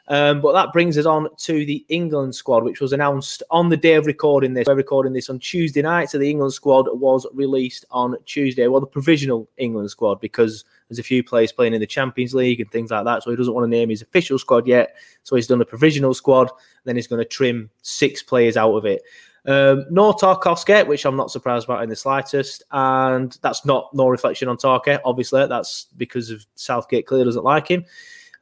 Um, 0.09 0.41
but 0.41 0.53
that 0.55 0.73
brings 0.73 0.97
us 0.97 1.05
on 1.05 1.29
to 1.37 1.67
the 1.67 1.85
England 1.91 2.35
squad, 2.35 2.65
which 2.65 2.81
was 2.81 2.95
announced 2.95 3.43
on 3.51 3.69
the 3.69 3.77
day 3.77 3.95
of 3.95 4.07
recording 4.07 4.55
this. 4.55 4.67
We're 4.67 4.75
recording 4.75 5.13
this 5.13 5.29
on 5.29 5.39
Tuesday 5.39 5.83
night, 5.83 6.09
so 6.09 6.17
the 6.17 6.31
England 6.31 6.55
squad 6.55 6.87
was 6.99 7.27
released 7.35 7.85
on 7.91 8.17
Tuesday. 8.25 8.67
Well, 8.69 8.81
the 8.81 8.87
provisional 8.87 9.51
England 9.59 9.91
squad, 9.91 10.19
because 10.21 10.65
there's 10.89 10.99
a 10.99 11.03
few 11.03 11.23
players 11.23 11.53
playing 11.53 11.75
in 11.75 11.81
the 11.81 11.87
Champions 11.87 12.35
League 12.35 12.61
and 12.61 12.71
things 12.71 12.91
like 12.91 13.05
that. 13.05 13.23
So 13.23 13.31
he 13.31 13.37
doesn't 13.37 13.53
want 13.55 13.65
to 13.65 13.71
name 13.71 13.91
his 13.91 14.03
official 14.03 14.39
squad 14.39 14.67
yet. 14.67 14.97
So 15.23 15.37
he's 15.37 15.47
done 15.47 15.61
a 15.61 15.67
provisional 15.67 16.15
squad. 16.15 16.51
Then 16.85 16.97
he's 16.97 17.07
going 17.07 17.21
to 17.21 17.29
trim 17.29 17.71
six 17.83 18.23
players 18.23 18.57
out 18.57 18.75
of 18.75 18.85
it. 18.87 19.03
Um, 19.47 19.87
no 19.91 20.13
Tarkowski, 20.13 20.87
which 20.87 21.05
I'm 21.05 21.17
not 21.17 21.31
surprised 21.31 21.67
about 21.67 21.83
in 21.83 21.89
the 21.89 21.97
slightest. 21.97 22.63
And 22.71 23.37
that's 23.43 23.65
not 23.65 23.93
no 23.95 24.09
reflection 24.09 24.49
on 24.49 24.57
Tarkey, 24.57 24.99
obviously. 25.05 25.47
That's 25.47 25.87
because 25.97 26.31
of 26.31 26.45
Southgate 26.55 27.07
clearly 27.07 27.25
doesn't 27.25 27.45
like 27.45 27.69
him. 27.69 27.85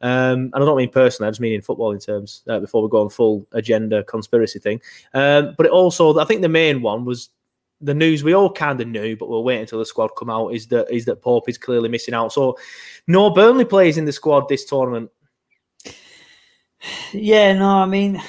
Um, 0.03 0.51
and 0.53 0.57
I 0.57 0.59
don't 0.59 0.77
mean 0.77 0.91
personally, 0.91 1.29
I 1.29 1.31
just 1.31 1.41
mean 1.41 1.55
in 1.55 1.63
football 1.63 1.93
in 1.93 1.99
terms 1.99 2.43
uh, 2.49 2.61
before 2.61 2.83
we 2.83 2.89
go 2.89 3.01
on 3.01 3.09
full 3.09 3.47
agenda 3.53 4.05
conspiracy 4.05 4.59
thing. 4.59 4.81
Um, 5.15 5.55
but 5.57 5.67
it 5.67 5.73
also, 5.73 6.19
I 6.19 6.25
think 6.25 6.43
the 6.43 6.49
main 6.49 6.83
one 6.83 7.05
was 7.05 7.31
the 7.81 7.95
news 7.95 8.25
we 8.25 8.35
all 8.35 8.53
kind 8.53 8.81
of 8.81 8.89
knew, 8.89 9.17
but 9.17 9.29
we'll 9.29 9.45
wait 9.45 9.61
until 9.61 9.79
the 9.79 9.87
squad 9.87 10.09
come 10.17 10.31
out. 10.31 10.49
Is 10.49 10.67
that 10.69 10.91
is 10.91 11.05
that 11.07 11.23
Pope 11.23 11.49
is 11.49 11.59
clearly 11.59 11.89
missing 11.89 12.15
out? 12.15 12.33
So 12.33 12.57
no 13.07 13.31
Burnley 13.31 13.65
players 13.65 13.99
in 13.99 14.05
the 14.05 14.13
squad 14.13 14.49
this 14.49 14.65
tournament. 14.65 15.11
Yeah, 17.13 17.53
no, 17.55 17.69
I 17.69 17.87
mean, 17.87 18.23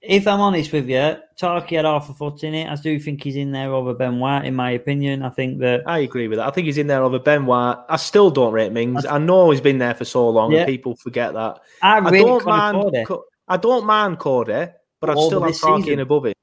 if 0.00 0.26
I'm 0.26 0.40
honest 0.40 0.72
with 0.72 0.88
you, 0.88 1.16
Tarky 1.40 1.76
had 1.76 1.84
half 1.84 2.08
a 2.08 2.14
foot 2.14 2.44
in 2.44 2.54
it. 2.54 2.68
I 2.68 2.74
do 2.76 2.98
think 2.98 3.22
he's 3.22 3.36
in 3.36 3.52
there 3.52 3.72
over 3.72 3.94
Ben 3.94 4.18
White, 4.18 4.44
in 4.44 4.54
my 4.54 4.70
opinion. 4.72 5.22
I 5.22 5.30
think 5.30 5.58
that 5.60 5.82
I 5.86 6.00
agree 6.00 6.28
with 6.28 6.38
that. 6.38 6.46
I 6.46 6.50
think 6.50 6.66
he's 6.66 6.78
in 6.78 6.86
there 6.86 7.02
over 7.02 7.18
Ben 7.18 7.46
White. 7.46 7.78
I 7.88 7.96
still 7.96 8.30
don't 8.30 8.52
rate 8.52 8.72
Mings. 8.72 9.04
I, 9.04 9.16
I 9.16 9.18
know 9.18 9.50
he's 9.50 9.60
been 9.60 9.78
there 9.78 9.94
for 9.94 10.04
so 10.04 10.28
long, 10.28 10.52
yeah. 10.52 10.60
and 10.60 10.68
people 10.68 10.96
forget 10.96 11.32
that. 11.34 11.58
I, 11.82 11.98
really 11.98 12.20
I 12.20 12.22
don't 12.22 12.46
mind. 12.46 13.06
I 13.48 13.56
don't 13.56 13.86
mind 13.86 14.18
Coady, 14.18 14.68
but 15.00 15.10
I'd 15.10 15.18
still 15.18 15.42
have 15.42 15.54
Tarky 15.54 16.00
above 16.00 16.26
him. 16.26 16.34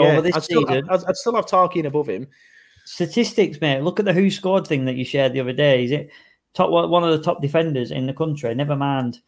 Yeah, 0.00 0.20
I'd 0.34 0.42
still, 0.42 0.66
season, 0.66 0.88
I'd, 0.90 1.04
I'd 1.04 1.16
still 1.16 1.36
have 1.36 1.46
Tarky 1.46 1.84
above 1.84 2.08
him. 2.08 2.26
Statistics, 2.84 3.60
mate. 3.60 3.82
Look 3.82 3.98
at 3.98 4.06
the 4.06 4.12
who 4.12 4.30
scored 4.30 4.66
thing 4.66 4.84
that 4.86 4.96
you 4.96 5.04
shared 5.04 5.32
the 5.32 5.40
other 5.40 5.52
day. 5.52 5.84
Is 5.84 5.90
it 5.90 6.10
top 6.54 6.70
one 6.70 7.04
of 7.04 7.10
the 7.10 7.22
top 7.22 7.42
defenders 7.42 7.90
in 7.90 8.06
the 8.06 8.14
country? 8.14 8.54
Never 8.54 8.76
mind 8.76 9.20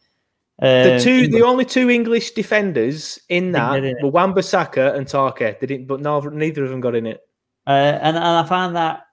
the 0.61 0.95
um, 0.95 1.01
two, 1.01 1.27
the 1.27 1.41
only 1.41 1.65
two 1.65 1.89
English 1.89 2.31
defenders 2.31 3.19
in 3.29 3.51
that 3.53 3.81
were 4.03 4.09
Wan-Bissaka 4.09 4.95
and 4.95 5.07
Tarke. 5.07 5.59
They 5.59 5.67
didn't, 5.67 5.87
but 5.87 6.01
neither, 6.01 6.29
neither 6.29 6.63
of 6.63 6.69
them 6.69 6.81
got 6.81 6.95
in 6.95 7.07
it. 7.07 7.21
Uh, 7.65 7.97
and 8.01 8.15
and 8.15 8.25
I 8.25 8.43
found 8.45 8.75
that 8.75 9.07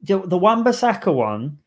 the, 0.00 0.18
the 0.20 0.38
Wan-Bissaka 0.38 1.12
one, 1.12 1.58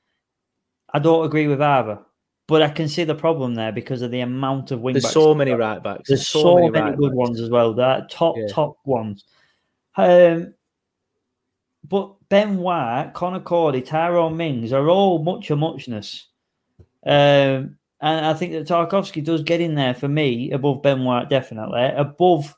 I 0.92 1.00
don't 1.00 1.26
agree 1.26 1.48
with 1.48 1.62
either. 1.62 2.00
But 2.48 2.62
I 2.62 2.70
can 2.70 2.88
see 2.88 3.04
the 3.04 3.16
problem 3.16 3.56
there 3.56 3.72
because 3.72 4.04
of 4.04 4.12
the 4.12 4.20
amount 4.20 4.70
of 4.72 4.82
wing. 4.82 4.94
There's 4.94 5.10
so 5.10 5.34
many 5.34 5.52
right 5.52 5.82
backs. 5.82 6.08
There's, 6.08 6.20
There's 6.20 6.28
so, 6.28 6.42
so, 6.42 6.56
many, 6.56 6.70
many 6.70 6.96
good 6.96 7.12
backs. 7.12 7.18
ones 7.18 7.42
as 7.42 7.50
well. 7.50 7.74
That 7.74 8.10
top 8.12 8.36
yeah. 8.38 8.48
top 8.48 8.78
ones. 8.86 9.26
Um, 9.98 10.54
but 11.88 12.16
Ben 12.30 12.58
White, 12.58 13.12
Conor 13.14 13.40
Coady, 13.40 13.82
Tyrone 13.82 14.38
Mings 14.38 14.74
are 14.74 14.90
all 14.90 15.24
much 15.24 15.50
a 15.52 15.56
muchness. 15.56 16.28
Um, 17.06 17.78
and 18.02 18.26
I 18.26 18.34
think 18.34 18.54
that 18.54 18.68
Tarkowski 18.68 19.24
does 19.24 19.44
get 19.44 19.62
in 19.62 19.76
there 19.76 19.94
for 19.94 20.08
me 20.08 20.52
above 20.52 20.82
Ben 20.82 21.04
White, 21.04 21.30
definitely. 21.30 21.86
Above 21.96 22.56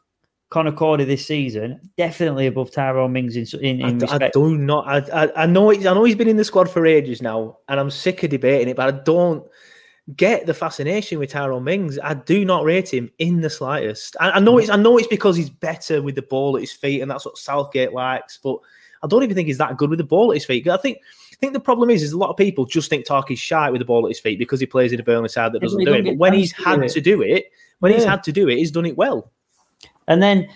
Conor 0.49 0.71
Coady 0.71 1.03
this 1.03 1.25
season, 1.25 1.79
definitely 1.97 2.47
above 2.47 2.71
Tyrone 2.71 3.11
Mings 3.11 3.35
in, 3.35 3.45
in, 3.61 3.81
in 3.81 3.85
I, 3.85 3.91
respect. 3.91 4.35
I 4.35 4.39
do 4.39 4.57
not. 4.57 4.87
I, 4.87 5.25
I, 5.25 5.43
I 5.43 5.45
know. 5.45 5.71
I 5.71 5.77
know 5.77 6.03
he's 6.03 6.15
been 6.15 6.29
in 6.29 6.37
the 6.37 6.45
squad 6.45 6.69
for 6.69 6.85
ages 6.85 7.21
now, 7.21 7.57
and 7.67 7.79
I'm 7.79 7.91
sick 7.91 8.23
of 8.23 8.29
debating 8.29 8.69
it. 8.69 8.77
But 8.77 8.93
I 8.93 8.97
don't 8.99 9.45
get 10.15 10.45
the 10.45 10.53
fascination 10.53 11.19
with 11.19 11.31
Tyrone 11.31 11.63
Mings. 11.63 11.99
I 11.99 12.13
do 12.13 12.45
not 12.45 12.63
rate 12.63 12.93
him 12.93 13.11
in 13.19 13.41
the 13.41 13.49
slightest. 13.49 14.15
I, 14.19 14.31
I 14.31 14.39
know 14.39 14.57
it's. 14.57 14.69
I 14.69 14.77
know 14.77 14.97
it's 14.97 15.07
because 15.07 15.35
he's 15.35 15.49
better 15.49 16.01
with 16.01 16.15
the 16.15 16.21
ball 16.21 16.55
at 16.55 16.61
his 16.61 16.71
feet, 16.71 17.01
and 17.01 17.11
that's 17.11 17.25
what 17.25 17.37
Southgate 17.37 17.93
likes. 17.93 18.39
But 18.41 18.57
I 19.03 19.07
don't 19.07 19.23
even 19.23 19.35
think 19.35 19.47
he's 19.47 19.57
that 19.57 19.77
good 19.77 19.89
with 19.89 19.99
the 19.99 20.05
ball 20.05 20.31
at 20.31 20.35
his 20.35 20.45
feet. 20.45 20.67
I 20.67 20.77
think 20.77 20.99
I 21.31 21.35
think 21.39 21.53
the 21.53 21.59
problem 21.59 21.89
is, 21.89 22.01
is 22.01 22.13
a 22.13 22.17
lot 22.17 22.29
of 22.29 22.37
people 22.37 22.65
just 22.65 22.89
think 22.89 23.05
Tarky's 23.05 23.39
shy 23.39 23.69
with 23.69 23.79
the 23.79 23.85
ball 23.85 24.05
at 24.05 24.09
his 24.09 24.19
feet 24.19 24.39
because 24.39 24.59
he 24.59 24.65
plays 24.65 24.91
in 24.93 24.99
a 24.99 25.03
Burnley 25.03 25.29
side 25.29 25.53
that 25.53 25.61
doesn't 25.61 25.83
do 25.83 25.93
it. 25.93 26.05
But 26.05 26.17
when 26.17 26.33
he's 26.33 26.51
had 26.51 26.87
to 26.87 27.01
do 27.01 27.21
it, 27.21 27.51
when 27.79 27.91
yeah. 27.91 27.97
he's 27.97 28.07
had 28.07 28.23
to 28.23 28.31
do 28.31 28.47
it, 28.49 28.57
he's 28.57 28.71
done 28.71 28.85
it 28.85 28.97
well. 28.97 29.31
And 30.07 30.23
then 30.23 30.47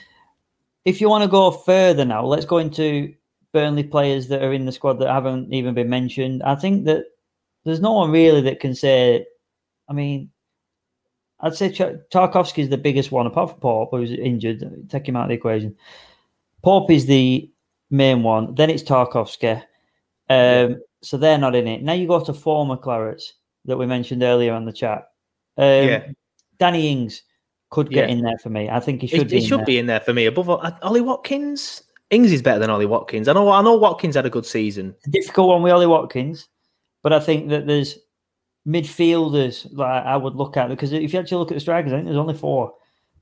if 0.86 1.00
you 1.00 1.10
want 1.10 1.24
to 1.24 1.28
go 1.28 1.52
further 1.52 2.06
now, 2.06 2.26
let's 2.26 2.46
go 2.46 2.58
into 2.58 3.14
Burnley 3.52 3.84
players 3.84 4.28
that 4.30 4.42
are 4.42 4.54
in 4.54 4.66
the 4.66 4.72
squad 4.72 4.94
that 4.94 5.10
haven't 5.10 5.54
even 5.54 5.76
been 5.76 5.90
mentioned. 5.90 6.42
I 6.44 6.56
think 6.56 6.86
that 6.86 7.06
there's 7.64 7.82
no 7.82 7.92
one 7.92 8.12
really 8.12 8.42
that 8.42 8.60
can 8.60 8.74
say. 8.74 9.26
I 9.92 9.94
mean, 9.94 10.30
I'd 11.42 11.54
say 11.56 11.70
Ch- 11.70 12.00
Tarkowski 12.14 12.60
is 12.60 12.70
the 12.70 12.78
biggest 12.78 13.12
one, 13.12 13.28
apart 13.28 13.50
from 13.52 13.60
Pope, 13.60 13.90
who's 13.92 14.12
injured. 14.12 14.90
Take 14.90 15.08
him 15.08 15.18
out 15.18 15.24
of 15.24 15.30
the 15.30 15.36
equation. 15.36 15.76
Pope 16.64 16.90
is 16.92 17.06
the 17.06 17.52
main 17.90 18.24
one. 18.24 18.56
Then 18.56 18.70
it's 18.70 18.84
Tarkowski. 18.84 19.62
Um, 20.30 20.78
So 21.04 21.18
they're 21.18 21.38
not 21.40 21.56
in 21.56 21.68
it. 21.68 21.82
Now 21.82 21.94
you 21.94 22.08
go 22.08 22.24
to 22.24 22.34
former 22.34 22.78
Clarets 22.78 23.34
that 23.66 23.76
we 23.76 23.86
mentioned 23.88 24.22
earlier 24.24 24.54
on 24.54 24.66
the 24.66 24.72
chat. 24.72 25.10
Um, 25.58 25.88
Yeah. 25.88 26.08
Danny 26.60 26.90
Ings 26.92 27.24
could 27.72 27.90
get 27.90 28.08
Yeah. 28.08 28.16
in 28.16 28.22
there 28.22 28.38
for 28.38 28.50
me. 28.50 28.70
I 28.70 28.80
think 28.80 29.02
he 29.02 29.08
He 29.08 29.18
should. 29.18 29.32
he 29.32 29.38
be 29.38 29.44
in 29.44 29.50
should 29.50 29.60
there. 29.60 29.66
be 29.66 29.78
in 29.80 29.88
there 29.88 30.00
for 30.00 30.14
me. 30.14 30.26
Above 30.28 30.48
all, 30.50 30.62
uh, 30.62 30.72
Ollie 30.84 31.02
Watkins, 31.02 31.82
Ings 32.12 32.32
is 32.32 32.42
better 32.44 32.60
than 32.60 32.70
Ollie 32.70 32.86
Watkins. 32.86 33.28
I 33.28 33.34
know. 33.34 33.50
I 33.50 33.62
know 33.64 33.76
Watkins 33.78 34.16
had 34.16 34.26
a 34.28 34.30
good 34.30 34.46
season. 34.46 34.96
a 35.08 35.10
difficult 35.10 35.48
one 35.50 35.64
with 35.64 35.74
Ollie 35.74 35.88
Watkins, 35.88 36.48
but 37.02 37.12
I 37.14 37.20
think 37.20 37.50
that 37.50 37.66
there's 37.66 37.98
midfielders 38.68 39.68
like 39.72 40.06
I 40.06 40.16
would 40.18 40.36
look 40.36 40.58
at 40.58 40.70
because 40.70 40.92
if 40.94 41.14
you 41.14 41.20
actually 41.20 41.38
look 41.40 41.52
at 41.52 41.56
the 41.56 41.60
strikers, 41.62 41.92
I 41.94 41.98
think 41.98 42.06
there's 42.06 42.18
only 42.18 42.34
four. 42.36 42.74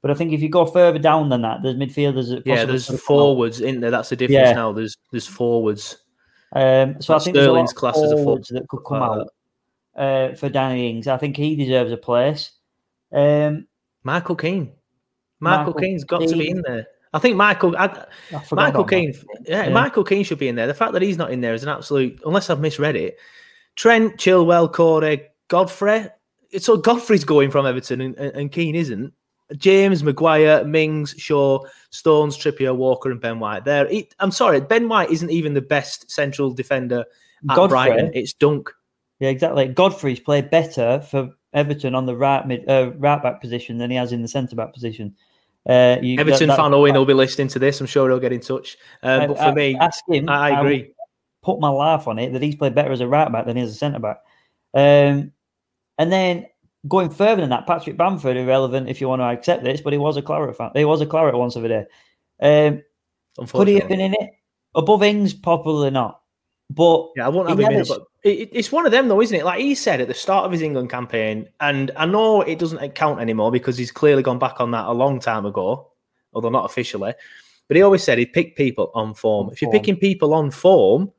But 0.02 0.12
I 0.12 0.14
think 0.14 0.32
if 0.32 0.42
you 0.42 0.50
go 0.50 0.66
further 0.66 1.00
down 1.00 1.30
than 1.30 1.42
that, 1.42 1.62
there's 1.62 1.76
midfielders. 1.76 2.30
That 2.30 2.44
Yeah, 2.46 2.64
there's 2.66 2.86
could 2.86 2.94
have 2.94 3.06
come 3.06 3.16
out. 3.16 3.20
forwards 3.20 3.60
in 3.62 3.82
there. 3.82 3.92
That's 3.92 4.10
the 4.10 4.16
difference 4.16 4.48
Yeah. 4.50 4.54
now. 4.54 4.72
There's 4.72 4.98
there's 5.12 5.28
forwards. 5.28 5.98
Um, 6.54 7.02
so 7.02 7.16
I 7.16 7.20
think 7.20 7.36
there's 7.36 7.46
a 7.48 7.52
lot 7.52 7.68
Sterling's 7.68 7.72
of 7.72 7.78
class 7.78 7.98
as 7.98 8.12
a 8.12 8.18
forwards 8.24 8.48
full- 8.50 8.60
that 8.60 8.68
could 8.70 8.84
come 8.88 9.04
out 9.04 9.28
uh, 9.96 10.34
for 10.36 10.50
Danny 10.50 10.90
Ings. 10.90 11.08
I 11.08 11.18
think 11.18 11.36
he 11.38 11.56
deserves 11.56 11.92
a 11.92 11.98
place. 11.98 12.52
Um, 13.12 13.68
Michael 14.04 14.36
Keane. 14.36 14.72
Michael, 15.42 15.66
Michael 15.68 15.74
Keane's 15.82 16.04
got 16.04 16.22
to 16.22 16.34
be 16.36 16.50
in 16.50 16.62
there. 16.66 16.88
I 17.14 17.20
think 17.20 17.36
Michael. 17.38 17.76
I, 17.78 17.86
I 18.34 18.42
Michael 18.52 18.84
Keane. 18.84 19.14
Yeah, 19.46 19.66
Yeah. 19.66 19.70
Michael 19.70 20.04
Keane 20.04 20.24
should 20.24 20.38
be 20.40 20.48
in 20.48 20.56
there. 20.56 20.68
The 20.68 20.74
fact 20.74 20.94
that 20.94 21.02
he's 21.02 21.18
not 21.18 21.32
in 21.32 21.42
there 21.42 21.54
is 21.54 21.64
an 21.64 21.70
absolute. 21.70 22.20
Unless 22.26 22.50
I've 22.50 22.60
misread 22.60 22.96
it. 22.96 23.18
Trent, 23.76 24.18
Chilwell, 24.18 24.72
Coady, 24.72 25.22
Godfrey. 25.50 26.06
So 26.58 26.78
Godfrey's 26.78 27.26
going 27.26 27.52
from 27.52 27.66
Everton 27.68 28.02
and, 28.02 28.16
and, 28.18 28.52
Keane 28.52 28.76
isn't. 28.76 29.14
James, 29.58 30.04
Maguire, 30.04 30.64
Mings, 30.64 31.14
Shaw, 31.18 31.60
Stones, 31.90 32.38
Trippier, 32.38 32.76
Walker, 32.76 33.12
and 33.12 33.20
Ben 33.20 33.40
White. 33.40 33.66
There, 33.66 33.88
He- 33.88 34.10
I'm 34.20 34.32
sorry, 34.32 34.62
Ben 34.62 34.88
White 34.88 35.12
isn't 35.12 35.30
even 35.32 35.54
the 35.54 35.62
best 35.62 36.10
central 36.10 36.52
defender 36.52 37.04
at 37.50 37.56
Godfrey? 37.56 37.76
Brighton. 37.76 38.12
It's 38.14 38.34
Dunk. 38.34 38.70
Yeah, 39.20 39.30
exactly. 39.30 39.68
Godfrey's 39.68 40.20
played 40.20 40.50
better 40.50 41.02
for 41.02 41.30
Everton 41.54 41.94
on 41.96 42.06
the 42.06 42.16
right 42.16 42.48
mid, 42.48 42.68
uh, 42.70 42.92
right 42.98 43.22
back 43.22 43.42
position 43.42 43.78
than 43.80 43.90
he 43.92 43.98
has 43.98 44.12
in 44.14 44.22
the 44.22 44.28
centre 44.28 44.56
back 44.56 44.74
position. 44.74 45.16
Uh, 45.68 45.98
you, 46.02 46.20
Everton 46.20 46.48
that- 46.50 46.58
fan 46.58 46.74
Owen 46.74 46.94
will 46.94 47.06
be 47.06 47.14
listening 47.14 47.48
to 47.50 47.60
this. 47.60 47.82
I'm 47.82 47.88
sure 47.88 48.08
he'll 48.10 48.20
get 48.20 48.32
in 48.34 48.40
touch. 48.40 48.78
Um, 49.04 49.22
I- 49.22 49.28
but 49.28 49.38
for 49.38 49.44
I- 49.44 49.54
me, 49.54 49.76
ask 49.80 50.04
him. 50.08 50.30
I, 50.30 50.52
I 50.52 50.60
agree. 50.60 50.94
Put 51.42 51.60
my 51.60 51.70
life 51.70 52.08
on 52.08 52.20
it 52.20 52.34
that 52.34 52.42
he's 52.42 52.56
played 52.56 52.76
better 52.76 52.92
as 52.92 53.02
a 53.02 53.08
right 53.08 53.32
back 53.32 53.46
than 53.46 53.58
he 53.58 53.64
is 53.64 53.72
a 53.72 53.76
centre 53.76 54.00
back. 54.00 54.20
Um, 54.74 55.32
and 56.00 56.12
then 56.12 56.48
going 56.88 57.10
further 57.12 57.42
than 57.42 57.50
that, 57.52 57.68
Patrick 57.68 57.98
Bamford 57.98 58.38
irrelevant 58.38 58.90
if 58.90 59.00
you 59.02 59.08
want 59.10 59.20
to 59.22 59.26
accept 59.26 59.64
this, 59.64 59.82
but 59.82 59.94
he 59.94 60.00
was 60.00 60.18
a 60.18 60.22
claret 60.24 60.56
fan. 60.58 60.72
He 60.74 60.86
was 60.86 61.02
a 61.02 61.06
claret 61.06 61.36
once 61.38 61.56
of 61.56 61.66
a 61.66 61.68
day. 61.68 61.86
Um, 62.42 62.82
could 63.60 63.68
he 63.68 63.76
have 63.76 63.90
been 63.90 64.00
in 64.02 64.14
it 64.14 64.30
above 64.76 65.04
Ings? 65.04 65.34
Probably 65.34 65.92
not. 65.92 66.22
But 66.72 67.10
Yeah, 67.16 67.26
I 67.26 67.30
won't 67.30 67.50
have 67.50 67.58
him 67.60 67.72
in. 67.74 67.86
But 67.90 68.02
it, 68.24 68.40
it- 68.40 68.50
it's 68.54 68.72
one 68.72 68.86
of 68.86 68.92
them, 68.92 69.08
though, 69.08 69.22
isn't 69.22 69.36
it? 69.38 69.44
Like 69.44 69.60
he 69.60 69.76
said 69.76 70.02
at 70.02 70.08
the 70.08 70.14
start 70.14 70.46
of 70.46 70.52
his 70.52 70.62
England 70.62 70.90
campaign, 70.90 71.48
and 71.60 71.92
I 71.98 72.06
know 72.06 72.42
it 72.42 72.60
doesn't 72.60 72.96
count 72.96 73.20
anymore 73.20 73.52
because 73.52 73.78
he's 73.78 73.92
clearly 73.92 74.24
gone 74.24 74.40
back 74.40 74.60
on 74.62 74.72
that 74.72 74.86
a 74.86 74.92
long 74.94 75.20
time 75.20 75.46
ago, 75.46 75.92
although 76.34 76.50
not 76.50 76.66
officially. 76.66 77.14
But 77.68 77.76
he 77.78 77.84
always 77.84 78.04
said 78.04 78.18
he'd 78.20 78.34
pick 78.34 78.56
people 78.56 78.92
on 78.96 79.14
form. 79.16 79.50
If 79.52 79.62
you're 79.62 79.72
picking 79.72 79.96
people 79.98 80.34
on 80.34 80.50
form, 80.52 81.12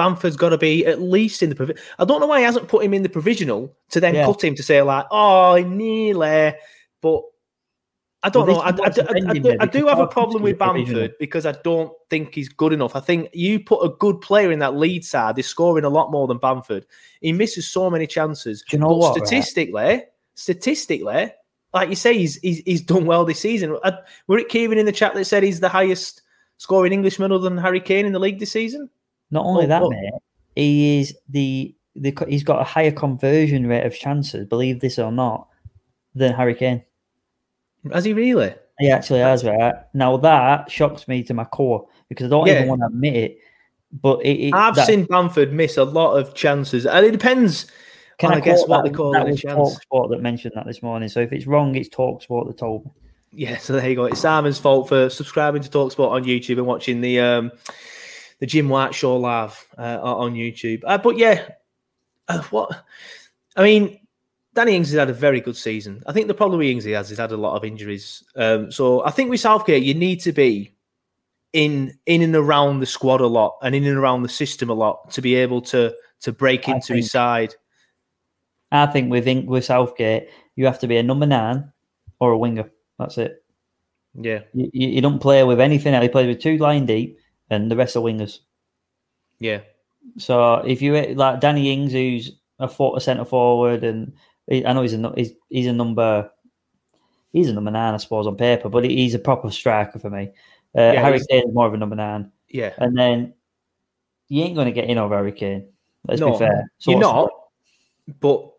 Bamford's 0.00 0.36
got 0.36 0.48
to 0.50 0.58
be 0.58 0.86
at 0.86 1.00
least 1.00 1.42
in 1.42 1.48
the. 1.50 1.54
Provi- 1.56 1.74
I 1.98 2.04
don't 2.04 2.20
know 2.20 2.26
why 2.26 2.38
he 2.38 2.44
hasn't 2.44 2.68
put 2.68 2.82
him 2.84 2.94
in 2.94 3.02
the 3.02 3.08
provisional 3.08 3.74
to 3.90 4.00
then 4.00 4.14
Yeah. 4.14 4.24
cut 4.24 4.42
him 4.42 4.54
to 4.54 4.62
say 4.62 4.80
like, 4.82 5.06
oh, 5.10 5.56
nearly, 5.66 6.54
but. 7.02 7.22
I 8.22 8.28
don't 8.28 8.46
Well, 8.46 8.56
know. 8.56 8.62
I, 8.62 8.68
I, 8.68 8.86
I- 9.30 9.38
do, 9.38 9.56
I 9.60 9.64
do 9.66 9.86
have 9.86 9.98
a 9.98 10.06
problem 10.06 10.42
with. 10.42 10.58
Bamford 10.58 11.14
because 11.18 11.46
I 11.46 11.52
don't 11.64 11.90
think 12.10 12.34
he's 12.34 12.50
good 12.50 12.72
enough. 12.74 12.94
I 12.94 13.00
think 13.00 13.30
you 13.32 13.60
put 13.60 13.80
a 13.82 13.88
good 13.98 14.20
player 14.20 14.52
in 14.52 14.58
that 14.58 14.76
lead 14.76 15.04
side, 15.06 15.36
he's 15.36 15.46
scoring 15.46 15.84
a 15.86 15.88
lot 15.88 16.10
more 16.10 16.26
than 16.26 16.36
Bamford. 16.36 16.84
He 17.22 17.32
misses 17.32 17.66
so 17.66 17.88
many 17.88 18.06
chances. 18.06 18.62
Do 18.68 18.76
you 18.76 18.80
know 18.80 18.88
but 18.88 18.98
what, 18.98 19.16
right? 19.18 19.26
statistically, 19.26 20.02
statistically, 20.34 21.32
like 21.72 21.88
you 21.88 21.94
say, 21.96 22.18
he's 22.18 22.36
he's, 22.42 22.58
he's 22.66 22.82
done 22.82 23.06
well 23.06 23.24
this 23.24 23.40
season. 23.40 23.78
I, 23.84 23.92
were 24.26 24.38
it 24.38 24.48
Kieran 24.50 24.76
in 24.78 24.84
the 24.86 24.92
chat 24.92 25.14
that 25.14 25.24
said 25.24 25.42
he's 25.42 25.60
the 25.60 25.68
highest 25.70 26.20
scoring 26.58 26.92
Englishman 26.92 27.32
other 27.32 27.48
than 27.48 27.56
Harry 27.56 27.80
Kane 27.80 28.04
in 28.04 28.12
the 28.12 28.18
league 28.20 28.38
this 28.38 28.52
season? 28.52 28.90
Not 29.30 29.44
only 29.46 29.64
Oh, 29.64 29.68
that, 29.68 29.82
oh. 29.82 29.90
mate, 29.90 30.12
he 30.56 31.00
is 31.00 31.16
the, 31.28 31.74
the 31.94 32.14
he's 32.28 32.42
got 32.42 32.60
a 32.60 32.64
higher 32.64 32.90
conversion 32.90 33.66
rate 33.66 33.86
of 33.86 33.96
chances, 33.96 34.46
believe 34.46 34.80
this 34.80 34.98
or 34.98 35.12
not, 35.12 35.48
than 36.14 36.32
Harry 36.32 36.54
Kane. 36.54 36.82
Has 37.92 38.04
he 38.04 38.12
really? 38.12 38.54
He 38.78 38.90
actually 38.90 39.20
has, 39.20 39.44
right? 39.44 39.74
Now 39.94 40.16
that 40.18 40.70
shocks 40.70 41.06
me 41.06 41.22
to 41.24 41.34
my 41.34 41.44
core 41.44 41.86
because 42.08 42.26
I 42.26 42.28
don't 42.30 42.46
Yeah. 42.46 42.56
even 42.56 42.68
want 42.68 42.80
to 42.80 42.86
admit 42.86 43.14
it. 43.16 43.38
But 43.92 44.22
it, 44.24 44.48
it, 44.48 44.54
I've 44.54 44.74
that- 44.76 44.86
seen 44.86 45.04
Bamford 45.04 45.52
miss 45.52 45.76
a 45.76 45.84
lot 45.84 46.14
of 46.16 46.34
chances, 46.34 46.86
and 46.86 47.04
it 47.04 47.10
depends. 47.12 47.66
Can 48.18 48.32
I, 48.32 48.36
I, 48.36 48.40
guess 48.40 48.66
what 48.66 48.84
that, 48.84 48.90
they 48.90 48.94
call 48.96 49.12
that 49.12 49.26
it 49.26 49.30
was 49.30 49.40
chance. 49.40 49.56
Talksport 49.90 50.10
that 50.10 50.20
mentioned 50.20 50.52
that 50.54 50.66
this 50.66 50.82
morning. 50.82 51.08
So 51.08 51.20
if 51.20 51.32
it's 51.32 51.46
wrong, 51.46 51.74
it's 51.74 51.88
Talksport 51.88 52.46
that 52.48 52.58
told 52.58 52.84
me. 52.84 52.90
Yeah, 53.32 53.56
so 53.58 53.72
there 53.72 53.88
you 53.88 53.96
go. 53.96 54.04
It's 54.04 54.20
Simon's 54.20 54.58
fault 54.58 54.88
for 54.88 55.08
subscribing 55.08 55.62
to 55.62 55.70
Talksport 55.70 56.10
on 56.10 56.24
YouTube 56.24 56.58
and 56.58 56.66
watching 56.66 57.00
the 57.00 57.18
um, 57.20 57.50
the 58.40 58.46
Jim 58.46 58.68
White 58.68 58.94
Show 58.94 59.16
live 59.16 59.66
uh, 59.78 60.00
on 60.02 60.34
YouTube. 60.34 60.82
Uh, 60.84 60.98
but 60.98 61.16
yeah, 61.16 61.46
uh, 62.28 62.42
what 62.44 62.84
I 63.56 63.62
mean, 63.62 64.00
Danny 64.54 64.74
Ings 64.74 64.90
has 64.90 64.98
had 64.98 65.10
a 65.10 65.14
very 65.14 65.40
good 65.40 65.56
season. 65.56 66.02
I 66.06 66.12
think 66.12 66.26
the 66.26 66.34
problem 66.34 66.58
with 66.58 66.68
Ings 66.68 66.84
he 66.84 66.92
has 66.92 67.06
is 67.06 67.10
he's 67.10 67.18
had 67.18 67.32
a 67.32 67.36
lot 67.36 67.56
of 67.56 67.64
injuries. 67.64 68.24
Um, 68.36 68.72
so 68.72 69.04
I 69.04 69.10
think 69.10 69.30
with 69.30 69.40
Southgate, 69.40 69.82
you 69.84 69.94
need 69.94 70.20
to 70.20 70.32
be 70.32 70.74
in 71.52 71.96
in 72.06 72.22
and 72.22 72.34
around 72.34 72.80
the 72.80 72.86
squad 72.86 73.20
a 73.20 73.26
lot 73.26 73.58
and 73.62 73.74
in 73.74 73.84
and 73.84 73.96
around 73.96 74.22
the 74.22 74.28
system 74.28 74.70
a 74.70 74.74
lot 74.74 75.10
to 75.10 75.20
be 75.20 75.34
able 75.34 75.60
to 75.60 75.92
to 76.20 76.32
break 76.32 76.68
into 76.68 76.94
his 76.94 77.06
think- 77.06 77.10
side. 77.10 77.54
I 78.72 78.86
think 78.86 79.10
with 79.10 79.26
with 79.46 79.64
Southgate, 79.64 80.28
you 80.56 80.64
have 80.66 80.78
to 80.78 80.86
be 80.86 80.96
a 80.96 81.02
number 81.02 81.26
nine 81.26 81.72
or 82.20 82.32
a 82.32 82.38
winger. 82.38 82.70
That's 82.98 83.18
it. 83.18 83.42
Yeah, 84.14 84.40
You, 84.54 84.70
you, 84.72 84.88
you 84.88 85.00
don't 85.00 85.20
play 85.20 85.42
with 85.44 85.60
anything 85.60 85.94
else. 85.94 86.02
He 86.02 86.08
plays 86.08 86.26
with 86.26 86.40
two 86.40 86.58
line 86.58 86.84
deep 86.86 87.18
and 87.50 87.70
the 87.70 87.76
rest 87.76 87.96
are 87.96 88.00
wingers. 88.00 88.38
yeah. 89.38 89.60
So 90.16 90.54
if 90.66 90.80
you 90.80 90.94
like 91.14 91.40
Danny 91.40 91.70
Ings, 91.70 91.92
who's 91.92 92.32
a, 92.58 92.68
for, 92.68 92.96
a 92.96 93.00
centre 93.00 93.26
forward, 93.26 93.84
and 93.84 94.14
he, 94.48 94.64
I 94.64 94.72
know 94.72 94.80
he's 94.80 94.94
a 94.94 95.12
he's, 95.14 95.32
he's 95.50 95.66
a 95.66 95.74
number 95.74 96.30
he's 97.32 97.48
a 97.48 97.52
number 97.52 97.70
nine, 97.70 97.94
I 97.94 97.98
suppose, 97.98 98.26
on 98.26 98.36
paper, 98.36 98.68
but 98.68 98.84
he's 98.84 99.14
a 99.14 99.18
proper 99.18 99.50
striker 99.50 99.98
for 99.98 100.10
me. 100.10 100.30
Uh, 100.76 100.92
Yeah, 100.94 101.02
Harry 101.02 101.18
is 101.18 101.26
more 101.52 101.66
of 101.66 101.74
a 101.74 101.76
number 101.76 101.96
nine, 101.96 102.32
Yeah. 102.48 102.72
and 102.78 102.96
then 102.96 103.34
you 104.28 104.42
ain't 104.42 104.54
going 104.54 104.66
to 104.66 104.72
get 104.72 104.88
in 104.88 104.98
over 104.98 105.16
Harry 105.16 105.32
Kane. 105.32 105.68
Let's 106.06 106.20
No, 106.20 106.32
be 106.32 106.38
fair. 106.38 106.70
So 106.78 106.92
You're 106.92 107.00
not, 107.00 107.30
but 108.20 108.50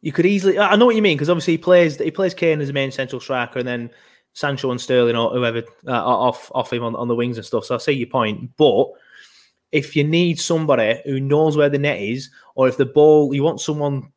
you 0.00 0.10
could 0.12 0.26
easily. 0.26 0.58
I 0.58 0.74
know 0.76 0.86
what 0.86 0.96
you 0.96 1.02
mean 1.02 1.16
because 1.16 1.30
obviously 1.30 1.54
he 1.54 1.58
plays 1.58 1.96
he 1.98 2.10
plays 2.10 2.34
Kane 2.34 2.60
as 2.60 2.68
a 2.68 2.72
main 2.72 2.90
central 2.90 3.20
striker, 3.20 3.60
and 3.60 3.68
then 3.68 3.90
Sancho 4.34 4.70
and 4.70 4.80
Sterling 4.80 5.16
or 5.16 5.30
whoever 5.30 5.58
uh, 5.86 5.90
are 5.90 6.28
off 6.28 6.50
off 6.54 6.72
him 6.72 6.82
on, 6.82 6.94
on 6.96 7.08
the 7.08 7.14
wings 7.14 7.36
and 7.36 7.44
stuff. 7.46 7.64
So 7.64 7.74
I 7.74 7.78
see 7.78 7.92
your 7.92 8.08
point, 8.08 8.50
but 8.56 8.88
if 9.72 9.96
you 9.96 10.04
need 10.04 10.38
somebody 10.38 11.00
who 11.04 11.20
knows 11.20 11.56
where 11.56 11.68
the 11.68 11.78
net 11.78 12.00
is, 12.00 12.30
or 12.54 12.68
if 12.68 12.76
the 12.76 12.86
ball 12.86 13.34
you 13.34 13.42
want 13.42 13.60
someone 13.60 14.12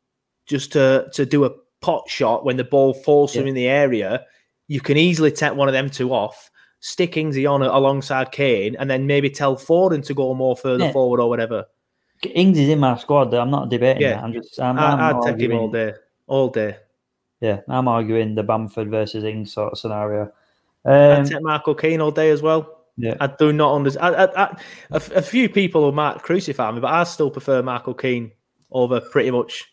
just 0.46 0.72
to 0.72 1.08
to 1.12 1.26
do 1.26 1.44
a 1.44 1.50
pot 1.80 2.08
shot 2.08 2.44
when 2.44 2.56
the 2.56 2.64
ball 2.64 2.94
falls 2.94 3.34
Yeah. 3.34 3.42
him 3.42 3.48
in 3.48 3.54
the 3.54 3.68
area, 3.68 4.24
you 4.68 4.80
can 4.80 4.96
easily 4.96 5.30
take 5.30 5.54
one 5.54 5.68
of 5.68 5.72
them 5.74 5.90
two 5.90 6.12
off. 6.12 6.50
Stick 6.80 7.12
Ingsy 7.14 7.50
on 7.50 7.62
alongside 7.62 8.32
Kane, 8.32 8.76
and 8.78 8.88
then 8.88 9.06
maybe 9.06 9.30
tell 9.30 9.56
Foden 9.56 10.04
to 10.06 10.14
go 10.14 10.34
more 10.34 10.56
further 10.56 10.84
Yeah. 10.84 10.92
forward 10.92 11.20
or 11.20 11.28
whatever. 11.28 11.64
Ings 12.34 12.58
is 12.58 12.68
in 12.68 12.78
my 12.78 12.96
squad. 12.96 13.34
I'm 13.34 13.50
not 13.50 13.68
debating 13.68 14.02
Yeah. 14.02 14.14
that. 14.14 14.24
I'm 14.24 14.32
just 14.32 14.60
I'm, 14.60 14.78
I'm 14.78 14.98
I, 15.00 15.10
I'd 15.18 15.22
take 15.22 15.40
him 15.40 15.56
all 15.56 15.68
day, 15.70 15.92
all 16.26 16.48
day. 16.48 16.76
Yeah, 17.40 17.60
I'm 17.68 17.88
arguing 17.88 18.34
the 18.34 18.42
Bamford 18.42 18.90
versus 18.90 19.24
Ings 19.24 19.52
sort 19.52 19.72
of 19.72 19.78
scenario. 19.78 20.32
I'd 20.84 21.18
Um, 21.20 21.26
take 21.26 21.42
Michael 21.42 21.74
Keane 21.74 22.00
all 22.00 22.10
day 22.10 22.30
as 22.30 22.40
well. 22.42 22.84
yeah, 22.96 23.14
I 23.20 23.26
do 23.26 23.52
not 23.52 23.74
understand. 23.74 24.16
I, 24.16 24.24
I, 24.24 24.42
I, 24.44 24.56
a, 24.92 24.96
a 25.16 25.22
few 25.22 25.48
people 25.48 25.82
will 25.82 25.92
mark 25.92 26.22
crucify 26.22 26.70
me, 26.72 26.80
but 26.80 26.92
I 26.92 27.04
still 27.04 27.30
prefer 27.30 27.62
Michael 27.62 27.94
Keane 27.94 28.32
over 28.70 29.00
pretty 29.00 29.30
much 29.30 29.64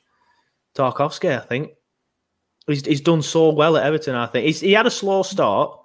Tarkowski. 0.76 1.36
I 1.36 1.39
think 1.45 1.72
he's, 2.68 2.86
he's 2.86 3.01
done 3.01 3.22
so 3.22 3.49
well 3.53 3.78
at 3.78 3.86
Everton. 3.86 4.16
I 4.16 4.26
think 4.28 4.45
he's, 4.45 4.59
he 4.59 4.74
had 4.74 4.86
a 4.88 4.91
slow 4.91 5.24
start. 5.24 5.80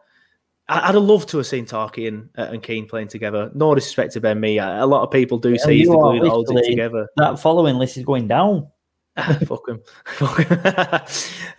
I, 0.69 0.89
I'd 0.89 0.95
have 0.95 1.05
loved 1.05 1.29
to 1.31 1.37
have 1.39 1.47
seen 1.47 1.65
Tarky 1.67 2.09
and, 2.09 2.29
uh, 2.37 2.49
and 2.51 2.63
Keane 2.63 2.89
playing 2.89 3.09
together. 3.09 3.51
No 3.55 3.75
disrespect 3.75 4.15
to 4.15 4.21
Ben 4.21 4.41
Mee. 4.41 4.59
A 4.59 4.85
lot 4.87 5.05
of 5.05 5.11
people 5.11 5.39
do 5.39 5.57
say 5.59 5.77
he's 5.77 5.89
the 5.89 5.97
glue 5.97 6.21
that 6.21 6.29
holds 6.29 6.51
it 6.51 6.65
together. 6.65 7.07
that 7.17 7.39
following 7.39 7.77
list 7.77 7.97
is 7.97 8.05
going 8.05 8.27
down. 8.29 8.67
Fuck 9.47 9.69
him. 9.69 9.83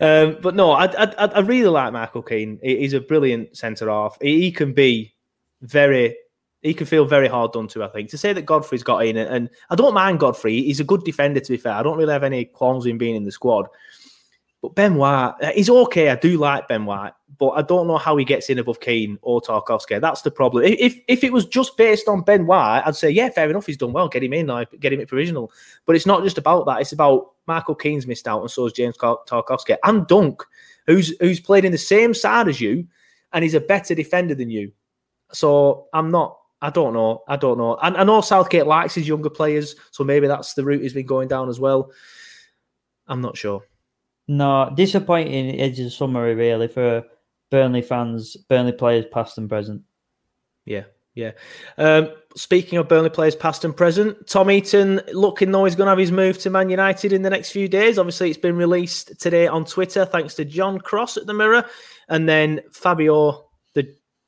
Um, 0.02 0.38
but 0.40 0.54
no, 0.54 0.70
I, 0.70 0.86
I 0.86 1.26
I 1.26 1.40
really 1.40 1.68
like 1.68 1.92
Michael 1.92 2.22
Keane. 2.22 2.58
He's 2.62 2.94
a 2.94 3.00
brilliant 3.00 3.54
centre 3.54 3.90
half. 3.90 4.16
He, 4.22 4.40
he 4.40 4.50
can 4.50 4.72
be 4.72 5.12
very 5.60 6.16
he 6.62 6.72
can 6.72 6.86
feel 6.86 7.04
very 7.04 7.28
hard 7.28 7.52
done 7.52 7.68
to. 7.68 7.84
I 7.84 7.88
think 7.88 8.08
to 8.10 8.18
say 8.18 8.32
that 8.32 8.46
Godfrey's 8.46 8.82
got 8.82 9.04
in, 9.04 9.18
and 9.18 9.50
I 9.68 9.74
don't 9.74 9.92
mind 9.92 10.20
Godfrey. 10.20 10.62
He's 10.62 10.80
a 10.80 10.84
good 10.84 11.04
defender. 11.04 11.40
To 11.40 11.52
be 11.52 11.58
fair, 11.58 11.74
I 11.74 11.82
don't 11.82 11.98
really 11.98 12.14
have 12.14 12.24
any 12.24 12.46
qualms 12.46 12.86
in 12.86 12.96
being 12.96 13.14
in 13.14 13.24
the 13.24 13.32
squad. 13.32 13.66
But 14.62 14.74
Ben 14.74 14.96
White, 14.96 15.34
uh, 15.40 15.52
he's 15.52 15.70
okay. 15.70 16.10
I 16.10 16.16
do 16.16 16.36
like 16.36 16.68
Ben 16.68 16.84
White, 16.84 17.12
but 17.38 17.50
I 17.50 17.62
don't 17.62 17.86
know 17.86 17.96
how 17.96 18.16
he 18.18 18.26
gets 18.26 18.50
in 18.50 18.58
above 18.58 18.80
Keane 18.80 19.18
or 19.22 19.40
Tarkowski. 19.40 19.98
That's 20.00 20.20
the 20.20 20.30
problem. 20.30 20.64
If 20.64 20.98
if 21.08 21.24
it 21.24 21.32
was 21.32 21.46
just 21.46 21.78
based 21.78 22.08
on 22.08 22.20
Ben 22.20 22.46
White, 22.46 22.82
I'd 22.84 22.96
say 22.96 23.10
yeah, 23.10 23.30
fair 23.30 23.48
enough. 23.48 23.64
He's 23.64 23.78
done 23.78 23.94
well. 23.94 24.08
Get 24.08 24.22
him 24.22 24.34
in, 24.34 24.46
get 24.78 24.92
him 24.92 25.00
at 25.00 25.08
provisional. 25.08 25.50
But 25.86 25.96
it's 25.96 26.06
not 26.06 26.22
just 26.24 26.36
about 26.36 26.66
that. 26.66 26.80
It's 26.82 26.92
about 26.92 27.30
Michael 27.46 27.74
Keane's 27.74 28.06
missed 28.06 28.28
out, 28.28 28.42
and 28.42 28.50
so 28.50 28.66
is 28.66 28.74
James 28.74 28.98
Tarkowski 28.98 29.76
and 29.84 30.06
Dunk, 30.06 30.42
who's 30.86 31.16
who's 31.20 31.40
played 31.40 31.64
in 31.64 31.72
the 31.72 31.78
same 31.78 32.12
side 32.12 32.46
as 32.46 32.60
you, 32.60 32.86
and 33.32 33.42
he's 33.42 33.54
a 33.54 33.60
better 33.60 33.94
defender 33.94 34.34
than 34.34 34.50
you. 34.50 34.72
So 35.32 35.86
I'm 35.94 36.10
not 36.10 36.36
I 36.62 36.70
don't 36.70 36.92
know. 36.92 37.22
I 37.26 37.36
don't 37.36 37.56
know. 37.56 37.76
And 37.82 37.96
I 37.96 38.04
know 38.04 38.20
Southgate 38.20 38.66
likes 38.66 38.94
his 38.94 39.08
younger 39.08 39.30
players, 39.30 39.76
so 39.90 40.04
maybe 40.04 40.26
that's 40.26 40.52
the 40.54 40.64
route 40.64 40.82
he's 40.82 40.92
been 40.92 41.06
going 41.06 41.28
down 41.28 41.48
as 41.48 41.58
well. 41.58 41.90
I'm 43.06 43.22
not 43.22 43.36
sure. 43.36 43.62
No, 44.30 44.72
disappointing 44.76 45.48
is 45.56 45.80
a 45.80 45.90
summary 45.90 46.36
really 46.36 46.68
for 46.68 47.02
Burnley 47.50 47.82
fans, 47.82 48.36
Burnley 48.36 48.70
players 48.70 49.04
past 49.12 49.36
and 49.38 49.48
present. 49.48 49.82
Yeah, 50.64 50.84
yeah. 51.16 51.32
Um, 51.76 52.10
speaking 52.36 52.78
of 52.78 52.86
Burnley 52.86 53.10
players 53.10 53.34
past 53.34 53.64
and 53.64 53.76
present, 53.76 54.28
Tom 54.28 54.48
Heaton 54.48 55.00
looking 55.12 55.50
though 55.50 55.64
he's 55.64 55.74
going 55.74 55.86
to 55.86 55.90
have 55.90 55.98
his 55.98 56.12
move 56.12 56.38
to 56.38 56.50
Man 56.50 56.70
United 56.70 57.12
in 57.12 57.22
the 57.22 57.30
next 57.30 57.50
few 57.50 57.66
days. 57.66 57.98
Obviously, 57.98 58.28
it's 58.28 58.38
been 58.38 58.54
released 58.54 59.18
today 59.18 59.48
on 59.48 59.64
Twitter 59.64 60.04
thanks 60.04 60.34
to 60.34 60.44
John 60.44 60.78
Cross 60.78 61.16
at 61.16 61.26
the 61.26 61.34
Mirror, 61.34 61.64
and 62.08 62.28
then 62.28 62.60
Fabio 62.70 63.50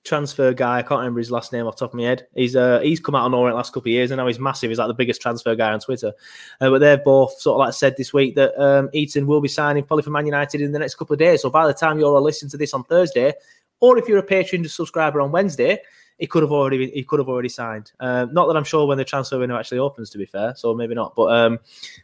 transfer 0.04 0.52
guy. 0.52 0.78
I 0.78 0.82
can't 0.82 0.98
remember 0.98 1.20
his 1.20 1.30
last 1.30 1.52
name 1.52 1.66
off 1.66 1.76
the 1.76 1.86
top 1.86 1.94
of 1.94 1.98
my 1.98 2.04
head. 2.04 2.26
He's 2.34 2.56
uh, 2.56 2.80
he's 2.80 3.00
come 3.00 3.14
out 3.14 3.24
on 3.24 3.30
the 3.30 3.36
last 3.36 3.72
couple 3.72 3.88
of 3.88 3.92
years, 3.92 4.10
and 4.10 4.18
now 4.18 4.26
he's 4.26 4.38
massive. 4.38 4.70
He's 4.70 4.78
like 4.78 4.88
the 4.88 4.94
biggest 4.94 5.20
transfer 5.20 5.54
guy 5.54 5.72
on 5.72 5.80
Twitter. 5.80 6.12
Uh, 6.60 6.70
but 6.70 6.78
they've 6.78 7.02
both 7.04 7.40
sort 7.40 7.56
of 7.56 7.66
like 7.66 7.74
said 7.74 7.96
this 7.96 8.12
week 8.12 8.34
that 8.34 8.58
um, 8.60 8.90
Heaton 8.92 9.26
will 9.26 9.40
be 9.40 9.48
signing 9.48 9.84
probably 9.84 10.02
for 10.02 10.10
Man 10.10 10.26
United 10.26 10.60
in 10.60 10.72
the 10.72 10.78
next 10.78 10.96
couple 10.96 11.14
of 11.14 11.20
days. 11.20 11.42
So 11.42 11.50
by 11.50 11.66
the 11.66 11.74
time 11.74 11.98
you're 11.98 12.14
all 12.14 12.22
listening 12.22 12.50
to 12.50 12.56
this 12.56 12.74
on 12.74 12.84
Thursday, 12.84 13.32
or 13.80 13.98
if 13.98 14.08
you're 14.08 14.18
a 14.18 14.26
Patreon 14.26 14.68
subscriber 14.68 15.20
on 15.20 15.32
Wednesday, 15.32 15.78
he 16.18 16.26
could 16.26 16.42
have 16.42 16.52
already 16.52 16.90
he 16.90 17.04
could 17.04 17.18
have 17.18 17.28
already 17.28 17.48
signed. 17.48 17.92
Uh, 18.00 18.26
not 18.32 18.46
that 18.46 18.56
I'm 18.56 18.64
sure 18.64 18.86
when 18.86 18.98
the 18.98 19.04
transfer 19.04 19.38
window 19.38 19.56
actually 19.56 19.78
opens, 19.78 20.10
to 20.10 20.18
be 20.18 20.26
fair. 20.26 20.54
So 20.56 20.74
maybe 20.74 20.94
not. 20.94 21.14
But 21.14 21.34
um, 21.34 21.58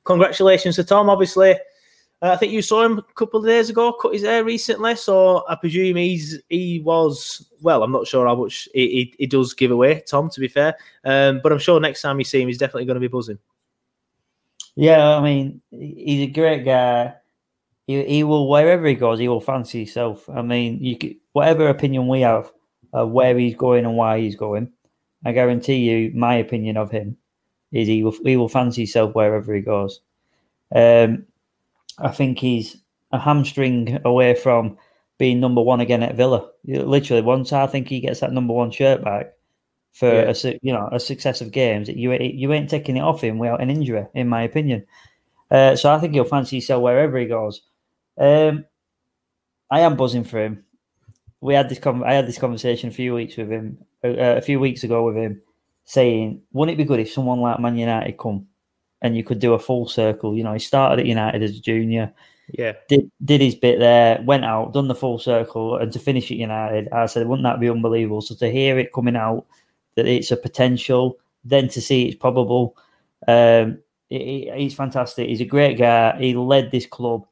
congratulations 0.05 0.77
to 0.77 0.85
Tom. 0.85 1.11
Obviously 1.11 1.57
uh, 2.21 2.33
I 2.33 2.37
think 2.37 2.53
you 2.53 2.62
saw 2.62 2.85
him 2.85 2.99
a 2.99 3.03
couple 3.14 3.41
of 3.41 3.47
days 3.47 3.71
ago, 3.71 3.93
cut 3.93 4.12
his 4.12 4.23
hair 4.23 4.45
recently. 4.45 4.97
So 4.97 5.45
I 5.49 5.55
presume 5.55 5.97
he's 5.97 6.41
he 6.49 6.81
was 6.81 7.49
well. 7.61 7.83
I'm 7.83 7.93
not 7.93 8.07
sure 8.07 8.27
how 8.27 8.35
much 8.35 8.69
he, 8.75 8.89
he, 8.89 9.14
he 9.19 9.27
does 9.27 9.55
give 9.55 9.71
away, 9.71 10.03
Tom. 10.07 10.29
To 10.31 10.41
be 10.41 10.49
fair, 10.49 10.77
um, 11.05 11.41
but 11.43 11.53
I'm 11.53 11.59
sure 11.59 11.79
next 11.81 12.03
time 12.03 12.19
you 12.19 12.25
see 12.25 12.43
him, 12.43 12.49
he's 12.49 12.59
definitely 12.59 12.87
going 12.87 12.97
to 12.97 13.01
be 13.01 13.09
buzzing. 13.09 13.39
Yeah, 14.75 15.16
I 15.16 15.23
mean, 15.23 15.61
he's 15.71 16.29
a 16.29 16.33
great 16.33 16.64
guy. 16.64 17.14
He, 17.87 18.05
he 18.05 18.25
will 18.25 18.49
wherever 18.49 18.87
he 18.87 18.95
goes, 18.95 19.19
he 19.19 19.29
will 19.29 19.41
fancy 19.41 19.79
himself. 19.79 20.29
I 20.29 20.43
mean, 20.43 20.85
you 20.85 20.97
could, 20.97 21.16
whatever 21.33 21.69
opinion 21.69 22.07
we 22.07 22.21
have 22.21 22.53
of 22.93 23.11
where 23.11 23.37
he's 23.39 23.55
going 23.55 23.85
and 23.85 23.97
why 23.97 24.21
he's 24.21 24.37
going, 24.37 24.73
I 25.25 25.33
guarantee 25.33 25.77
you, 25.77 26.12
my 26.14 26.35
opinion 26.35 26.77
of 26.77 26.91
him 26.91 27.16
is 27.73 27.87
he 27.87 28.03
will 28.03 28.16
he 28.25 28.37
will 28.37 28.49
fancy 28.49 28.83
himself 28.83 29.14
wherever 29.14 29.55
he 29.55 29.61
goes. 29.61 30.01
Um, 30.75 31.27
I 32.01 32.11
think 32.11 32.39
he's 32.39 32.77
a 33.13 33.19
hamstring 33.19 33.99
away 34.05 34.35
from 34.35 34.77
being 35.19 35.41
number 35.41 35.61
one 35.61 35.81
again 35.81 36.03
at 36.03 36.15
Villa. 36.15 36.49
Literally, 36.65 37.23
once 37.23 37.53
I 37.53 37.67
think 37.67 37.89
he 37.89 38.01
gets 38.01 38.21
that 38.21 38.33
number 38.33 38.55
one 38.55 38.71
shirt 38.71 39.05
back 39.05 39.33
for 39.93 40.13
yeah. 40.13 40.33
a 40.45 40.59
you 40.63 40.73
know 40.73 40.89
a 40.93 41.01
success 41.01 41.41
of 41.41 41.51
games, 41.51 41.89
you 41.89 42.13
you 42.13 42.53
ain't 42.53 42.71
taking 42.71 42.97
it 42.97 43.03
off 43.03 43.23
him 43.23 43.39
without 43.39 43.61
an 43.61 43.71
injury, 43.71 44.07
in 44.15 44.29
my 44.29 44.43
opinion. 44.43 44.87
Uh, 45.51 45.75
so 45.77 45.93
I 45.93 45.99
think 45.99 46.15
he'll 46.15 46.25
fancy 46.25 46.57
himself 46.57 46.83
wherever 46.83 47.19
he 47.19 47.27
goes. 47.27 47.63
Um, 48.19 48.65
I 49.71 49.81
am 49.81 49.97
buzzing 49.97 50.25
for 50.25 50.39
him. 50.39 50.65
We 51.41 51.55
had 51.55 51.69
this. 51.69 51.79
com- 51.79 52.05
I 52.05 52.15
had 52.15 52.27
this 52.27 52.39
conversation 52.39 52.91
a 52.91 52.93
few 52.93 53.15
weeks 53.15 53.37
with 53.37 53.51
him, 53.51 53.79
uh, 54.05 54.11
a 54.11 54.41
few 54.41 54.61
weeks 54.61 54.85
ago 54.85 55.05
with 55.05 55.17
him, 55.17 55.41
saying, 55.85 56.43
"Wouldn't 56.53 56.75
it 56.75 56.83
be 56.83 56.87
good 56.87 57.01
if 57.01 57.13
someone 57.13 57.41
like 57.41 57.61
Man 57.61 57.77
United 57.77 58.19
come 58.19 58.47
and 59.03 59.17
you 59.17 59.25
could 59.25 59.39
do 59.39 59.55
a 59.55 59.59
full 59.59 59.89
circle. 59.89 60.37
You 60.37 60.45
know, 60.45 60.53
he 60.53 60.59
started 60.59 61.01
at 61.01 61.07
United 61.07 61.43
as 61.43 61.57
a 61.57 61.61
junior. 61.61 62.13
Yeah. 62.51 62.73
Did 62.89 63.11
did 63.25 63.41
his 63.41 63.55
bit 63.55 63.79
there, 63.79 64.21
went 64.25 64.45
out, 64.45 64.73
done 64.73 64.89
the 64.89 64.95
full 64.95 65.19
circle, 65.19 65.77
and 65.77 65.93
to 65.93 65.99
finish 65.99 66.31
at 66.31 66.39
United, 66.39 66.89
I 66.93 67.07
said, 67.07 67.27
wouldn't 67.27 67.45
that 67.45 67.61
be 67.61 67.69
unbelievable? 67.69 68.23
So 68.23 68.35
to 68.37 68.51
hear 68.51 68.79
it 68.79 68.93
coming 68.93 69.17
out 69.17 69.47
that 69.97 70.07
it's 70.07 70.31
a 70.31 70.37
potential, 70.37 71.19
then 71.45 71.69
to 71.69 71.81
see 71.81 72.07
it's 72.07 72.17
probable, 72.17 72.77
um, 73.27 73.79
it, 74.09 74.55
he's 74.57 74.75
fantastic. 74.75 75.29
He's 75.29 75.43
a 75.43 75.47
great 75.47 75.79
guy. 75.79 76.19
He 76.19 76.35
led 76.35 76.71
this 76.71 76.87
club 76.87 77.27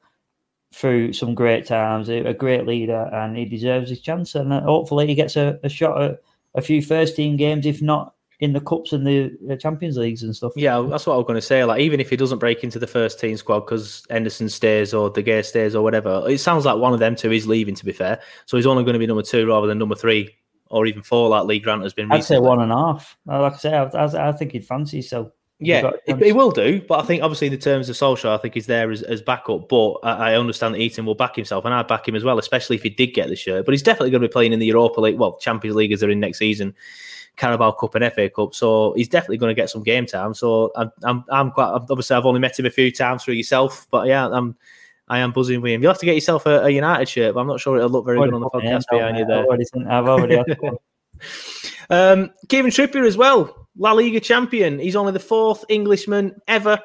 through 0.75 1.15
some 1.15 1.35
great 1.35 1.65
times, 1.65 2.11
a, 2.11 2.35
great 2.35 2.67
leader, 2.67 3.09
and 3.13 3.37
he 3.37 3.47
deserves 3.47 3.89
his 3.89 4.01
chance. 4.01 4.35
And 4.35 4.53
uh, 4.53 4.61
hopefully, 4.61 5.07
he 5.07 5.15
gets 5.15 5.37
a, 5.37 5.59
a 5.63 5.71
shot 5.71 6.03
at 6.03 6.21
a 6.55 6.61
few 6.61 6.83
first 6.83 7.17
team 7.17 7.37
games, 7.37 7.65
if 7.65 7.81
not 7.81 8.16
in 8.41 8.53
the 8.53 8.61
cups 8.61 8.93
and 8.93 9.07
the 9.07 9.37
uh, 9.51 9.57
Champions 9.57 9.97
Leagues 9.97 10.23
and 10.23 10.35
stuff. 10.37 10.53
Yeah, 10.57 10.87
that's 10.89 11.07
what 11.07 11.15
I 11.15 11.17
was 11.17 11.27
going 11.27 11.37
to 11.37 11.43
say. 11.43 11.65
Like, 11.65 11.81
even 11.81 12.01
if 12.01 12.11
he 12.11 12.17
doesn't 12.17 12.39
break 12.39 12.63
into 12.63 12.79
the 12.79 12.87
first 12.87 13.19
team 13.19 13.37
squad 13.37 13.61
because 13.61 14.05
Henderson 14.11 14.49
stays 14.49 14.93
or 14.93 15.11
De 15.11 15.23
Gea 15.23 15.45
stays 15.45 15.75
or 15.75 15.83
whatever, 15.83 16.23
it 16.29 16.39
sounds 16.39 16.65
like 16.65 16.79
one 16.79 16.93
of 16.93 16.99
them 16.99 17.17
two 17.17 17.33
is 17.33 17.47
leaving. 17.47 17.75
To 17.75 17.85
be 17.85 17.93
fair, 17.93 18.21
so 18.45 18.57
he's 18.57 18.67
only 18.67 18.85
going 18.85 18.95
to 18.95 18.99
be 18.99 19.07
number 19.07 19.23
two 19.23 19.47
rather 19.47 19.67
than 19.67 19.79
number 19.79 19.95
three 19.95 20.37
or 20.69 20.87
even 20.87 21.03
four, 21.03 21.29
like 21.29 21.45
Lee 21.45 21.61
Grant 21.61 21.83
has 21.83 21.95
been. 21.95 22.11
I'd 22.11 22.25
say 22.25 22.39
one 22.39 22.61
and 22.61 22.73
a 22.73 22.77
half. 22.77 23.17
Uh, 23.29 23.43
like 23.43 23.55
I 23.55 23.57
say, 23.57 23.75
I, 23.75 24.29
I 24.29 24.33
think 24.33 24.53
he'd 24.53 24.67
fancy 24.67 25.03
so. 25.03 25.33
Yeah, 25.59 25.93
he 26.07 26.33
will 26.33 26.51
do, 26.51 26.83
but 26.87 27.01
I 27.01 27.07
think 27.07 27.23
obviously 27.23 27.47
in 27.47 27.53
the 27.55 27.59
terms 27.59 27.89
of 27.89 27.97
Solskjaer, 27.97 28.29
I 28.29 28.37
think 28.37 28.53
he's 28.53 28.67
there 28.67 28.91
as, 28.91 29.03
as 29.03 29.23
backup. 29.23 29.71
But 29.71 29.93
I, 30.03 30.33
I 30.33 30.35
understand 30.35 30.75
that 30.75 30.81
Heaton 30.81 31.07
will 31.07 31.15
back 31.15 31.35
himself, 31.35 31.65
and 31.65 31.73
I'd 31.73 31.89
back 31.89 32.07
him 32.07 32.15
as 32.15 32.25
well, 32.25 32.39
especially 32.39 32.77
if 32.77 32.83
he 32.83 32.91
did 32.91 33.15
get 33.15 33.29
the 33.29 33.37
shirt. 33.37 33.65
But 33.65 33.73
he's 33.73 33.83
definitely 33.83 34.11
going 34.11 34.21
to 34.21 34.29
be 34.29 34.33
playing 34.33 34.53
in 34.53 34.59
the 34.59 34.67
Europa 34.67 35.01
League, 35.01 35.19
well, 35.19 35.39
Champions 35.39 35.75
League 35.75 35.93
as 35.93 36.01
they're 36.01 36.11
in 36.11 36.21
next 36.21 36.39
season. 36.39 36.75
Carabao 37.37 37.73
Cup 37.73 37.95
and 37.95 38.13
FA 38.13 38.29
Cup. 38.31 38.55
So 38.55 38.95
he's 38.95 39.09
definitely 39.09 39.39
going 39.39 39.55
to 39.55 39.61
get 39.61 39.71
some 39.71 39.83
game 39.83 40.07
time. 40.07 40.35
So 40.35 40.73
I'm, 40.75 40.93
I'm, 41.05 41.25
I'm 41.31 41.51
quite 41.51 41.69
obviously 41.69 42.17
I've 42.17 42.27
only 42.27 42.41
met 42.41 42.59
him 42.59 42.67
a 42.67 42.71
few 42.71 42.91
times 42.91 43.25
through 43.25 43.35
yourself, 43.35 43.87
but 43.91 44.07
yeah, 44.07 44.29
I'm. 44.29 44.57
I 45.09 45.21
am 45.21 45.31
buzzing 45.31 45.61
with 45.61 45.71
him. 45.71 45.83
You'll 45.83 45.93
have 45.93 46.01
to 46.01 46.05
get 46.05 46.17
yourself 46.17 46.47
a, 46.47 46.65
a 46.65 46.69
United 46.69 47.09
shirt, 47.09 47.33
but 47.33 47.41
I'm 47.41 47.47
not 47.47 47.61
sure 47.61 47.77
it'll 47.77 47.91
look 47.91 48.05
very 48.05 48.19
good 48.19 48.35
on 48.35 48.41
the 48.41 48.51
podcast 48.51 48.87
behind 48.91 49.17
you 49.17 49.25
there. 49.25 49.39
I've 49.39 49.47
already, 49.47 49.65
I've 49.87 50.09
already 50.09 50.37
um, 51.91 52.31
Kieran 52.49 52.73
Trippier 52.73 53.07
as 53.07 53.17
well, 53.17 53.69
La 53.77 53.93
Liga 53.93 54.19
champion. 54.19 54.81
He's 54.81 54.97
only 54.97 55.13
the 55.13 55.21
fourth 55.21 55.65
Englishman 55.69 56.35
ever 56.49 56.81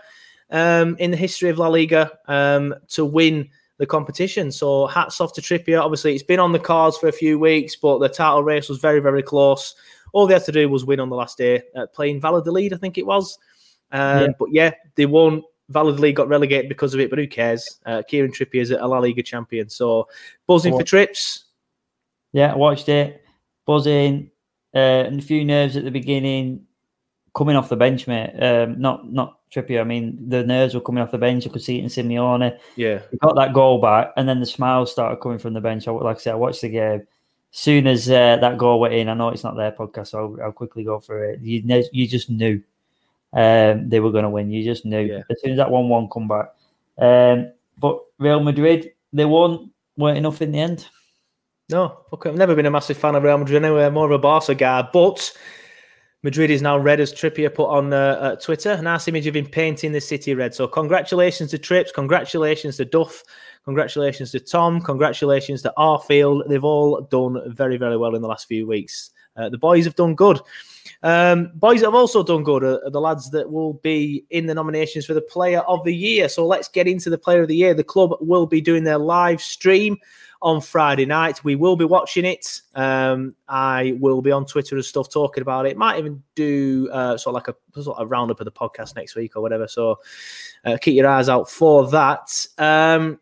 um, 0.51 0.95
in 0.99 1.09
the 1.09 1.17
history 1.17 1.49
of 1.49 1.57
La 1.57 1.67
Liga 1.67 2.11
um, 2.27 2.75
to 2.89 3.05
win 3.05 3.49
the 3.77 3.87
competition. 3.87 4.51
So 4.51 4.85
hats 4.85 5.19
off 5.19 5.33
to 5.33 5.41
Trippier. 5.41 5.81
Obviously, 5.81 6.13
it's 6.13 6.23
been 6.23 6.39
on 6.39 6.51
the 6.51 6.59
cards 6.59 6.97
for 6.97 7.07
a 7.07 7.11
few 7.11 7.39
weeks, 7.39 7.75
but 7.75 7.97
the 7.97 8.09
title 8.09 8.43
race 8.43 8.69
was 8.69 8.77
very, 8.77 8.99
very 8.99 9.23
close. 9.23 9.73
All 10.13 10.27
they 10.27 10.33
had 10.33 10.45
to 10.45 10.51
do 10.51 10.69
was 10.69 10.85
win 10.85 10.99
on 10.99 11.09
the 11.09 11.15
last 11.15 11.37
day, 11.37 11.63
uh, 11.75 11.87
playing 11.87 12.21
Valladolid, 12.21 12.73
I 12.73 12.77
think 12.77 12.97
it 12.97 13.05
was. 13.05 13.37
Um, 13.91 14.21
yeah. 14.21 14.27
But 14.37 14.49
yeah, 14.51 14.71
they 14.95 15.05
won. 15.05 15.43
Valladolid 15.69 16.15
got 16.15 16.27
relegated 16.27 16.67
because 16.67 16.93
of 16.93 16.99
it, 16.99 17.09
but 17.09 17.17
who 17.17 17.27
cares? 17.27 17.79
Uh, 17.85 18.01
Kieran 18.07 18.31
Trippier 18.31 18.61
is 18.61 18.71
a 18.71 18.85
La 18.85 18.99
Liga 18.99 19.23
champion, 19.23 19.69
so 19.69 20.07
buzzing 20.45 20.77
for 20.77 20.83
trips. 20.83 21.45
Yeah, 22.33 22.51
I 22.51 22.55
watched 22.55 22.89
it. 22.89 23.23
Buzzing, 23.65 24.31
uh, 24.75 24.77
and 24.77 25.19
a 25.19 25.23
few 25.23 25.45
nerves 25.45 25.77
at 25.77 25.85
the 25.85 25.91
beginning. 25.91 26.65
Coming 27.33 27.55
off 27.55 27.69
the 27.69 27.77
bench, 27.77 28.07
mate. 28.07 28.33
Um, 28.37 28.81
not 28.81 29.09
not 29.09 29.39
Trippier. 29.53 29.79
I 29.79 29.85
mean, 29.85 30.17
the 30.27 30.43
nerves 30.43 30.73
were 30.73 30.81
coming 30.81 31.01
off 31.01 31.11
the 31.11 31.17
bench. 31.17 31.47
I 31.47 31.49
could 31.49 31.61
see 31.61 31.79
it 31.79 31.83
in 31.83 31.87
Simeone. 31.87 32.57
Yeah, 32.75 32.99
he 33.09 33.17
got 33.17 33.35
that 33.37 33.53
goal 33.53 33.79
back, 33.79 34.11
and 34.17 34.27
then 34.27 34.41
the 34.41 34.45
smiles 34.45 34.91
started 34.91 35.21
coming 35.21 35.37
from 35.37 35.53
the 35.53 35.61
bench. 35.61 35.87
I, 35.87 35.91
like 35.91 36.17
I 36.17 36.19
said, 36.19 36.33
I 36.33 36.35
watched 36.35 36.61
the 36.61 36.69
game 36.69 37.07
soon 37.51 37.87
as 37.87 38.09
uh, 38.09 38.37
that 38.37 38.57
goal 38.57 38.79
went 38.79 38.93
in, 38.93 39.09
I 39.09 39.13
know 39.13 39.29
it's 39.29 39.43
not 39.43 39.55
their 39.55 39.71
podcast, 39.71 40.07
so 40.07 40.19
I'll, 40.19 40.45
I'll 40.45 40.51
quickly 40.51 40.83
go 40.83 40.99
through 40.99 41.33
it. 41.33 41.41
You 41.41 41.61
know, 41.63 41.83
you 41.91 42.07
just 42.07 42.29
knew 42.29 42.61
um, 43.33 43.89
they 43.89 43.99
were 43.99 44.11
going 44.11 44.23
to 44.23 44.29
win. 44.29 44.51
You 44.51 44.63
just 44.63 44.85
knew 44.85 45.01
yeah. 45.01 45.21
as 45.29 45.41
soon 45.41 45.51
as 45.51 45.57
that 45.57 45.71
one-one 45.71 46.09
come 46.11 46.27
back. 46.27 46.53
Um, 46.97 47.51
but 47.77 47.99
Real 48.17 48.41
Madrid, 48.41 48.91
they 49.13 49.25
won. 49.25 49.71
weren't 49.97 50.17
enough 50.17 50.41
in 50.41 50.51
the 50.51 50.59
end. 50.59 50.87
No, 51.69 51.99
okay. 52.11 52.29
I've 52.29 52.35
never 52.35 52.55
been 52.55 52.65
a 52.65 52.71
massive 52.71 52.97
fan 52.97 53.15
of 53.15 53.23
Real 53.23 53.37
Madrid 53.37 53.63
anyway. 53.63 53.89
More 53.89 54.05
of 54.05 54.11
a 54.11 54.17
Barca 54.17 54.55
guy, 54.55 54.87
but 54.91 55.31
Madrid 56.23 56.51
is 56.51 56.61
now 56.61 56.77
red 56.77 56.99
as 56.99 57.13
Trippier 57.13 57.53
put 57.53 57.69
on 57.69 57.93
uh, 57.93 57.97
uh, 57.97 58.35
Twitter. 58.35 58.71
A 58.71 58.81
nice 58.81 59.07
image 59.07 59.27
of 59.27 59.35
him 59.35 59.45
painting 59.45 59.91
the 59.91 60.01
city 60.01 60.33
red. 60.33 60.53
So 60.53 60.67
congratulations 60.67 61.51
to 61.51 61.57
Trips, 61.57 61.91
congratulations 61.91 62.77
to 62.77 62.85
Duff, 62.85 63.23
Congratulations 63.65 64.31
to 64.31 64.39
Tom. 64.39 64.81
Congratulations 64.81 65.61
to 65.61 65.73
Arfield. 65.77 66.47
They've 66.47 66.63
all 66.63 67.01
done 67.01 67.41
very, 67.53 67.77
very 67.77 67.97
well 67.97 68.15
in 68.15 68.21
the 68.21 68.27
last 68.27 68.47
few 68.47 68.67
weeks. 68.67 69.11
Uh, 69.37 69.49
the 69.49 69.57
boys 69.57 69.85
have 69.85 69.95
done 69.95 70.15
good. 70.15 70.39
Um, 71.03 71.51
boys 71.55 71.79
that 71.79 71.87
have 71.87 71.95
also 71.95 72.23
done 72.23 72.43
good 72.43 72.63
are, 72.63 72.83
are 72.85 72.89
the 72.89 73.01
lads 73.01 73.31
that 73.31 73.49
will 73.49 73.73
be 73.73 74.25
in 74.29 74.45
the 74.45 74.53
nominations 74.53 75.05
for 75.05 75.13
the 75.13 75.21
Player 75.21 75.59
of 75.61 75.83
the 75.83 75.95
Year. 75.95 76.27
So 76.27 76.45
let's 76.45 76.67
get 76.67 76.87
into 76.87 77.09
the 77.09 77.17
Player 77.17 77.41
of 77.41 77.47
the 77.47 77.55
Year. 77.55 77.73
The 77.73 77.83
club 77.83 78.15
will 78.19 78.45
be 78.45 78.61
doing 78.61 78.83
their 78.83 78.97
live 78.97 79.41
stream 79.41 79.97
on 80.41 80.59
Friday 80.59 81.05
night. 81.05 81.43
We 81.43 81.55
will 81.55 81.75
be 81.75 81.85
watching 81.85 82.25
it. 82.25 82.61
Um, 82.75 83.35
I 83.47 83.95
will 83.99 84.21
be 84.21 84.31
on 84.31 84.45
Twitter 84.45 84.75
and 84.75 84.83
stuff 84.83 85.09
talking 85.09 85.41
about 85.41 85.65
it. 85.65 85.77
Might 85.77 85.99
even 85.99 86.23
do 86.35 86.89
uh, 86.91 87.17
sort 87.17 87.35
of 87.35 87.43
like 87.45 87.55
a 87.55 87.81
sort 87.81 87.99
of 87.99 88.09
roundup 88.09 88.39
of 88.39 88.45
the 88.45 88.51
podcast 88.51 88.95
next 88.95 89.15
week 89.15 89.35
or 89.35 89.41
whatever. 89.41 89.67
So 89.67 89.99
uh, 90.65 90.77
keep 90.81 90.95
your 90.95 91.07
eyes 91.07 91.29
out 91.29 91.49
for 91.49 91.89
that. 91.91 92.45
Um, 92.57 93.19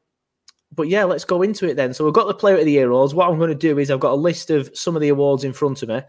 but 0.74 0.88
yeah, 0.88 1.04
let's 1.04 1.26
go 1.26 1.42
into 1.42 1.68
it 1.68 1.76
then. 1.76 1.94
So 1.94 2.06
we've 2.06 2.14
got 2.14 2.28
the 2.28 2.34
Player 2.34 2.58
of 2.58 2.66
the 2.66 2.72
Year 2.72 2.90
awards. 2.90 3.14
What 3.16 3.30
I'm 3.30 3.38
going 3.38 3.50
to 3.50 3.56
do 3.56 3.80
is 3.80 3.90
I've 3.92 4.00
got 4.00 4.12
a 4.14 4.16
list 4.16 4.50
of 4.50 4.70
some 4.74 4.96
of 4.96 5.02
the 5.02 5.10
awards 5.10 5.44
in 5.44 5.54
front 5.54 5.82
of 5.84 5.90
me. 5.90 6.02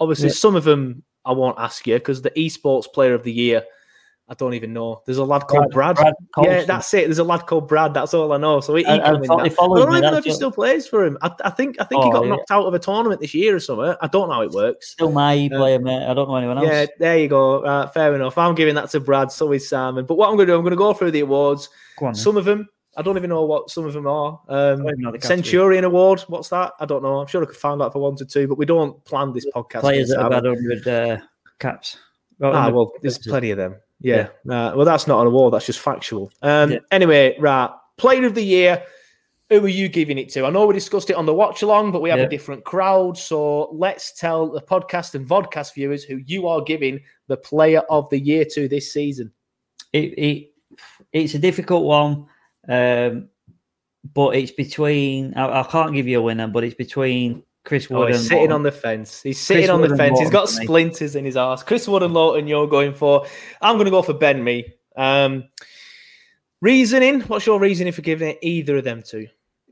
Obviously, 0.00 0.28
Yeah. 0.28 0.34
some 0.34 0.56
of 0.56 0.64
them 0.64 1.02
I 1.24 1.32
won't 1.32 1.58
ask 1.58 1.86
you 1.86 1.94
because 1.94 2.22
the 2.22 2.30
Esports 2.32 2.92
Player 2.92 3.14
of 3.14 3.22
the 3.22 3.32
Year. 3.32 3.64
I 4.26 4.32
don't 4.32 4.54
even 4.54 4.72
know. 4.72 5.02
There's 5.04 5.18
a 5.18 5.24
lad 5.24 5.46
called 5.48 5.70
Brad. 5.70 5.96
Brad 5.96 6.14
yeah, 6.42 6.64
that's 6.64 6.94
it. 6.94 7.06
There's 7.08 7.18
a 7.18 7.24
lad 7.24 7.44
called 7.46 7.68
Brad. 7.68 7.92
That's 7.92 8.14
all 8.14 8.32
I 8.32 8.38
know. 8.38 8.60
So 8.60 8.74
he, 8.74 8.82
he 8.82 8.88
I- 8.88 8.94
I 8.94 8.98
can 9.10 9.20
win 9.20 9.28
that. 9.28 9.38
I 9.38 9.48
don't 9.48 9.90
me, 9.90 9.98
even 9.98 10.10
know 10.12 10.16
if 10.16 10.24
he 10.24 10.32
still 10.32 10.50
plays 10.50 10.86
for 10.86 11.04
him. 11.04 11.18
I, 11.20 11.30
I 11.44 11.50
think 11.50 11.76
I 11.78 11.84
think 11.84 12.02
he 12.02 12.08
Oh, 12.08 12.12
got 12.12 12.22
yeah. 12.24 12.30
knocked 12.30 12.50
out 12.50 12.64
of 12.64 12.72
a 12.72 12.78
tournament 12.78 13.20
this 13.20 13.34
year 13.34 13.54
or 13.54 13.60
something. 13.60 13.94
I 14.00 14.06
don't 14.06 14.28
know 14.28 14.34
how 14.36 14.40
it 14.42 14.52
works. 14.52 14.92
Still 14.92 15.12
my 15.12 15.46
player, 15.52 15.78
mate. 15.78 16.06
I 16.08 16.14
don't 16.14 16.28
know 16.28 16.36
anyone 16.36 16.56
else. 16.56 16.66
Yeah, 16.66 16.86
there 16.98 17.18
you 17.18 17.28
go. 17.28 17.64
Uh, 17.64 17.86
fair 17.88 18.14
enough. 18.14 18.38
I'm 18.38 18.54
giving 18.54 18.74
that 18.76 18.88
to 18.90 19.00
Brad. 19.00 19.30
So 19.30 19.52
is 19.52 19.68
Simon. 19.68 20.06
But 20.06 20.14
what 20.16 20.30
I'm 20.30 20.36
going 20.36 20.46
to 20.46 20.52
do, 20.54 20.56
I'm 20.56 20.62
going 20.62 20.70
to 20.70 20.76
go 20.76 20.94
through 20.94 21.10
the 21.10 21.20
awards. 21.20 21.68
Go 21.98 22.06
on. 22.06 22.14
Some 22.14 22.38
of 22.38 22.46
them, 22.46 22.66
I 22.96 23.02
don't 23.02 23.16
even 23.16 23.30
know 23.30 23.44
what 23.44 23.70
some 23.70 23.84
of 23.86 23.92
them 23.92 24.06
are. 24.06 24.40
Um, 24.48 24.82
the. 24.84 25.18
Centurion 25.20 25.84
Award. 25.84 26.20
What's 26.28 26.48
that? 26.50 26.72
I 26.80 26.86
don't 26.86 27.02
know. 27.02 27.18
I'm 27.20 27.26
sure 27.26 27.42
I 27.42 27.46
could 27.46 27.56
find 27.56 27.80
out 27.82 27.90
if 27.90 27.96
I 27.96 27.98
wanted 27.98 28.28
to, 28.30 28.46
but 28.48 28.58
we 28.58 28.66
don't 28.66 29.04
plan 29.04 29.32
this 29.32 29.46
podcast. 29.54 29.80
Players 29.80 30.08
that 30.10 30.20
have 30.22 30.32
had 30.32 30.44
100 30.44 30.88
uh, 30.88 31.18
caps. 31.58 31.96
Well, 32.38 32.54
Ah, 32.54 32.68
well, 32.70 32.92
there's 33.02 33.18
plenty 33.18 33.50
of 33.50 33.58
them. 33.58 33.76
Yeah. 34.00 34.28
Uh, 34.48 34.72
well, 34.76 34.84
that's 34.84 35.06
not 35.06 35.20
an 35.20 35.28
award. 35.28 35.54
That's 35.54 35.66
just 35.66 35.80
factual. 35.80 36.30
Um, 36.42 36.72
Yeah. 36.72 36.78
Anyway, 36.90 37.36
right. 37.38 37.70
Player 37.96 38.24
of 38.26 38.34
the 38.34 38.44
year. 38.44 38.82
Who 39.50 39.64
are 39.64 39.68
you 39.68 39.88
giving 39.88 40.16
it 40.18 40.30
to? 40.30 40.46
I 40.46 40.50
know 40.50 40.66
we 40.66 40.72
discussed 40.74 41.10
it 41.10 41.16
on 41.16 41.26
the 41.26 41.34
watch 41.34 41.62
along, 41.62 41.92
but 41.92 42.00
we 42.02 42.08
have 42.10 42.18
Yeah. 42.18 42.24
a 42.24 42.28
different 42.28 42.64
crowd. 42.64 43.16
So 43.18 43.68
let's 43.72 44.12
tell 44.18 44.50
the 44.50 44.60
podcast 44.62 45.14
and 45.14 45.26
vodcast 45.28 45.74
viewers 45.74 46.02
who 46.02 46.16
you 46.26 46.48
are 46.48 46.62
giving 46.62 47.00
the 47.28 47.36
player 47.36 47.80
of 47.90 48.08
the 48.10 48.18
year 48.18 48.44
to 48.52 48.68
this 48.68 48.92
season. 48.92 49.30
it, 49.92 50.18
it 50.18 50.50
it's 51.12 51.34
a 51.34 51.38
difficult 51.38 51.84
one, 51.84 52.26
um, 52.68 53.28
but 54.12 54.36
it's 54.36 54.52
between. 54.52 55.34
I, 55.34 55.60
I 55.60 55.62
can't 55.64 55.92
give 55.94 56.06
you 56.06 56.18
a 56.18 56.22
winner, 56.22 56.46
but 56.48 56.64
it's 56.64 56.74
between 56.74 57.42
Chris 57.64 57.88
Oh, 57.90 58.00
Wood 58.00 58.08
he's 58.08 58.18
and 58.18 58.24
sitting 58.26 58.38
Lowton. 58.42 58.52
on 58.52 58.62
the 58.62 58.72
fence. 58.72 59.22
He's 59.22 59.40
sitting 59.40 59.62
Chris 59.64 59.70
on 59.70 59.80
Wood 59.80 59.90
the 59.92 59.96
fence. 59.96 60.18
He's 60.20 60.30
got 60.30 60.40
Lowton 60.40 60.54
for 60.54 60.60
me. 60.60 60.66
splinters 60.66 61.16
in 61.16 61.24
his 61.24 61.36
ass. 61.36 61.62
Chris 61.62 61.88
Wood 61.88 62.02
and 62.02 62.12
Lowton, 62.14 62.46
you're 62.46 62.66
going 62.66 62.92
for. 62.94 63.26
I'm 63.62 63.76
going 63.76 63.86
to 63.86 63.90
go 63.90 64.02
for 64.02 64.12
Ben 64.14 64.44
Mee. 64.44 64.66
Um, 64.96 65.44
reasoning. 66.60 67.20
What's 67.22 67.46
your 67.46 67.58
reasoning 67.60 67.92
for 67.92 68.02
giving 68.02 68.28
it 68.28 68.38
either 68.42 68.76
of 68.78 68.84
them 68.84 69.02
to? 69.08 69.26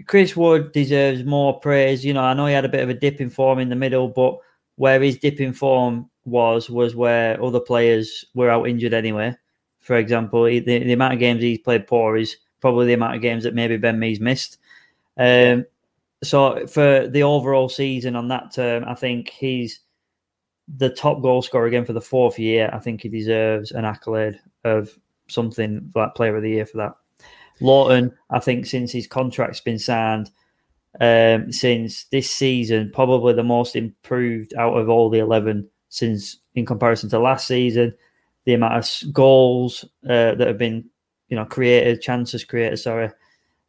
Chris 0.06 0.36
Wood 0.36 0.72
deserves 0.72 1.24
more 1.24 1.60
praise. 1.60 2.04
You 2.04 2.14
know, 2.14 2.22
I 2.22 2.34
know 2.34 2.46
he 2.46 2.54
had 2.54 2.64
a 2.64 2.68
bit 2.68 2.82
of 2.82 2.88
a 2.90 2.94
dip 2.94 3.20
in 3.20 3.30
form 3.30 3.58
in 3.58 3.68
the 3.68 3.76
middle, 3.76 4.08
but 4.08 4.38
where 4.76 5.00
his 5.00 5.18
dip 5.18 5.40
in 5.40 5.52
form 5.52 6.08
was 6.24 6.70
was 6.70 6.94
where 6.96 7.42
other 7.42 7.60
players 7.60 8.24
were 8.34 8.48
out 8.50 8.68
injured 8.68 8.94
anyway. 8.94 9.34
For 9.80 9.96
example, 9.96 10.46
he, 10.46 10.60
the, 10.60 10.78
the 10.78 10.92
amount 10.92 11.14
of 11.14 11.18
games 11.18 11.42
he's 11.42 11.58
played 11.58 11.86
poor 11.86 12.16
is 12.16 12.36
probably 12.62 12.86
the 12.86 12.94
amount 12.94 13.14
of 13.14 13.20
games 13.20 13.44
that 13.44 13.54
maybe 13.54 13.76
Ben 13.76 13.98
Mee's 13.98 14.20
missed. 14.20 14.56
Um, 15.18 15.66
so 16.24 16.66
for 16.66 17.06
the 17.08 17.22
overall 17.22 17.68
season 17.68 18.16
on 18.16 18.28
that 18.28 18.54
term, 18.54 18.84
I 18.86 18.94
think 18.94 19.28
he's 19.28 19.80
the 20.78 20.88
top 20.88 21.20
goal 21.20 21.42
scorer 21.42 21.66
again 21.66 21.84
for 21.84 21.92
the 21.92 22.00
fourth 22.00 22.38
year. 22.38 22.70
I 22.72 22.78
think 22.78 23.02
he 23.02 23.08
deserves 23.10 23.72
an 23.72 23.84
accolade 23.84 24.40
of 24.64 24.90
something 25.28 25.92
like 25.94 26.14
Player 26.14 26.36
of 26.36 26.42
the 26.42 26.50
Year 26.50 26.66
for 26.66 26.78
that. 26.78 26.94
Lowton, 27.60 28.12
I 28.30 28.38
think 28.38 28.64
since 28.66 28.90
his 28.90 29.06
contract's 29.06 29.60
been 29.60 29.78
signed, 29.78 30.30
um, 31.00 31.52
since 31.52 32.04
this 32.04 32.30
season, 32.30 32.90
probably 32.92 33.32
the 33.32 33.42
most 33.42 33.76
improved 33.76 34.54
out 34.54 34.74
of 34.74 34.88
all 34.88 35.10
the 35.10 35.18
11 35.18 35.68
since 35.88 36.38
in 36.54 36.66
comparison 36.66 37.08
to 37.10 37.18
last 37.18 37.46
season. 37.46 37.94
The 38.44 38.54
amount 38.54 38.74
of 38.74 39.12
goals 39.12 39.84
uh, 40.04 40.34
that 40.34 40.46
have 40.46 40.58
been, 40.58 40.84
you 41.32 41.36
know, 41.36 41.46
created, 41.46 42.02
chances 42.02 42.44
created, 42.44 42.76
sorry. 42.76 43.08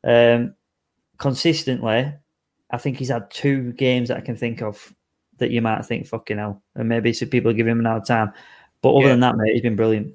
Um, 0.03 0.53
consistently, 1.17 2.13
I 2.71 2.77
think 2.77 2.97
he's 2.97 3.07
had 3.07 3.31
two 3.31 3.71
games 3.71 4.09
that 4.09 4.17
I 4.17 4.21
can 4.21 4.35
think 4.35 4.61
of 4.61 4.93
that 5.37 5.49
you 5.49 5.61
might 5.61 5.85
think, 5.85 6.05
fucking 6.05 6.37
hell. 6.39 6.61
And 6.75 6.89
maybe 6.89 7.13
some 7.13 7.29
people 7.29 7.53
give 7.53 7.65
him 7.65 7.79
an 7.79 7.85
hard 7.85 8.05
time. 8.05 8.33
But 8.81 8.95
other 8.95 9.05
Yeah. 9.05 9.11
than 9.13 9.21
that, 9.21 9.37
mate, 9.37 9.53
he's 9.53 9.61
been 9.61 9.77
brilliant. 9.77 10.13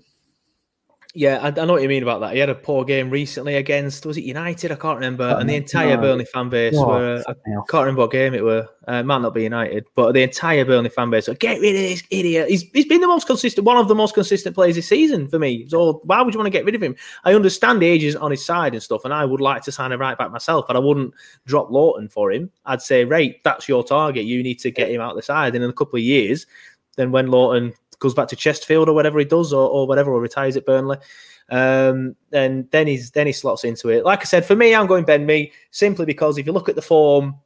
Yeah, 1.15 1.39
I, 1.39 1.49
I 1.49 1.65
know 1.65 1.73
what 1.73 1.81
you 1.81 1.89
mean 1.89 2.03
about 2.03 2.21
that. 2.21 2.35
He 2.35 2.39
had 2.39 2.51
a 2.51 2.55
poor 2.55 2.85
game 2.85 3.09
recently 3.09 3.55
against 3.55 4.05
was 4.05 4.19
it 4.19 4.25
United? 4.25 4.71
I 4.71 4.75
can't 4.75 4.97
remember. 4.97 5.37
And 5.39 5.49
the 5.49 5.55
entire 5.55 5.97
no. 5.97 6.03
Burnley 6.03 6.27
fan 6.27 6.51
base 6.51 6.75
were. 6.77 7.25
I 7.27 7.33
can't 7.33 7.73
remember 7.73 8.03
what 8.03 8.11
game 8.11 8.35
it 8.35 8.45
were. 8.45 8.69
Uh, 8.87 8.93
it 8.97 9.07
might 9.07 9.23
not 9.23 9.33
be 9.33 9.43
United, 9.43 9.87
but 9.95 10.13
the 10.13 10.23
entire 10.23 10.67
Burnley 10.67 10.91
fan 10.91 11.09
base. 11.09 11.27
were, 11.27 11.35
Get 11.35 11.63
rid 11.63 11.75
of 11.75 11.81
this 11.81 12.03
idiot. 12.11 12.51
He's 12.51 12.63
he's 12.75 12.85
been 12.85 13.01
the 13.01 13.09
most 13.09 13.27
consistent, 13.27 13.67
one 13.67 13.79
of 13.79 13.89
the 13.89 13.95
most 13.95 14.13
consistent 14.13 14.55
players 14.55 14.77
this 14.77 14.89
season 14.89 15.29
for 15.29 15.39
me. 15.39 15.67
So 15.69 16.03
why 16.05 16.21
would 16.21 16.35
you 16.35 16.39
want 16.39 16.47
to 16.47 16.57
get 16.57 16.67
rid 16.67 16.75
of 16.75 16.83
him? 16.83 16.95
I 17.25 17.35
understand 17.35 17.81
the 17.81 17.87
ages 17.87 18.15
on 18.15 18.31
his 18.31 18.45
side 18.45 18.75
and 18.75 18.83
stuff, 18.83 19.07
and 19.07 19.15
I 19.15 19.25
would 19.25 19.41
like 19.41 19.63
to 19.63 19.73
sign 19.73 19.93
a 19.93 19.99
right 19.99 20.17
back 20.17 20.31
myself, 20.31 20.67
but 20.67 20.77
I 20.77 20.81
wouldn't 20.81 21.15
drop 21.47 21.71
Lowton 21.71 22.11
for 22.11 22.31
him. 22.31 22.51
I'd 22.67 22.83
say, 22.83 23.07
right, 23.07 23.43
that's 23.45 23.67
your 23.67 23.83
target. 23.83 24.27
You 24.27 24.43
need 24.43 24.59
to 24.61 24.71
get 24.71 24.91
him 24.91 25.01
out 25.01 25.17
the 25.17 25.23
side, 25.23 25.55
and 25.55 25.65
in 25.65 25.71
a 25.71 25.75
couple 25.75 25.97
of 25.97 26.03
years, 26.03 26.47
then 26.97 27.13
when 27.13 27.29
Lowton 27.29 27.73
goes 27.99 28.15
back 28.15 28.29
to 28.29 28.37
Chesterfield 28.37 28.89
or 28.89 28.95
whatever 28.95 29.19
he 29.19 29.25
does, 29.25 29.53
or, 29.53 29.69
or 29.69 29.87
whatever, 29.87 30.13
or 30.13 30.21
retires 30.21 30.57
at 30.57 30.67
Burnley, 30.67 30.99
um, 31.51 32.15
and 32.33 32.71
then 32.71 32.87
he's 32.87 33.11
then 33.11 33.27
he 33.27 33.33
slots 33.33 33.65
into 33.65 33.89
it. 33.89 34.05
Like 34.05 34.21
I 34.21 34.25
said, 34.25 34.45
for 34.45 34.57
me, 34.57 34.75
I'm 34.75 34.87
going 34.87 35.05
Ben 35.05 35.27
Mee 35.27 35.53
simply 35.71 36.07
because 36.07 36.39
if 36.39 36.47
you 36.47 36.53
look 36.53 36.69
at 36.69 36.77
the 36.77 36.83
form 36.83 37.37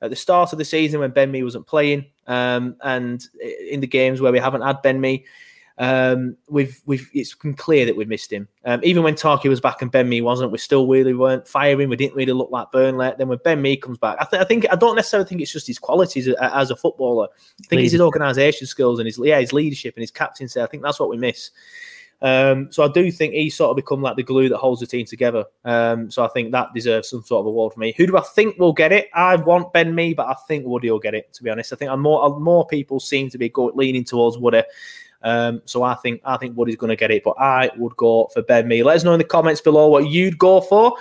at 0.00 0.10
the 0.10 0.16
start 0.16 0.52
of 0.52 0.58
the 0.58 0.64
season 0.64 1.00
when 1.00 1.10
Ben 1.10 1.30
Mee 1.30 1.42
wasn't 1.42 1.66
playing, 1.66 2.06
um, 2.26 2.76
and 2.82 3.26
in 3.70 3.80
the 3.80 3.86
games 3.86 4.20
where 4.20 4.32
we 4.32 4.38
haven't 4.38 4.62
had 4.62 4.82
Ben 4.82 5.00
Mee, 5.00 5.24
um, 5.82 6.36
we've 6.48 6.80
we've 6.86 7.10
it's 7.12 7.34
been 7.34 7.54
clear 7.54 7.84
that 7.86 7.96
we've 7.96 8.06
missed 8.06 8.32
him. 8.32 8.46
Um, 8.64 8.78
even 8.84 9.02
when 9.02 9.16
Tarky 9.16 9.48
was 9.48 9.60
back 9.60 9.82
and 9.82 9.90
Ben 9.90 10.08
Mee 10.08 10.20
wasn't, 10.20 10.52
we 10.52 10.58
still 10.58 10.86
really 10.86 11.12
weren't 11.12 11.48
firing. 11.48 11.88
We 11.88 11.96
didn't 11.96 12.14
really 12.14 12.32
look 12.32 12.52
like 12.52 12.70
Burnley. 12.70 13.10
Then 13.18 13.26
when 13.26 13.40
Ben 13.42 13.60
Mee 13.60 13.76
comes 13.76 13.98
back, 13.98 14.16
I, 14.20 14.24
th- 14.24 14.40
I 14.40 14.44
think 14.44 14.64
I 14.70 14.76
don't 14.76 14.94
necessarily 14.94 15.28
think 15.28 15.40
it's 15.40 15.52
just 15.52 15.66
his 15.66 15.80
qualities 15.80 16.28
as 16.28 16.34
a, 16.34 16.56
as 16.56 16.70
a 16.70 16.76
footballer. 16.76 17.26
I 17.34 17.66
think 17.66 17.82
it's 17.82 17.90
his 17.90 18.00
organisation 18.00 18.68
skills 18.68 19.00
and 19.00 19.06
his 19.06 19.18
yeah 19.20 19.40
his 19.40 19.52
leadership 19.52 19.96
and 19.96 20.02
his 20.02 20.12
captaincy. 20.12 20.60
I 20.60 20.66
think 20.66 20.84
that's 20.84 21.00
what 21.00 21.08
we 21.08 21.16
miss. 21.16 21.50
Um, 22.20 22.70
so 22.70 22.84
I 22.84 22.88
do 22.88 23.10
think 23.10 23.34
he's 23.34 23.56
sort 23.56 23.70
of 23.70 23.76
become 23.76 24.00
like 24.00 24.14
the 24.14 24.22
glue 24.22 24.48
that 24.50 24.58
holds 24.58 24.80
the 24.80 24.86
team 24.86 25.04
together. 25.04 25.46
Um, 25.64 26.08
so 26.12 26.24
I 26.24 26.28
think 26.28 26.52
that 26.52 26.68
deserves 26.72 27.10
some 27.10 27.24
sort 27.24 27.40
of 27.40 27.46
award 27.46 27.74
for 27.74 27.80
me. 27.80 27.92
Who 27.96 28.06
do 28.06 28.16
I 28.16 28.22
think 28.22 28.56
will 28.56 28.72
get 28.72 28.92
it? 28.92 29.08
I 29.14 29.34
want 29.34 29.72
Ben 29.72 29.92
Mee, 29.92 30.14
but 30.14 30.28
I 30.28 30.36
think 30.46 30.64
Woody 30.64 30.92
will 30.92 31.00
get 31.00 31.14
it. 31.14 31.32
To 31.32 31.42
be 31.42 31.50
honest, 31.50 31.72
I 31.72 31.76
think 31.76 31.98
more 31.98 32.38
more 32.38 32.68
people 32.68 33.00
seem 33.00 33.30
to 33.30 33.38
be 33.38 33.52
leaning 33.74 34.04
towards 34.04 34.38
Woody. 34.38 34.62
Um, 35.24 35.62
so 35.64 35.82
I 35.82 35.94
think 35.94 36.20
I 36.24 36.36
think 36.36 36.56
Woody's 36.56 36.76
going 36.76 36.90
to 36.90 36.96
get 36.96 37.10
it, 37.10 37.22
but 37.24 37.36
I 37.38 37.70
would 37.76 37.96
go 37.96 38.28
for 38.32 38.42
Ben 38.42 38.66
Mee. 38.68 38.82
Let 38.82 38.96
us 38.96 39.04
know 39.04 39.12
in 39.12 39.18
the 39.18 39.24
comments 39.24 39.60
below 39.60 39.88
what 39.88 40.08
you'd 40.08 40.38
go 40.38 40.60
for. 40.60 40.96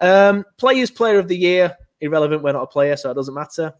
Um, 0.00 0.44
players 0.56 0.90
Player 0.90 1.18
of 1.18 1.28
the 1.28 1.36
Year, 1.36 1.76
irrelevant. 2.00 2.42
We're 2.42 2.52
not 2.52 2.62
a 2.62 2.66
player, 2.66 2.96
so 2.96 3.10
it 3.10 3.14
doesn't 3.14 3.34
matter. 3.34 3.72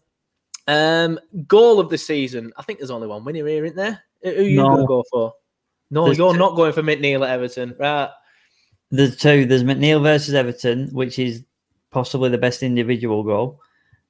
Um, 0.67 1.19
goal 1.47 1.79
of 1.79 1.89
the 1.89 1.97
season. 1.97 2.53
I 2.57 2.61
think 2.63 2.79
there's 2.79 2.91
only 2.91 3.07
one 3.07 3.25
winner 3.25 3.45
here, 3.47 3.65
isn't 3.65 3.75
there? 3.75 4.01
Who 4.23 4.29
are 4.29 4.41
you 4.41 4.57
No. 4.57 4.69
going 4.69 4.81
to 4.81 4.87
go 4.87 5.03
for? 5.11 5.33
No, 5.91 6.05
There's 6.05 6.17
you're 6.17 6.31
two- 6.33 6.39
not 6.39 6.55
going 6.55 6.71
for 6.73 6.81
McNeil 6.81 7.23
at 7.25 7.31
Everton, 7.31 7.75
right? 7.79 8.09
There's 8.89 9.17
two. 9.17 9.45
There's 9.45 9.63
McNeil 9.63 10.01
versus 10.01 10.33
Everton, 10.33 10.89
which 10.93 11.19
is 11.19 11.43
possibly 11.91 12.29
the 12.29 12.37
best 12.37 12.63
individual 12.63 13.23
goal. 13.23 13.59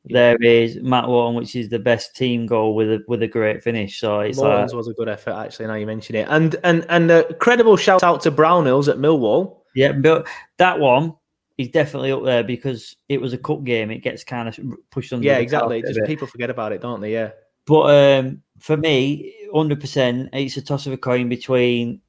There 0.06 0.36
is 0.42 0.78
Matt 0.82 1.08
Lowton, 1.08 1.36
which 1.36 1.56
is 1.56 1.70
the 1.70 1.80
best 1.80 2.16
team 2.16 2.46
goal 2.46 2.76
with 2.76 2.90
a 2.90 3.04
with 3.08 3.24
a 3.24 3.28
great 3.28 3.64
finish. 3.64 4.00
So 4.00 4.20
it's 4.20 4.38
Morton's 4.38 4.74
like, 4.74 4.78
was 4.78 4.90
a 4.90 4.94
good 4.94 5.08
effort, 5.08 5.32
actually. 5.34 5.68
Now 5.68 5.76
you 5.76 5.86
mention 5.86 6.16
it, 6.16 6.28
and 6.30 6.56
and 6.64 6.86
and 6.90 7.10
a 7.10 7.34
credible 7.36 7.78
shout 7.78 8.04
out 8.04 8.22
to 8.22 8.32
Brownhills 8.32 8.90
at 8.90 8.98
Millwall. 8.98 9.60
yeah, 9.76 9.94
but 9.94 10.28
that 10.58 10.80
one 10.80 11.16
is 11.58 11.70
definitely 11.70 12.12
up 12.12 12.24
there 12.24 12.44
because 12.44 12.96
it 13.08 13.22
was 13.22 13.32
a 13.32 13.38
cup 13.38 13.64
game. 13.64 13.92
It 13.92 14.00
gets 14.00 14.24
kind 14.24 14.50
of 14.50 14.60
pushed 14.92 15.14
under. 15.14 15.26
Yeah, 15.26 15.36
the 15.36 15.44
exactly. 15.44 15.82
Just 15.82 16.02
people 16.06 16.28
forget 16.28 16.50
about 16.50 16.74
it, 16.74 16.82
don't 16.82 17.00
they? 17.00 17.14
Yeah. 17.14 17.32
But 17.66 18.20
um, 18.20 18.42
for 18.60 18.76
me, 18.76 19.34
hundred 19.54 19.80
percent, 19.80 20.30
it's 20.34 20.58
a 20.58 20.62
toss 20.62 20.86
of 20.86 20.94
a 20.94 20.98
coin 20.98 21.30
between 21.30 22.02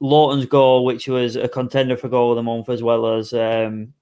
Lowton's 0.00 0.46
goal, 0.46 0.84
which 0.84 1.06
was 1.06 1.36
a 1.36 1.48
contender 1.48 1.96
for 1.96 2.08
goal 2.08 2.30
of 2.32 2.36
the 2.36 2.42
month, 2.42 2.68
as 2.70 2.82
well 2.82 3.14
as 3.14 3.34
um, 3.34 3.92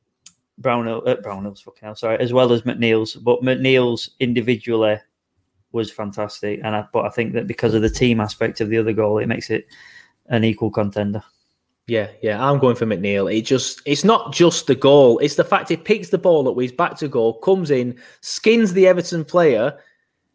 Brownhill, 0.61 1.02
uh, 1.06 1.16
Brownhill's 1.16 1.62
fucking 1.62 1.86
hell, 1.86 1.96
sorry, 1.96 2.18
as 2.18 2.32
well 2.32 2.52
as 2.52 2.62
McNeil's. 2.62 3.14
But 3.16 3.42
McNeil's 3.42 4.11
individually 4.20 4.98
was 5.72 5.90
fantastic, 5.90 6.61
and 6.62 6.76
I, 6.76 6.84
but 6.92 7.04
I 7.06 7.11
think 7.11 7.32
that 7.32 7.46
because 7.46 7.74
of 7.74 7.82
the 7.82 7.90
team 7.90 8.20
aspect 8.20 8.61
of 8.61 8.68
the 8.68 8.78
other 8.78 8.92
goal, 8.92 9.18
it 9.18 9.26
makes 9.26 9.50
it 9.50 9.66
an 10.26 10.44
equal 10.44 10.70
contender. 10.70 11.22
Yeah, 11.86 12.08
yeah, 12.22 12.44
I'm 12.44 12.61
going 12.61 12.76
for 12.76 12.86
McNeil. 12.86 13.36
It 13.36 13.42
just 13.42 13.80
it's 13.84 14.04
not 14.04 14.32
just 14.32 14.66
the 14.66 14.74
goal, 14.74 15.18
it's 15.18 15.34
the 15.34 15.44
fact 15.44 15.70
he 15.70 15.76
picks 15.76 16.11
the 16.11 16.18
ball 16.18 16.48
up, 16.48 16.61
he's 16.61 16.72
back 16.72 16.96
to 16.98 17.08
goal, 17.08 17.40
comes 17.40 17.70
in, 17.70 17.98
skins 18.20 18.72
the 18.72 18.86
Everton 18.86 19.24
player, 19.24 19.76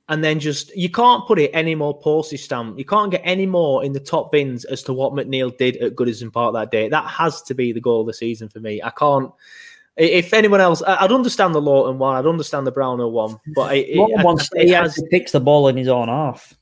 and 0.10 0.24
then 0.24 0.40
just 0.40 0.76
you 0.76 0.90
can't 0.90 1.26
put 1.28 1.40
it 1.40 1.52
any 1.54 1.76
more 1.76 1.98
postage 1.98 2.44
stamp. 2.44 2.78
You 2.78 2.86
can't 2.86 3.12
get 3.12 3.22
any 3.24 3.46
more 3.46 3.86
in 3.86 3.94
the 3.94 4.00
top 4.00 4.32
bins 4.32 4.66
as 4.66 4.84
to 4.84 4.94
what 4.94 5.14
McNeil 5.14 5.58
did 5.58 5.78
at 5.78 5.96
Goodison 5.96 6.34
Park 6.34 6.54
that 6.56 6.72
day. 6.72 6.90
That 6.90 7.08
has 7.08 7.42
to 7.44 7.54
be 7.54 7.72
the 7.72 7.80
goal 7.80 8.02
of 8.02 8.08
the 8.08 8.14
season 8.14 8.50
for 8.50 8.60
me. 8.60 8.82
I 8.82 8.90
can't. 8.90 9.32
If 9.98 10.34
anyone 10.34 10.60
else, 10.60 10.84
I'd 10.86 11.12
understand 11.12 11.56
the 11.56 11.62
Lowton 11.62 11.98
one, 11.98 12.16
I'd 12.18 12.28
understand 12.28 12.68
the 12.68 12.72
Brownhill 12.72 13.12
one, 13.12 13.40
but 13.56 13.76
it, 13.76 13.88
it, 13.88 14.48
it 14.54 14.68
he 14.68 14.74
has, 14.74 15.02
picks 15.10 15.32
the 15.32 15.40
ball 15.40 15.70
in 15.70 15.78
his 15.78 15.88
own 15.88 16.10
half 16.10 16.54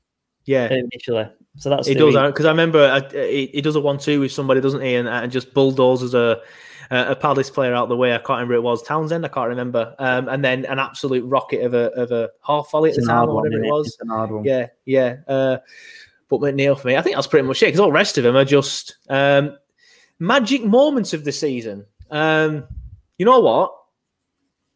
yeah, 0.45 0.71
initially. 0.71 1.27
So 1.57 1.69
that's 1.69 1.87
he 1.87 1.93
does 1.93 2.15
because 2.15 2.45
I 2.45 2.49
remember 2.49 3.07
he, 3.11 3.61
does 3.61 3.75
a 3.75 3.81
one-two 3.81 4.19
with 4.19 4.31
somebody, 4.31 4.59
doesn't 4.59 4.81
he? 4.81 4.95
And, 4.95 5.07
and 5.07 5.31
just 5.31 5.53
bulldozes 5.53 6.13
a 6.13 6.41
a 6.91 7.15
Palace 7.15 7.49
player 7.49 7.73
out 7.73 7.89
the 7.89 7.95
way. 7.95 8.13
I 8.13 8.17
can't 8.17 8.29
remember 8.37 8.55
it 8.55 8.61
was 8.61 8.83
Townsend. 8.83 9.25
I 9.25 9.29
can't 9.29 9.49
remember. 9.49 9.95
Um, 9.99 10.27
and 10.29 10.43
then 10.43 10.65
an 10.65 10.79
absolute 10.79 11.23
rocket 11.25 11.63
of 11.63 11.73
a 11.73 11.91
of 11.93 12.11
a 12.11 12.29
half 12.45 12.69
volley 12.71 12.91
at 12.91 12.95
the 12.95 13.05
time 13.05 13.29
or 13.29 13.35
one, 13.35 13.35
whatever 13.35 13.55
isn't 13.55 13.65
it 13.65 13.67
it? 13.67 13.71
was. 13.71 13.87
It's 13.87 14.01
an 14.01 14.09
hard 14.09 14.31
one. 14.31 14.43
Yeah, 14.43 14.67
yeah. 14.85 15.17
Uh, 15.27 15.57
but 16.27 16.39
McNeil 16.39 16.79
for 16.79 16.87
me, 16.87 16.97
I 16.97 17.01
think 17.01 17.15
that's 17.15 17.27
pretty 17.27 17.47
much 17.47 17.61
it. 17.63 17.67
Because 17.67 17.79
all 17.79 17.87
the 17.87 17.93
rest 17.93 18.17
of 18.17 18.23
them 18.23 18.35
are 18.35 18.45
just 18.45 18.97
um, 19.09 19.57
magic 20.19 20.63
moments 20.63 21.13
of 21.13 21.23
the 21.23 21.31
season. 21.31 21.85
Um, 22.11 22.67
you 23.17 23.25
know 23.25 23.39
what? 23.39 23.73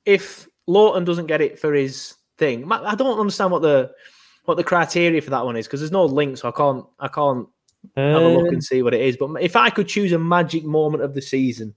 If 0.05 0.47
Lowton 0.67 1.05
doesn't 1.05 1.27
get 1.27 1.41
it 1.41 1.59
for 1.59 1.73
his 1.73 2.15
thing, 2.37 2.71
I 2.71 2.95
don't 2.95 3.19
understand 3.19 3.51
what 3.51 3.61
the 3.61 3.91
what 4.45 4.55
the 4.55 4.63
criteria 4.63 5.21
for 5.21 5.31
that 5.31 5.45
one 5.45 5.57
is 5.57 5.67
because 5.67 5.81
there's 5.81 5.91
no 5.91 6.05
link, 6.05 6.37
so 6.37 6.47
I 6.47 6.51
can't 6.51 6.85
I 6.99 7.07
can't 7.09 7.47
have 7.95 8.21
a 8.21 8.27
look 8.27 8.47
Um, 8.47 8.53
and 8.53 8.63
see 8.63 8.81
what 8.81 8.93
it 8.93 9.01
is. 9.01 9.17
But 9.17 9.41
if 9.41 9.55
I 9.55 9.69
could 9.69 9.87
choose 9.87 10.11
a 10.13 10.19
magic 10.19 10.63
moment 10.63 11.03
of 11.03 11.13
the 11.13 11.21
season, 11.21 11.75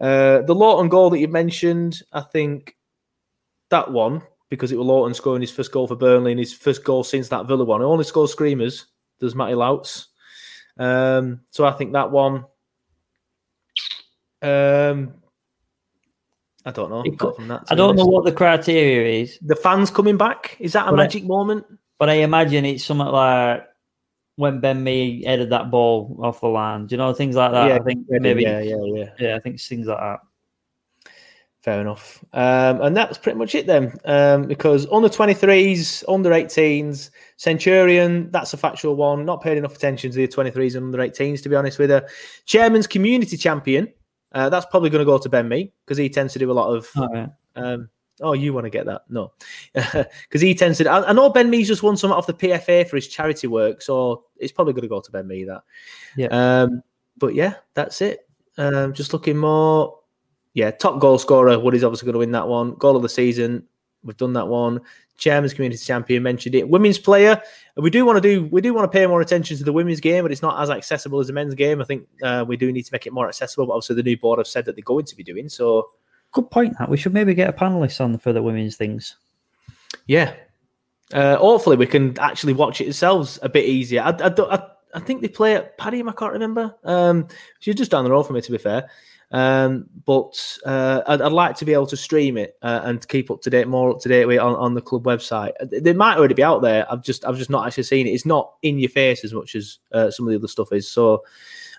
uh, 0.00 0.42
the 0.42 0.54
Lowton 0.54 0.88
goal 0.88 1.10
that 1.10 1.18
you 1.18 1.28
mentioned, 1.28 2.02
I 2.12 2.22
think 2.22 2.76
that 3.68 3.90
one 3.90 4.22
because 4.48 4.72
it 4.72 4.78
was 4.78 4.86
Lowton 4.86 5.14
scoring 5.14 5.40
his 5.40 5.50
first 5.50 5.72
goal 5.72 5.88
for 5.88 5.96
Burnley 5.96 6.30
and 6.30 6.38
his 6.38 6.54
first 6.54 6.84
goal 6.84 7.02
since 7.02 7.28
that 7.28 7.46
Villa 7.46 7.64
one. 7.64 7.80
He 7.80 7.84
only 7.84 8.04
scores 8.04 8.32
screamers. 8.32 8.86
Does 9.18 9.34
Matty 9.34 9.54
Louts? 9.54 10.08
Um, 10.78 11.40
so 11.50 11.64
I 11.64 11.72
think 11.72 11.92
that 11.92 12.10
one. 12.10 12.44
Um, 14.42 15.14
I 16.66 16.72
don't 16.72 16.90
know. 16.90 17.00
Apart 17.00 17.18
could- 17.18 17.34
from 17.36 17.48
that, 17.48 17.62
I 17.70 17.74
don't 17.74 17.96
know 17.96 18.04
what 18.04 18.24
the 18.26 18.32
criteria 18.32 19.22
is, 19.22 19.38
the 19.40 19.56
fans 19.56 19.88
coming 19.90 20.16
back. 20.18 20.56
Is 20.60 20.72
that 20.74 20.88
a 20.88 20.90
But 20.90 21.00
I- 21.00 21.02
magic 21.04 21.24
moment? 21.24 21.64
but 21.98 22.10
I 22.10 22.14
imagine 22.14 22.64
it's 22.66 22.84
something 22.84 23.06
like 23.06 23.64
when 24.34 24.60
Ben 24.60 24.82
Mee 24.84 25.24
headed 25.24 25.48
that 25.50 25.70
ball 25.70 26.18
off 26.22 26.40
the 26.42 26.48
line. 26.48 26.86
Do 26.86 26.94
you 26.94 26.98
know 26.98 27.14
things 27.14 27.36
like 27.36 27.52
that? 27.52 27.72
I 27.72 27.78
think 27.78 28.04
maybe. 28.10 28.42
yeah, 28.42 28.60
yeah, 28.60 28.76
yeah. 28.84 29.10
Yeah, 29.18 29.36
I 29.36 29.38
think 29.38 29.58
things 29.60 29.86
like 29.86 29.96
that. 29.98 30.18
Fair 31.62 31.80
enough. 31.80 32.22
Um, 32.32 32.80
and 32.82 32.96
that's 32.96 33.18
pretty 33.18 33.38
much 33.38 33.54
it 33.56 33.66
then. 33.66 33.98
Um, 34.04 34.42
because 34.46 34.86
under 34.92 35.08
23s, 35.08 36.04
under 36.06 36.30
18s, 36.30 37.10
Centurion, 37.38 38.30
that's 38.30 38.52
a 38.52 38.56
factual 38.56 38.94
one. 38.94 39.24
Not 39.24 39.42
paid 39.42 39.58
enough 39.58 39.74
attention 39.74 40.10
to 40.12 40.16
the 40.16 40.28
23s 40.28 40.76
and 40.76 40.84
under 40.94 40.98
18s, 40.98 41.42
to 41.42 41.48
be 41.48 41.56
honest 41.56 41.78
with 41.80 41.90
her. 41.90 42.06
Chairman's 42.44 42.86
community 42.86 43.36
champion, 43.36 43.88
uh, 44.36 44.50
that's 44.50 44.66
probably 44.66 44.90
going 44.90 45.00
to 45.00 45.06
go 45.06 45.16
to 45.16 45.28
Ben 45.30 45.48
Mee 45.48 45.72
because 45.84 45.96
he 45.96 46.10
tends 46.10 46.34
to 46.34 46.38
do 46.38 46.50
a 46.50 46.52
lot 46.52 46.68
of. 46.68 46.90
Oh, 46.94 47.08
yeah. 47.14 47.28
Um, 47.54 47.88
oh, 48.20 48.34
you 48.34 48.52
want 48.52 48.64
to 48.64 48.70
get 48.70 48.84
that? 48.84 49.02
No. 49.08 49.32
Because 49.74 50.42
he 50.42 50.54
tends 50.54 50.76
to. 50.76 50.90
I, 50.90 51.08
I 51.08 51.12
know 51.14 51.30
Ben 51.30 51.48
Mee's 51.48 51.66
just 51.66 51.82
won 51.82 51.96
something 51.96 52.14
off 52.14 52.26
the 52.26 52.34
PFA 52.34 52.86
for 52.86 52.96
his 52.96 53.08
charity 53.08 53.46
work, 53.46 53.80
so 53.80 54.24
it's 54.36 54.52
probably 54.52 54.74
going 54.74 54.82
to 54.82 54.88
go 54.88 55.00
to 55.00 55.10
Ben 55.10 55.26
Mee 55.26 55.44
that. 55.44 55.62
Yeah. 56.16 56.26
Um, 56.26 56.82
but 57.16 57.34
yeah, 57.34 57.54
that's 57.72 58.02
it. 58.02 58.28
Um, 58.58 58.92
just 58.92 59.14
looking 59.14 59.38
more. 59.38 60.00
Yeah, 60.52 60.70
top 60.70 61.00
goal 61.00 61.18
scorer. 61.18 61.58
Woody's 61.58 61.84
obviously 61.84 62.04
going 62.04 62.14
to 62.14 62.18
win 62.18 62.32
that 62.32 62.46
one. 62.46 62.74
Goal 62.74 62.96
of 62.96 63.02
the 63.02 63.08
season. 63.08 63.66
We've 64.06 64.16
done 64.16 64.32
that 64.34 64.48
one. 64.48 64.80
Chairman's 65.18 65.54
community 65.54 65.82
champion 65.82 66.22
mentioned 66.22 66.54
it. 66.54 66.68
Women's 66.68 66.98
player. 66.98 67.40
We 67.76 67.90
do 67.90 68.04
want 68.04 68.22
to 68.22 68.28
do. 68.28 68.46
We 68.46 68.60
do 68.60 68.74
want 68.74 68.90
to 68.90 68.96
pay 68.96 69.06
more 69.06 69.20
attention 69.20 69.56
to 69.56 69.64
the 69.64 69.72
women's 69.72 70.00
game, 70.00 70.22
but 70.22 70.32
it's 70.32 70.42
not 70.42 70.60
as 70.62 70.70
accessible 70.70 71.20
as 71.20 71.26
the 71.26 71.32
men's 71.32 71.54
game. 71.54 71.80
I 71.80 71.84
think 71.84 72.06
uh, 72.22 72.44
we 72.46 72.56
do 72.56 72.70
need 72.70 72.84
to 72.84 72.92
make 72.92 73.06
it 73.06 73.12
more 73.12 73.28
accessible. 73.28 73.66
But 73.66 73.74
obviously, 73.74 73.96
the 73.96 74.02
new 74.02 74.16
board 74.16 74.38
have 74.38 74.46
said 74.46 74.64
that 74.66 74.76
they're 74.76 74.82
going 74.84 75.06
to 75.06 75.16
be 75.16 75.22
doing 75.22 75.48
so. 75.48 75.88
Good 76.32 76.50
point. 76.50 76.78
That 76.78 76.90
we 76.90 76.96
should 76.96 77.14
maybe 77.14 77.34
get 77.34 77.48
a 77.48 77.52
panelist 77.52 78.00
on 78.00 78.18
for 78.18 78.32
the 78.32 78.42
women's 78.42 78.76
things. 78.76 79.16
Yeah. 80.06 80.34
Uh, 81.12 81.36
hopefully, 81.36 81.76
we 81.76 81.86
can 81.86 82.18
actually 82.18 82.52
watch 82.52 82.80
it 82.80 82.88
ourselves 82.88 83.38
a 83.42 83.48
bit 83.48 83.64
easier. 83.64 84.02
I, 84.02 84.10
I, 84.10 84.54
I, 84.54 84.62
I 84.94 85.00
think 85.00 85.22
they 85.22 85.28
play 85.28 85.54
at 85.54 85.78
Padiham. 85.78 86.10
I 86.10 86.12
can't 86.12 86.32
remember. 86.32 86.74
Um, 86.84 87.28
she's 87.60 87.74
just 87.74 87.90
down 87.90 88.04
the 88.04 88.10
road 88.10 88.24
from 88.24 88.34
me, 88.34 88.42
to 88.42 88.52
be 88.52 88.58
fair. 88.58 88.90
Um, 89.32 89.86
but 90.04 90.58
uh, 90.64 91.02
I'd, 91.08 91.20
I'd 91.20 91.32
like 91.32 91.56
to 91.56 91.64
be 91.64 91.72
able 91.72 91.86
to 91.88 91.96
stream 91.96 92.36
it 92.36 92.56
uh, 92.62 92.82
and 92.84 93.06
keep 93.08 93.30
up 93.30 93.42
to 93.42 93.50
date, 93.50 93.66
more 93.66 93.90
up 93.90 94.00
to 94.00 94.08
date 94.08 94.24
with 94.24 94.36
it 94.36 94.40
on, 94.40 94.54
on 94.54 94.74
the 94.74 94.80
club 94.80 95.02
website. 95.04 95.52
Uh, 95.60 95.66
They 95.80 95.92
might 95.92 96.16
already 96.16 96.34
be 96.34 96.44
out 96.44 96.62
there. 96.62 96.90
I've 96.90 97.02
just 97.02 97.24
I've 97.24 97.36
just 97.36 97.50
not 97.50 97.66
actually 97.66 97.82
seen 97.84 98.06
it. 98.06 98.10
It's 98.10 98.26
not 98.26 98.54
in 98.62 98.78
your 98.78 98.90
face 98.90 99.24
as 99.24 99.32
much 99.32 99.54
as 99.56 99.78
uh, 99.92 100.10
some 100.10 100.26
of 100.26 100.30
the 100.30 100.38
other 100.38 100.48
stuff 100.48 100.72
is. 100.72 100.88
So 100.90 101.24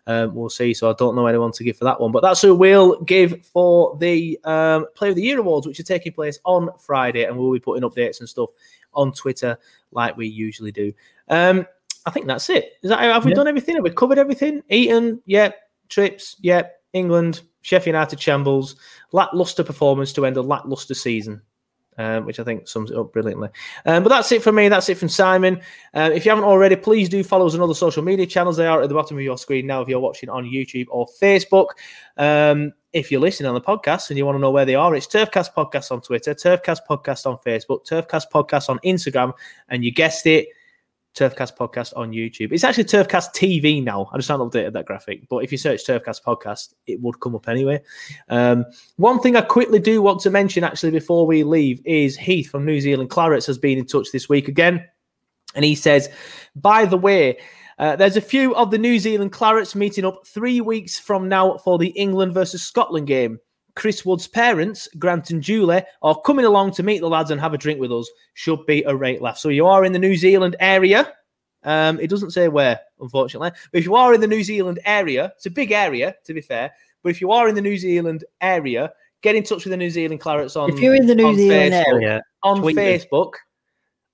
um, 0.07 0.35
we'll 0.35 0.49
see. 0.49 0.73
So 0.73 0.89
I 0.89 0.93
don't 0.97 1.15
know 1.15 1.25
anyone 1.27 1.51
to 1.53 1.63
give 1.63 1.77
for 1.77 1.85
that 1.85 1.99
one, 1.99 2.11
but 2.11 2.21
that's 2.21 2.41
who 2.41 2.53
we'll 2.53 3.01
give 3.03 3.45
for 3.45 3.97
the 3.97 4.37
um, 4.43 4.85
Player 4.95 5.11
of 5.11 5.15
the 5.15 5.23
Year 5.23 5.39
awards, 5.39 5.67
which 5.67 5.79
are 5.79 5.83
taking 5.83 6.11
place 6.13 6.39
on 6.45 6.69
Friday, 6.79 7.23
and 7.23 7.37
we'll 7.37 7.51
be 7.53 7.59
putting 7.59 7.89
updates 7.89 8.19
and 8.19 8.27
stuff 8.27 8.49
on 8.93 9.13
Twitter 9.13 9.57
like 9.91 10.17
we 10.17 10.27
usually 10.27 10.71
do. 10.71 10.91
Um, 11.29 11.65
I 12.05 12.11
think 12.11 12.25
that's 12.25 12.49
it. 12.49 12.73
Is 12.83 12.89
that 12.89 12.99
have 12.99 13.25
we 13.25 13.31
Yeah. 13.31 13.35
done 13.35 13.47
everything? 13.47 13.75
Have 13.75 13.83
we 13.83 13.89
covered 13.91 14.17
everything? 14.17 14.63
Heaton, 14.69 15.21
yeah. 15.25 15.51
Trips, 15.89 16.35
yeah. 16.41 16.63
England, 16.97 17.41
Sheffield 17.61 17.93
United 17.93 18.19
shambles, 18.19 18.75
lackluster 19.11 19.63
performance 19.63 20.13
to 20.13 20.25
end 20.25 20.37
a 20.37 20.41
lackluster 20.41 20.93
season. 20.93 21.41
Um, 21.99 22.25
which 22.25 22.39
I 22.39 22.43
think 22.43 22.67
sums 22.67 22.91
it 22.91 22.97
up 22.97 23.11
brilliantly. 23.11 23.49
Um, 23.83 24.03
but 24.03 24.09
that's 24.09 24.31
it 24.31 24.43
from 24.43 24.53
me. 24.53 24.69
That's 24.69 24.87
it 24.87 24.99
from 24.99 25.09
Simon. 25.09 25.61
Uh, 25.95 26.11
if 26.13 26.25
you 26.25 26.29
haven't 26.29 26.43
already, 26.43 26.75
please 26.75 27.09
do 27.09 27.23
follow 27.23 27.47
us 27.47 27.55
on 27.55 27.61
other 27.61 27.73
social 27.73 28.03
media 28.03 28.27
channels. 28.27 28.55
They 28.55 28.67
are 28.67 28.83
at 28.83 28.89
the 28.89 28.93
bottom 28.93 29.17
of 29.17 29.23
your 29.23 29.35
screen 29.35 29.65
now 29.65 29.81
if 29.81 29.87
you're 29.87 29.99
watching 29.99 30.29
on 30.29 30.45
YouTube 30.45 30.85
or 30.91 31.07
Facebook. 31.19 31.69
Um, 32.15 32.73
if 32.93 33.11
you're 33.11 33.19
listening 33.19 33.47
on 33.47 33.55
the 33.55 33.61
podcast 33.61 34.09
and 34.11 34.17
you 34.17 34.27
want 34.27 34.35
to 34.35 34.39
know 34.39 34.51
where 34.51 34.63
they 34.63 34.75
are, 34.75 34.95
it's 34.95 35.07
Turfcast 35.07 35.55
Podcast 35.55 35.91
on 35.91 36.01
Twitter, 36.01 36.35
Turfcast 36.35 36.81
Podcast 36.87 37.25
on 37.25 37.39
Facebook, 37.39 37.83
Turfcast 37.87 38.25
Podcast 38.31 38.69
on 38.69 38.77
Instagram, 38.85 39.33
and 39.69 39.83
you 39.83 39.91
guessed 39.91 40.27
it, 40.27 40.49
Turfcast 41.17 41.57
Podcast 41.57 41.93
on 41.95 42.11
YouTube. 42.11 42.51
It's 42.51 42.63
actually 42.63 42.83
Turfcast 42.85 43.33
TV 43.33 43.83
now. 43.83 44.09
I 44.13 44.17
just 44.17 44.29
haven't 44.29 44.51
updated 44.51 44.73
that 44.73 44.85
graphic, 44.85 45.27
but 45.29 45.43
if 45.43 45.51
you 45.51 45.57
search 45.57 45.85
Turfcast 45.85 46.23
Podcast, 46.23 46.73
it 46.85 47.01
would 47.01 47.19
come 47.19 47.35
up 47.35 47.47
anyway. 47.47 47.81
Um, 48.29 48.65
one 48.97 49.19
thing 49.19 49.35
I 49.35 49.41
quickly 49.41 49.79
do 49.79 50.01
want 50.01 50.21
to 50.21 50.29
mention, 50.29 50.63
actually, 50.63 50.91
before 50.91 51.25
we 51.25 51.43
leave, 51.43 51.81
is 51.85 52.17
Heath 52.17 52.49
from 52.49 52.65
New 52.65 52.79
Zealand 52.79 53.09
Clarets 53.09 53.47
has 53.47 53.57
been 53.57 53.77
in 53.77 53.85
touch 53.85 54.11
this 54.11 54.29
week 54.29 54.47
again. 54.47 54.85
And 55.55 55.65
he 55.65 55.75
says, 55.75 56.09
by 56.55 56.85
the 56.85 56.97
way, 56.97 57.39
uh, 57.79 57.95
there's 57.95 58.17
a 58.17 58.21
few 58.21 58.55
of 58.55 58.71
the 58.71 58.77
New 58.77 58.99
Zealand 58.99 59.31
Clarets 59.31 59.75
meeting 59.75 60.05
up 60.05 60.25
three 60.25 60.61
weeks 60.61 60.99
from 60.99 61.27
now 61.27 61.57
for 61.57 61.77
the 61.77 61.89
England 61.89 62.33
versus 62.33 62.63
Scotland 62.63 63.07
game. 63.07 63.39
Chris 63.77 64.03
Wood's 64.03 64.27
parents, 64.27 64.89
Grant 64.97 65.29
and 65.29 65.41
Julie, 65.41 65.83
are 66.01 66.19
coming 66.21 66.45
along 66.45 66.71
to 66.71 66.83
meet 66.83 66.99
the 66.99 67.07
lads 67.07 67.29
and 67.29 67.39
have 67.39 67.53
a 67.53 67.59
drink 67.59 67.79
with 67.79 67.91
us. 67.91 68.09
Should 68.33 68.65
be 68.65 68.81
a 68.83 68.95
rate 68.95 69.21
laugh. 69.21 69.37
So 69.37 69.49
you 69.49 69.67
are 69.67 69.85
in 69.85 69.93
the 69.93 69.99
New 69.99 70.15
Zealand 70.15 70.55
area. 70.59 71.13
Um, 71.63 71.99
it 71.99 72.09
doesn't 72.09 72.31
say 72.31 72.47
where, 72.47 72.79
unfortunately. 72.99 73.51
But 73.71 73.77
if 73.77 73.85
you 73.85 73.93
are 73.93 74.15
in 74.15 74.21
the 74.21 74.27
New 74.27 74.43
Zealand 74.43 74.79
area, 74.83 75.31
it's 75.35 75.45
a 75.45 75.51
big 75.51 75.71
area, 75.71 76.15
to 76.25 76.33
be 76.33 76.41
fair. 76.41 76.71
But 77.03 77.09
if 77.09 77.21
you 77.21 77.31
are 77.31 77.47
in 77.47 77.53
the 77.53 77.61
New 77.61 77.77
Zealand 77.77 78.25
area, 78.41 78.91
get 79.21 79.35
in 79.35 79.43
touch 79.43 79.63
with 79.63 79.71
the 79.71 79.77
New 79.77 79.91
Zealand 79.91 80.21
Clarets 80.21 80.59
on. 80.59 80.71
If 80.71 80.79
you're 80.79 80.95
in 80.95 81.05
the 81.05 81.13
New 81.13 81.35
Zealand 81.35 81.73
Facebook. 81.73 81.87
area, 81.87 82.23
on 82.41 82.61
tweet. 82.61 82.77
Facebook, 82.77 83.33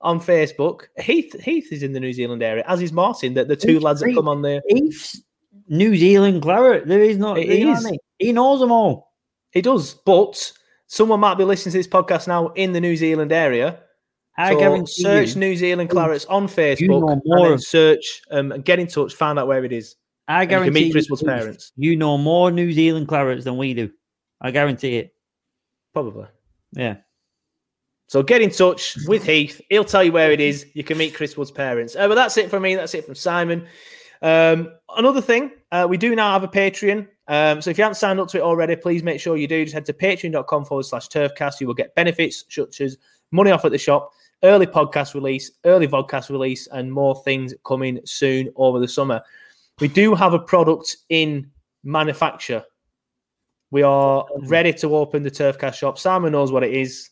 on 0.02 0.20
Facebook, 0.20 0.88
Heath 1.00 1.40
Heath 1.42 1.72
is 1.72 1.84
in 1.84 1.94
the 1.94 2.02
New 2.02 2.12
Zealand 2.12 2.44
area, 2.44 2.66
as 2.68 2.82
is 2.82 2.92
Martin. 2.92 3.34
The, 3.34 3.46
the 3.46 3.56
two 3.56 3.80
lads 3.80 4.02
that 4.02 4.14
come 4.14 4.28
on 4.28 4.42
there. 4.42 4.62
Heath's 4.68 5.22
New 5.70 5.96
Zealand 5.96 6.42
claret. 6.42 6.86
There 6.86 7.02
is 7.02 7.18
not. 7.18 7.38
It 7.38 7.48
you 7.48 7.64
know 7.64 7.72
what 7.72 7.80
is. 7.80 7.86
I 7.86 7.92
mean? 7.92 8.00
He 8.20 8.34
knows 8.34 8.60
them 8.60 8.74
all. 8.74 9.13
It 9.54 9.64
does, 9.64 9.94
but 9.94 10.52
someone 10.88 11.20
might 11.20 11.36
be 11.36 11.44
listening 11.44 11.72
to 11.74 11.78
this 11.78 11.88
podcast 11.88 12.28
now 12.28 12.48
in 12.50 12.74
the 12.74 12.82
New 12.82 12.96
Zealand 12.96 13.32
area. 13.32 13.80
I 14.38 14.54
So 14.54 14.60
guarantee 14.60 15.04
search 15.04 15.34
you- 15.36 15.40
New 15.40 15.56
Zealand 15.56 15.90
Clarets 15.92 16.26
on 16.30 16.44
know 16.44 16.48
Facebook 16.48 17.12
and 17.12 17.22
more 17.26 17.50
then 17.50 17.60
search 17.60 18.22
um, 18.32 18.52
and 18.52 18.66
get 18.66 18.80
in 18.80 18.88
touch, 18.88 19.14
find 19.14 19.38
out 19.38 19.48
where 19.48 19.64
it 19.64 19.72
is. 19.72 19.96
I 20.28 20.42
And 20.44 20.44
you 20.44 20.48
can 20.48 20.60
guarantee 20.74 20.94
meet 20.94 21.10
you, 21.10 21.18
parents. 21.28 21.72
You 21.76 21.96
know 21.96 22.18
more 22.18 22.50
New 22.50 22.72
Zealand 22.72 23.08
clarets 23.08 23.44
than 23.44 23.58
we 23.58 23.74
do. 23.74 23.92
I 24.42 24.52
guarantee 24.52 24.98
it. 24.98 25.14
Probably. 25.94 26.26
Yeah. 26.72 26.96
So 28.08 28.24
get 28.24 28.42
in 28.42 28.50
touch 28.50 28.98
with 29.08 29.26
Heath. 29.26 29.60
He'll 29.70 29.84
tell 29.84 30.04
you 30.04 30.12
where 30.12 30.32
it 30.32 30.40
is. 30.40 30.66
You 30.74 30.84
can 30.84 30.98
meet 30.98 31.14
Chris 31.14 31.36
Wood's 31.38 31.52
parents. 31.52 31.96
Uh, 31.96 32.08
but 32.08 32.16
that's 32.16 32.38
it 32.38 32.50
from 32.50 32.64
me. 32.64 32.76
That's 32.76 32.94
it 32.94 33.06
from 33.06 33.16
Simon. 33.16 33.66
Um, 34.22 34.74
another 34.96 35.22
thing, 35.22 35.52
uh, 35.72 35.86
we 35.90 35.98
do 35.98 36.16
now 36.16 36.32
have 36.34 36.44
a 36.44 36.48
Patreon. 36.48 37.08
Um, 37.28 37.62
so 37.62 37.70
if 37.70 37.78
you 37.78 37.84
haven't 37.84 37.96
signed 37.96 38.20
up 38.20 38.28
to 38.30 38.38
it 38.38 38.42
already, 38.42 38.76
please 38.76 39.04
make 39.04 39.20
sure 39.20 39.38
you 39.38 39.48
do. 39.48 39.64
Just 39.64 39.74
head 39.74 39.86
to 39.86 39.94
patreon.com 39.94 40.66
forward 40.66 40.84
slash 40.84 41.08
turfcast. 41.08 41.62
You 41.62 41.68
will 41.68 41.74
get 41.74 41.96
benefits 41.96 42.44
such 42.50 42.82
as 42.82 42.98
money 43.32 43.52
off 43.52 43.66
at 43.66 43.72
the 43.72 43.78
shop, 43.78 44.12
early 44.44 44.68
podcast 44.68 45.14
release, 45.14 45.52
early 45.66 45.88
vodcast 45.88 46.30
release, 46.30 46.68
and 46.68 46.92
more 46.92 47.22
things 47.24 47.54
coming 47.66 48.00
soon 48.06 48.50
over 48.56 48.80
the 48.80 48.88
summer. 48.88 49.22
We 49.80 49.88
do 49.88 50.16
have 50.16 50.34
a 50.34 50.40
product 50.40 50.98
in 51.10 51.50
manufacture. 51.84 52.64
We 53.72 53.82
are 53.82 54.26
ready 54.42 54.72
to 54.74 54.96
open 54.96 55.24
the 55.24 55.32
Turfcast 55.32 55.74
shop. 55.74 55.98
Simon 55.98 56.34
knows 56.34 56.52
what 56.52 56.64
it 56.64 56.74
is. 56.74 57.10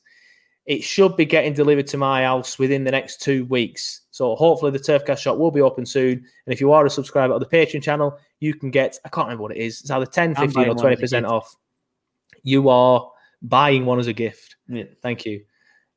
It 0.71 0.85
should 0.85 1.17
be 1.17 1.25
getting 1.25 1.53
delivered 1.53 1.87
to 1.87 1.97
my 1.97 2.23
house 2.23 2.57
within 2.57 2.85
the 2.85 2.91
next 2.91 3.21
two 3.21 3.43
weeks. 3.47 4.03
So 4.11 4.35
hopefully 4.37 4.71
the 4.71 4.79
Turfcast 4.79 5.17
shop 5.17 5.37
will 5.37 5.51
be 5.51 5.59
open 5.59 5.85
soon. 5.85 6.13
And 6.13 6.53
if 6.53 6.61
you 6.61 6.71
are 6.71 6.85
a 6.85 6.89
subscriber 6.89 7.33
of 7.33 7.41
the 7.41 7.45
Patreon 7.45 7.83
channel, 7.83 8.17
you 8.39 8.53
can 8.53 8.71
get, 8.71 8.97
I 9.03 9.09
can't 9.09 9.27
remember 9.27 9.43
what 9.43 9.51
it 9.51 9.57
is. 9.57 9.81
It's 9.81 9.91
either 9.91 10.05
10, 10.05 10.35
15 10.35 10.49
or 10.49 10.53
buying 10.53 10.67
one 10.69 10.77
as 10.77 10.81
a 10.81 10.85
20% 10.85 11.09
gift. 11.09 11.25
off. 11.25 11.55
You 12.43 12.69
are 12.69 13.11
buying 13.41 13.85
one 13.85 13.99
as 13.99 14.07
a 14.07 14.13
gift. 14.13 14.55
Yeah. 14.69 14.85
Thank 15.01 15.25
you. 15.25 15.43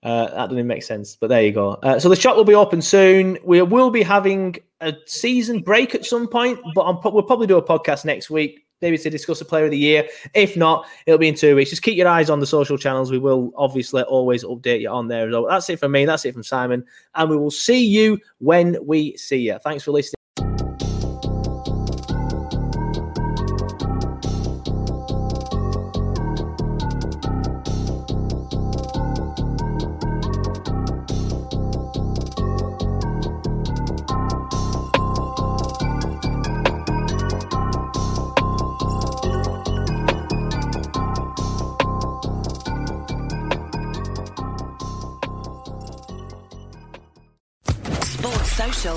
Uh, 0.02 0.26
that 0.34 0.50
doesn't 0.50 0.66
make 0.66 0.82
sense, 0.82 1.14
but 1.14 1.28
there 1.28 1.42
you 1.42 1.52
go. 1.52 1.74
Uh, 1.74 2.00
so 2.00 2.08
the 2.08 2.16
shop 2.16 2.36
will 2.36 2.42
be 2.42 2.56
open 2.56 2.82
soon. 2.82 3.38
We 3.44 3.62
will 3.62 3.90
be 3.90 4.02
having 4.02 4.56
a 4.80 4.92
season 5.06 5.60
break 5.60 5.94
at 5.94 6.04
some 6.04 6.26
point, 6.26 6.58
but 6.74 6.82
I'm, 6.82 6.98
pro- 6.98 7.12
we'll 7.12 7.22
probably 7.22 7.46
do 7.46 7.58
a 7.58 7.62
podcast 7.62 8.04
next 8.04 8.28
week, 8.28 8.66
maybe 8.82 8.98
to 8.98 9.10
discuss 9.10 9.38
the 9.38 9.44
player 9.44 9.64
of 9.64 9.70
the 9.70 9.78
year. 9.78 10.08
If 10.34 10.56
not, 10.56 10.86
it'll 11.06 11.18
be 11.18 11.28
in 11.28 11.34
two 11.34 11.56
weeks. 11.56 11.70
Just 11.70 11.82
keep 11.82 11.96
your 11.96 12.08
eyes 12.08 12.30
on 12.30 12.40
the 12.40 12.46
social 12.46 12.78
channels. 12.78 13.10
We 13.10 13.18
will 13.18 13.52
obviously 13.56 14.02
always 14.02 14.44
update 14.44 14.80
you 14.80 14.90
on 14.90 15.08
there 15.08 15.28
as 15.28 15.32
well. 15.32 15.46
That's 15.48 15.70
it 15.70 15.78
from 15.78 15.92
me. 15.92 16.04
That's 16.04 16.24
it 16.24 16.32
from 16.32 16.42
Simon, 16.42 16.84
and 17.14 17.30
we 17.30 17.36
will 17.36 17.50
see 17.50 17.84
you 17.84 18.18
when 18.38 18.76
we 18.84 19.16
see 19.16 19.38
you. 19.38 19.58
Thanks 19.62 19.84
for 19.84 19.92
listening. 19.92 20.23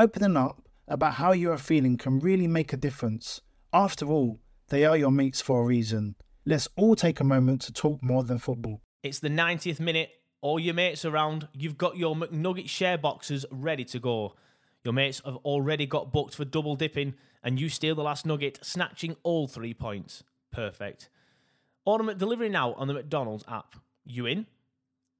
Opening 0.00 0.34
up 0.34 0.62
about 0.88 1.12
how 1.12 1.32
you 1.32 1.52
are 1.52 1.58
feeling 1.58 1.98
can 1.98 2.20
really 2.20 2.46
make 2.46 2.72
a 2.72 2.78
difference. 2.78 3.42
After 3.70 4.06
all, 4.06 4.40
they 4.70 4.86
are 4.86 4.96
your 4.96 5.10
mates 5.10 5.42
for 5.42 5.60
a 5.60 5.66
reason. 5.66 6.14
Let's 6.46 6.68
all 6.74 6.96
take 6.96 7.20
a 7.20 7.24
moment 7.24 7.60
to 7.62 7.72
talk 7.74 8.02
more 8.02 8.24
than 8.24 8.38
football. 8.38 8.80
It's 9.02 9.18
the 9.18 9.28
90th 9.28 9.78
minute. 9.78 10.08
All 10.40 10.58
your 10.58 10.72
mates 10.72 11.04
around. 11.04 11.48
You've 11.52 11.76
got 11.76 11.98
your 11.98 12.16
McNugget 12.16 12.70
share 12.70 12.96
boxes 12.96 13.44
ready 13.50 13.84
to 13.84 13.98
go. 13.98 14.36
Your 14.84 14.94
mates 14.94 15.20
have 15.26 15.36
already 15.44 15.84
got 15.84 16.14
booked 16.14 16.34
for 16.34 16.46
double 16.46 16.76
dipping, 16.76 17.12
and 17.44 17.60
you 17.60 17.68
steal 17.68 17.94
the 17.94 18.02
last 18.02 18.24
nugget, 18.24 18.58
snatching 18.62 19.16
all 19.22 19.48
three 19.48 19.74
points. 19.74 20.24
Perfect. 20.50 21.10
Order 21.84 22.14
delivery 22.14 22.48
now 22.48 22.72
on 22.72 22.88
the 22.88 22.94
McDonald's 22.94 23.44
app. 23.46 23.74
You 24.06 24.24
in? 24.24 24.46